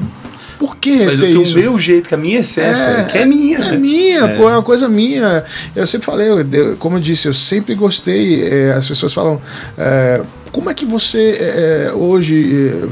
[0.59, 1.57] por que Mas eu tenho o isso?
[1.57, 3.57] meu jeito, que a minha essência, que é minha.
[3.57, 4.37] É minha, É.
[4.37, 5.43] pô, é uma coisa minha.
[5.75, 8.43] Eu sempre falei, eu- como eu disse, eu sempre gostei.
[8.47, 9.41] é, as pessoas falam,
[9.75, 10.21] é,
[10.51, 12.87] como é que você é, hoje é,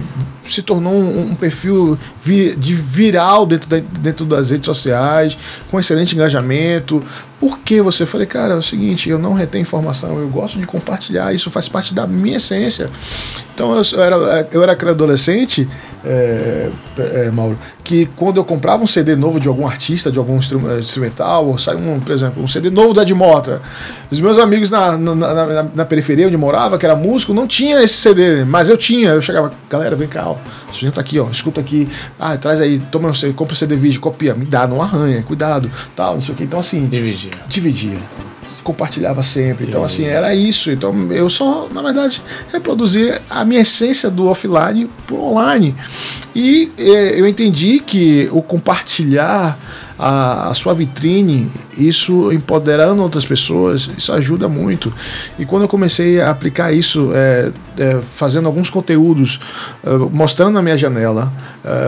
[0.45, 5.37] se tornou um, um perfil vi- de viral dentro, da- dentro das redes sociais,
[5.71, 7.01] com excelente engajamento?
[7.39, 8.03] Por que você?
[8.03, 11.49] Eu falei, cara, é o seguinte, eu não retenho informação, eu gosto de compartilhar, isso
[11.51, 12.89] faz parte da minha essência.
[13.53, 15.67] Então eu, eu era, eu era aquele adolescente,
[16.03, 20.37] é, é, Mauro, que quando eu comprava um CD novo de algum artista, de algum
[20.37, 23.61] eh, instrumental, ou sai um, por exemplo, um CD novo da Ed Mota,
[24.09, 27.81] os meus amigos na, na, na- na- periferia onde morava, que era músico, não tinha
[27.83, 29.09] esse CD, mas eu tinha.
[29.09, 30.34] Eu chegava, galera, vem cá, ó,
[30.69, 31.87] o sujeito tá aqui, ó, escuta aqui,
[32.19, 36.15] ah, traz aí, toma compra o CD vídeo, copia, me dá, não arranha, cuidado, tal,
[36.15, 36.43] não sei o que.
[36.43, 37.31] Então assim, Dividir.
[37.47, 37.97] dividia.
[38.63, 39.67] Compartilhava sempre.
[39.67, 40.71] Então, assim, era isso.
[40.71, 42.19] Então, eu só, na verdade,
[42.51, 45.75] reproduzia a minha essência do offline pro online.
[46.35, 49.55] E eh, eu entendi que o compartilhar
[49.97, 54.93] a, a sua vitrine, isso empoderando outras pessoas, isso ajuda muito.
[55.39, 59.39] E quando eu comecei a aplicar isso, eh, eh, fazendo alguns conteúdos,
[59.85, 61.31] eh, mostrando na minha janela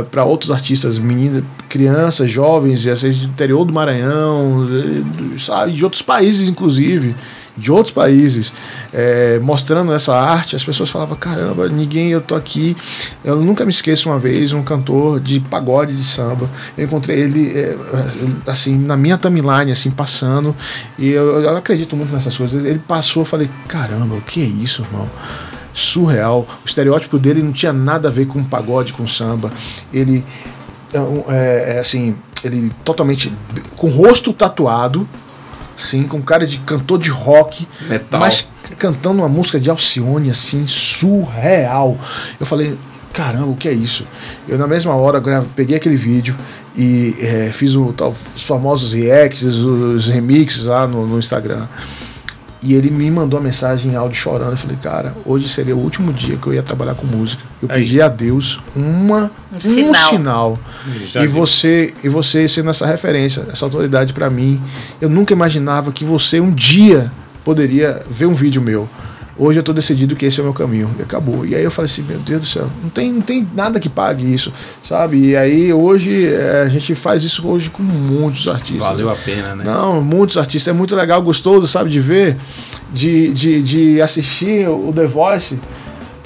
[0.10, 6.02] para outros artistas, meninas, crianças, jovens, e do interior do Maranhão, de- sabe, de outros
[6.02, 7.16] países, inclusive,
[7.58, 8.54] de outros países,
[8.94, 12.78] eh, mostrando essa arte, as pessoas falavam, caramba, ninguém, eu tô aqui.
[13.24, 17.52] Eu nunca me esqueço uma vez, um cantor de pagode de samba, eu encontrei ele,
[17.58, 17.78] eh,
[18.46, 20.56] assim, na minha timeline, assim, passando,
[21.00, 22.64] e eu, eu acredito muito nessas coisas.
[22.64, 25.10] Ele passou, eu falei, caramba, o que é isso, irmão?
[25.74, 26.48] surreal.
[26.64, 29.52] O estereótipo dele não tinha nada a ver com pagode, com samba.
[29.94, 30.26] Ele
[30.92, 30.98] é,
[31.34, 33.32] é, é assim, ele totalmente
[33.76, 35.08] com o rosto tatuado,
[35.78, 38.20] sim, com cara de cantor de rock, Metal.
[38.20, 38.48] mas
[38.78, 41.98] cantando uma música de Alcione assim, surreal.
[42.40, 42.78] Eu falei,
[43.14, 44.06] caramba, o que é isso?
[44.48, 45.22] Eu na mesma hora
[45.56, 46.36] peguei aquele vídeo
[46.76, 51.66] e é, fiz o, tal- os famosos reacts, os remixes lá no, no Instagram.
[52.62, 54.52] E ele me mandou uma mensagem em áudio chorando.
[54.52, 57.44] Eu falei, cara, hoje seria o último dia que eu ia trabalhar com música.
[57.62, 60.10] Eu pedi a Deus uma, Um um, sinal.
[60.10, 60.60] sinal.
[61.16, 61.30] E viu.
[61.30, 64.60] você, e você sendo essa referência, essa autoridade para mim.
[65.00, 67.12] Eu nunca imaginava que você um dia
[67.44, 68.90] poderia ver um vídeo meu.
[69.40, 70.90] Hoje eu estou decidido que esse é o meu caminho.
[70.98, 71.46] E acabou.
[71.46, 73.88] E aí eu falei assim, meu Deus do céu, não tem, não tem nada que
[73.88, 74.52] pague isso,
[74.82, 75.18] sabe?
[75.30, 78.84] E aí hoje eh, a gente faz isso hoje com muitos artistas.
[78.88, 79.64] Valeu a pena, né?
[79.64, 80.74] Não, muitos artistas.
[80.74, 82.36] É muito legal, gostoso, sabe, de ver,
[82.92, 85.60] de, de, de assistir o The Voice,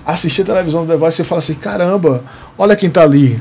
[0.05, 2.23] assistir a televisão do The Voice e falar assim, caramba,
[2.57, 3.37] olha quem tá ali.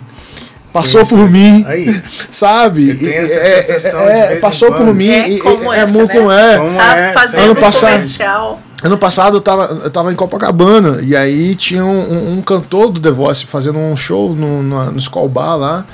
[0.72, 1.16] passou Isso.
[1.16, 2.02] por mim, Aí.
[2.30, 2.90] sabe?
[2.90, 6.20] Essa é, sensação é, é, passou por mim, É como é, essa, muito né?
[6.20, 6.58] como é.
[6.58, 7.12] Como Tá é?
[7.12, 8.60] fazendo Ano um passado- comercial.
[8.82, 12.90] Ano passado eu tava, eu tava em Copacabana e aí tinha um, um- um cantor
[12.90, 15.84] do The Voice fazendo um show no, no, no Skull Bar lá.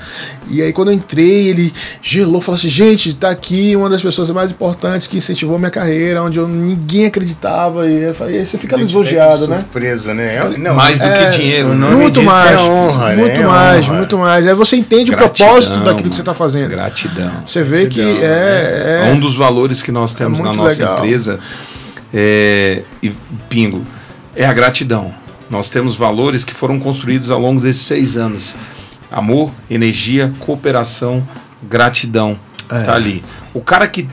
[0.49, 4.29] E aí quando eu entrei, ele gelou, falou assim: gente, tá aqui uma das pessoas
[4.31, 7.85] mais importantes que incentivou minha carreira, onde eu, ninguém acreditava.
[7.89, 9.57] E, eu falei, e aí você fica lisonjeado, né?
[9.57, 10.35] Surpresa, né?
[10.37, 11.69] É- Não, Mais do É, que dinheiro.
[11.73, 11.89] né?
[11.89, 13.15] muito disso mais, é honra, né?
[13.17, 13.97] muito É mais, honra.
[13.97, 14.47] muito mais.
[14.47, 16.69] Aí você entende Gratidão, o propósito daquilo que você tá fazendo.
[16.69, 17.31] Gratidão.
[17.45, 20.79] Você vê que Gratidão, é, É é, um dos valores que nós temos na nossa
[20.81, 20.97] legal.
[20.99, 21.39] empresa
[22.13, 23.11] é, e
[23.49, 23.85] Pingo
[24.35, 25.13] é a gratidão.
[25.49, 28.55] Nós temos valores que foram construídos ao longo desses seis anos:
[29.11, 31.27] amor, energia, cooperação,
[31.63, 32.37] gratidão.
[32.69, 32.83] É.
[32.83, 33.23] Tá ali.
[33.53, 34.07] O cara que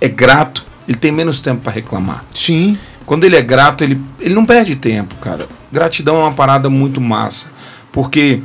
[0.00, 2.24] é grato, ele tem menos tempo para reclamar.
[2.34, 5.46] sim, Quando ele é grato, ele, ele não perde tempo, cara.
[5.70, 7.48] Gratidão é uma parada muito massa.
[7.92, 8.40] Porque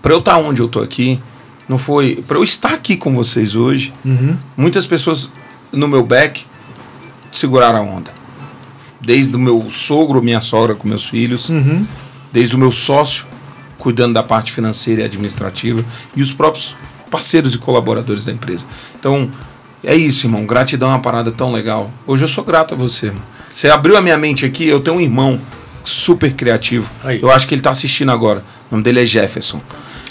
[0.00, 1.20] para eu estar onde eu tô aqui,
[1.68, 2.22] não foi.
[2.26, 3.92] para eu estar aqui com vocês hoje,
[4.56, 5.30] muitas pessoas
[5.72, 6.46] no meu back
[7.32, 8.10] seguraram a onda.
[9.00, 11.50] Desde o meu sogro, minha sogra com meus filhos,
[12.32, 13.26] desde o meu sócio
[13.78, 15.84] cuidando da parte financeira e administrativa
[16.16, 16.76] e os próprios
[17.10, 18.64] parceiros e colaboradores da empresa.
[18.98, 19.30] Então,
[19.84, 20.44] é isso, irmão.
[20.44, 21.90] Gratidão é uma parada tão legal.
[22.06, 23.22] Hoje eu sou grato a você, irmão.
[23.54, 25.40] Você abriu a minha mente aqui, eu tenho um irmão
[25.84, 26.90] super criativo.
[27.04, 27.22] Aí.
[27.22, 28.40] Eu acho que ele está assistindo agora.
[28.70, 29.60] O nome dele é Jefferson.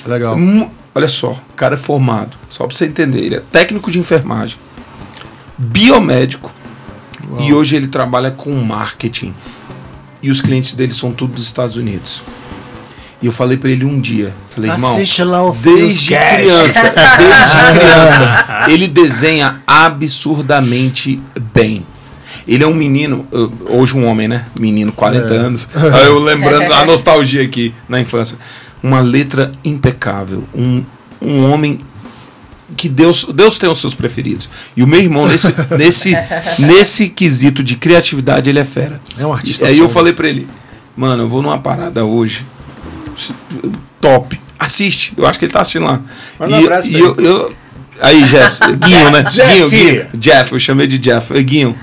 [0.06, 0.38] legal.
[0.38, 3.99] Mu- Olha só, o cara é formado, só pra você entender, ele é técnico de
[3.99, 4.57] enfermagem,
[5.57, 6.52] biomédico,
[7.39, 9.34] e hoje ele trabalha com marketing.
[10.22, 12.23] E os clientes dele são todos dos Estados Unidos.
[13.22, 17.57] E eu falei pra ele um dia, falei, irmão, Assiste lá o desde criança, desde
[17.80, 21.19] criança, ele desenha absurdamente
[21.53, 21.84] bem.
[22.48, 24.45] Ele é um menino, uh, hoje um homem, né?
[24.57, 25.68] Menino, 40 anos.
[25.76, 28.38] Aí eu lembrando a nostalgia aqui na infância.
[28.81, 30.84] Uma letra impecável, um,
[31.19, 31.80] um homem
[32.76, 34.49] que Deus, Deus tem os seus preferidos.
[34.76, 36.14] E o meu irmão, nesse, nesse,
[36.60, 38.99] nesse quesito de criatividade, ele é fera.
[39.18, 39.89] É um artista E aí eu solo.
[39.89, 40.48] falei pra ele,
[40.95, 42.45] mano, eu vou numa parada hoje.
[44.02, 44.39] Top.
[44.60, 45.14] Assiste.
[45.18, 46.02] Eu acho que ele tá assistindo lá.
[46.39, 47.53] Manda um abraço e eu, eu-
[47.99, 49.23] Aí, Jeff, Guinho, né?
[49.23, 49.53] Jeff.
[49.53, 50.06] Guinho, Guinho.
[50.15, 51.34] Jeff, eu chamei de Jeff.
[51.44, 51.76] Guinho,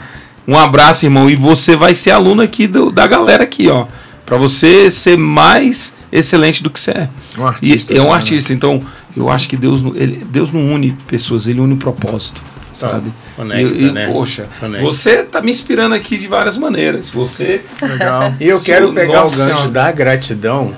[0.47, 1.29] um abraço, irmão.
[1.29, 3.87] E você vai ser aluno aqui do- da galera aqui, ó.
[4.25, 7.09] Pra você ser mais excelente do que você é.
[7.39, 8.53] Um artista, é um artista.
[8.53, 8.83] Então,
[9.17, 12.43] eu acho que Deus, não- ele, Deus não une pessoas, ele une propósito.
[12.75, 13.13] Sabe?
[13.37, 14.09] conecta, e, e, né?
[14.13, 14.85] Poxa, Conecta.
[14.85, 17.09] você tá me inspirando aqui de várias maneiras.
[17.11, 17.63] Você.
[17.81, 18.35] Legal.
[18.41, 19.71] E eu quero pegar Nossa o gancho Senhora.
[19.71, 20.75] da gratidão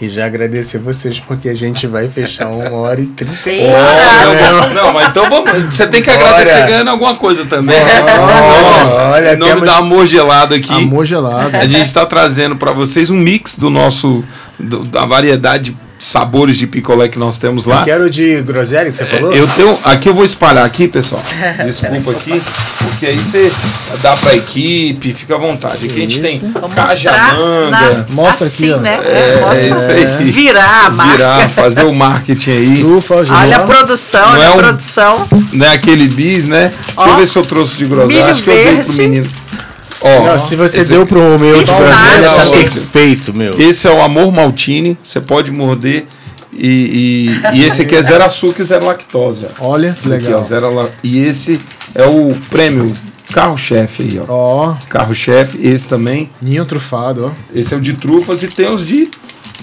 [0.00, 3.34] e já agradecer vocês, porque a gente vai fechar uma hora e trinta.
[3.50, 5.50] Olha, não, mas então vamos.
[5.74, 6.28] Você tem que Bora.
[6.28, 7.76] agradecer ganhando alguma coisa também.
[9.12, 10.72] olha, em nome temos- da Amor Gelado aqui.
[10.72, 11.56] Amor gelado.
[11.56, 14.24] A gente está trazendo para vocês um mix do nosso.
[14.58, 17.84] do- da variedade de sabores de picolé que nós temos lá.
[17.84, 19.32] Quero de groselha que você falou?
[19.32, 19.78] Eu tenho.
[19.84, 21.22] Aqui eu vou espalhar aqui, pessoal.
[21.64, 22.42] Desculpa aqui.
[22.78, 23.50] Porque aí você
[24.02, 25.86] dá pra equipe, fica à vontade.
[25.86, 26.40] Aqui a gente tem
[26.74, 27.70] cajamanga.
[27.70, 28.80] na, Mostra assim, aqui, ó.
[28.82, 28.98] né?
[29.04, 30.30] É, Mostra, isso aí.
[30.30, 31.12] Virar a marca.
[31.16, 32.78] Virar, fazer o marketing aí.
[32.80, 35.28] Trufa, Olha a produção, olha é a um- produção.
[35.52, 36.72] Não é aquele bis, né?
[36.86, 38.08] Deixa eu Ó, ver se eu trouxe de groselha.
[38.14, 38.98] milho Acho que eu dei pro verde.
[39.00, 39.28] menino.
[40.06, 42.18] Ó, Não, se você esse deu pro meu de Pistache.
[42.20, 43.58] groselha, tá perfeito, meu.
[43.58, 46.04] Esse é o Amor Maltine, você pode morder.
[46.52, 49.46] E, e, e esse aqui é zero açúcar e zero lactose.
[49.58, 50.44] Olha, que Esse aqui, ó, legal.
[50.44, 51.58] zero la- E esse
[51.94, 52.92] é o prêmio
[53.32, 54.24] carro-chefe aí, ó.
[54.32, 56.30] Ó, Carro-chefe, esse também.
[56.40, 57.58] ninho trufado, ó.
[57.58, 59.08] Esse é o de trufas e tem os de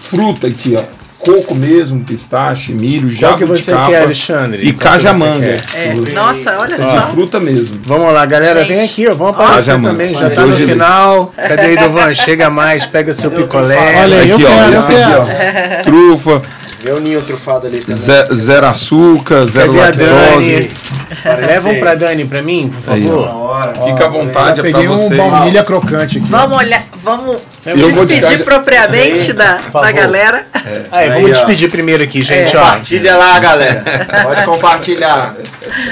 [0.02, 0.84] fruta aqui, ó.
[1.22, 4.64] Coco mesmo, pistache, milho, Qual que você quer, Alexandre?
[4.64, 5.58] E que cajamanga.
[5.76, 7.02] É, nossa, olha De só.
[7.10, 7.80] fruta mesmo.
[7.86, 8.70] Vamos lá, galera, Gente.
[8.76, 9.14] vem aqui, ó.
[9.14, 10.16] Vamos aparecer também.
[10.16, 11.32] Já tá no final.
[11.36, 12.16] Cadê aí, Dovan?
[12.16, 14.02] Chega mais, pega seu picolé.
[14.04, 15.84] Olha aí, aqui, ó, esse aqui, ó.
[15.84, 16.42] Trufa,
[16.84, 17.96] Vê o ninho trufado ali também.
[17.96, 20.52] ze- zero açúcar, zero Cadê a Dani?
[20.56, 20.70] lactose.
[21.46, 23.28] Leva um pra Dani, pra mim, por Aí, favor.
[23.28, 23.86] ó.
[23.86, 25.16] Fica à vontade, é pra peguei um vocês.
[25.18, 26.26] baunilha crocante aqui.
[26.28, 30.46] Vamos olhar, vamos Eu vou de despedir caja- propriamente da, da galera.
[30.92, 32.62] Aí, vamos Aí, despedir primeiro aqui, gente, ó.
[32.62, 33.84] Compartilha lá, galera.
[34.24, 35.36] Pode compartilhar.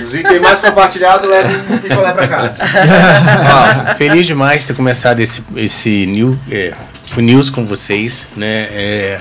[0.04, 2.52] Os itens mais compartilhados, leva um picolé pra cá.
[3.92, 6.74] Ó, feliz demais de ter começado esse, esse new, é,
[7.18, 8.68] News com vocês, né?
[8.72, 9.20] É,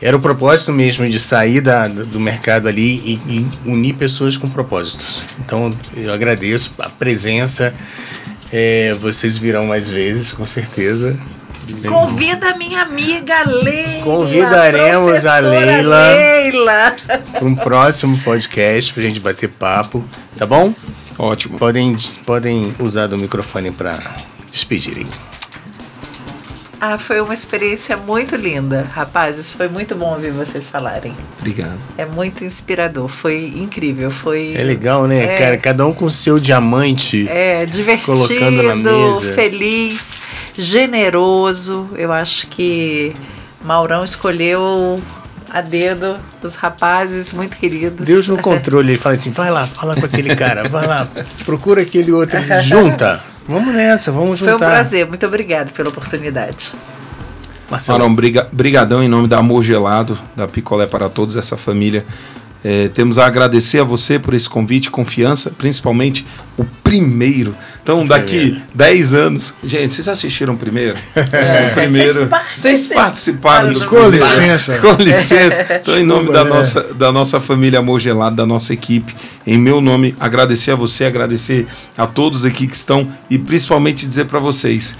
[0.00, 4.48] era o propósito mesmo de sair da, do mercado ali e, e unir pessoas com
[4.48, 5.22] propósitos.
[5.40, 7.74] Então, eu agradeço a presença.
[8.52, 11.18] É, vocês virão mais vezes, com certeza.
[11.86, 14.02] Convida a minha amiga Leila.
[14.02, 16.14] Convidaremos a Leila.
[16.14, 16.96] Leila.
[17.32, 20.02] Para um próximo podcast, pra gente bater papo,
[20.38, 20.72] tá bom?
[21.18, 21.58] Ótimo.
[21.58, 23.98] Podem, podem usar do microfone para
[24.50, 25.06] despedirem.
[26.80, 28.88] Ah, foi uma experiência muito linda.
[28.92, 31.12] Rapazes, foi muito bom ouvir vocês falarem.
[31.40, 31.76] Obrigado.
[31.96, 34.54] É muito inspirador, foi incrível, foi...
[34.56, 35.38] É legal, né, É.
[35.38, 35.56] cara?
[35.56, 37.26] Cada um com o seu diamante.
[37.28, 39.32] É, divertido, Colocando na mesa.
[39.34, 40.16] feliz,
[40.56, 41.88] generoso.
[41.96, 43.12] Eu acho que
[43.64, 45.02] Maurão escolheu
[45.50, 48.06] a dedo os rapazes muito queridos.
[48.06, 51.08] Deus no controle, ele fala assim: vai lá, fala com aquele cara, vai lá,
[51.44, 53.22] procura aquele outro, junta.
[53.48, 54.66] Vamos nessa, vamos Foi juntar.
[54.66, 56.74] um prazer, muito obrigado pela oportunidade.
[57.70, 62.04] Marcelo, Marão, briga, brigadão em nome da Amor Gelado, da Picolé para Todos, essa família.
[62.62, 66.26] É, temos a agradecer a você por esse convite, confiança, principalmente
[66.58, 67.54] o primeiro.
[67.82, 69.54] Então, daqui 10 anos.
[69.62, 70.96] Gente, vocês assistiram primeiro?
[70.96, 72.28] o primeiro.
[72.52, 74.78] Vocês participaram do Com licença.
[74.78, 75.66] Com licença.
[75.80, 76.44] Então, em nome da é.
[76.44, 79.14] nossa, da nossa família Amor Gelado, da nossa equipe,
[79.46, 81.66] em meu nome, agradecer a você, agradecer
[81.96, 84.96] a todos aqui que estão e principalmente dizer para vocês.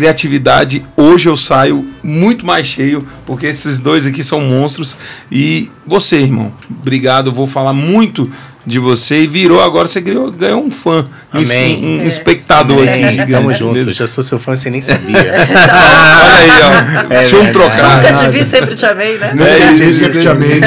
[0.00, 4.94] Criatividade, hoje eu saio muito mais cheio, porque esses dois aqui são monstros.
[5.32, 7.28] E você, irmão, obrigado.
[7.28, 8.30] Eu vou falar muito
[8.66, 9.22] de você.
[9.22, 11.82] E virou agora, você ganhou, ganhou um fã, um, Amém.
[11.82, 13.10] um- um espectador aqui Amém.
[13.12, 13.32] gigante.
[13.32, 13.92] Tamo junto, mesmo.
[13.94, 15.16] já sou seu fã, você nem sabia.
[15.16, 17.14] Olha aí, ó.
[17.14, 17.96] É Deixa eu trocar.
[18.02, 19.32] Nunca te vi, sempre te amei, né?
[19.40, 20.60] É isso, Gente, sempre te amei.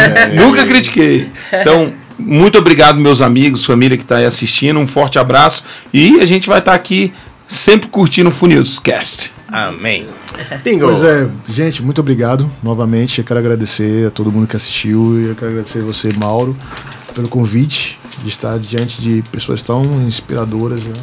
[0.43, 1.30] Nunca critiquei.
[1.53, 4.80] Então, muito obrigado, meus amigos, família que está aí assistindo.
[4.80, 5.64] Um forte abraço.
[5.93, 7.14] E a gente vai estar aqui
[7.50, 9.34] sempre curtindo o Funilscast.
[9.48, 10.08] Amém.
[10.64, 10.86] Bingo.
[10.86, 13.20] Pois é, gente, muito obrigado novamente.
[13.20, 16.56] Eu quero agradecer a todo mundo que assistiu e eu quero agradecer você, Mauro,
[17.16, 20.84] pelo convite de estar diante de pessoas tão inspiradoras.
[20.84, 20.94] Né?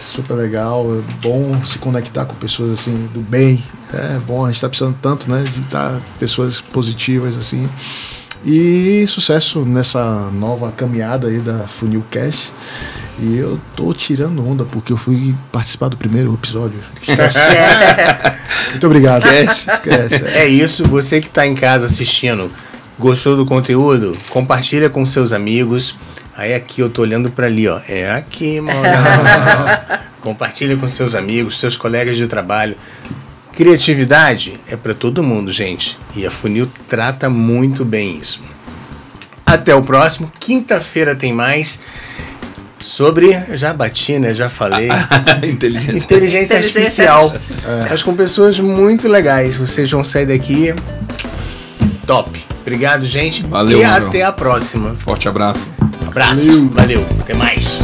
[0.00, 3.62] Super legal, é bom se conectar com pessoas assim do bem.
[3.92, 7.68] É bom, a gente está precisando tanto, né, de estar pessoas positivas assim.
[8.44, 12.52] E sucesso nessa nova caminhada aí da Funilcast.
[13.18, 16.78] E eu tô tirando onda porque eu fui participar do primeiro episódio.
[18.70, 19.24] Muito obrigado.
[19.24, 19.70] Esquece.
[19.70, 20.24] Esquece.
[20.26, 20.44] é.
[20.44, 22.50] É isso, você que está em casa assistindo,
[22.98, 24.16] gostou do conteúdo?
[24.30, 25.96] Compartilha com seus amigos.
[26.36, 27.80] Aí aqui eu tô olhando para ali, ó.
[27.88, 28.80] É aqui, mano.
[30.20, 32.76] Compartilha com seus amigos, seus colegas de trabalho.
[33.52, 35.96] Criatividade é para todo mundo, gente.
[36.16, 38.42] E a Funil trata muito bem isso.
[39.46, 40.32] Até o próximo.
[40.40, 41.78] Quinta-feira tem mais.
[42.84, 44.34] Sobre, já bati, né?
[44.34, 44.88] Já falei.
[45.42, 45.96] inteligência.
[45.96, 46.56] inteligência.
[46.58, 47.24] artificial.
[47.30, 47.72] artificial.
[47.72, 47.86] É.
[47.88, 49.56] Mas com pessoas muito legais.
[49.56, 50.74] Vocês vão sair daqui
[52.06, 52.44] top.
[52.60, 53.42] Obrigado, gente.
[53.46, 53.78] Valeu.
[53.78, 54.08] E João.
[54.08, 54.94] até a próxima.
[54.96, 55.66] Forte abraço.
[56.06, 56.68] Abraço.
[56.68, 57.00] Valeu.
[57.00, 57.06] Valeu.
[57.20, 57.80] Até mais.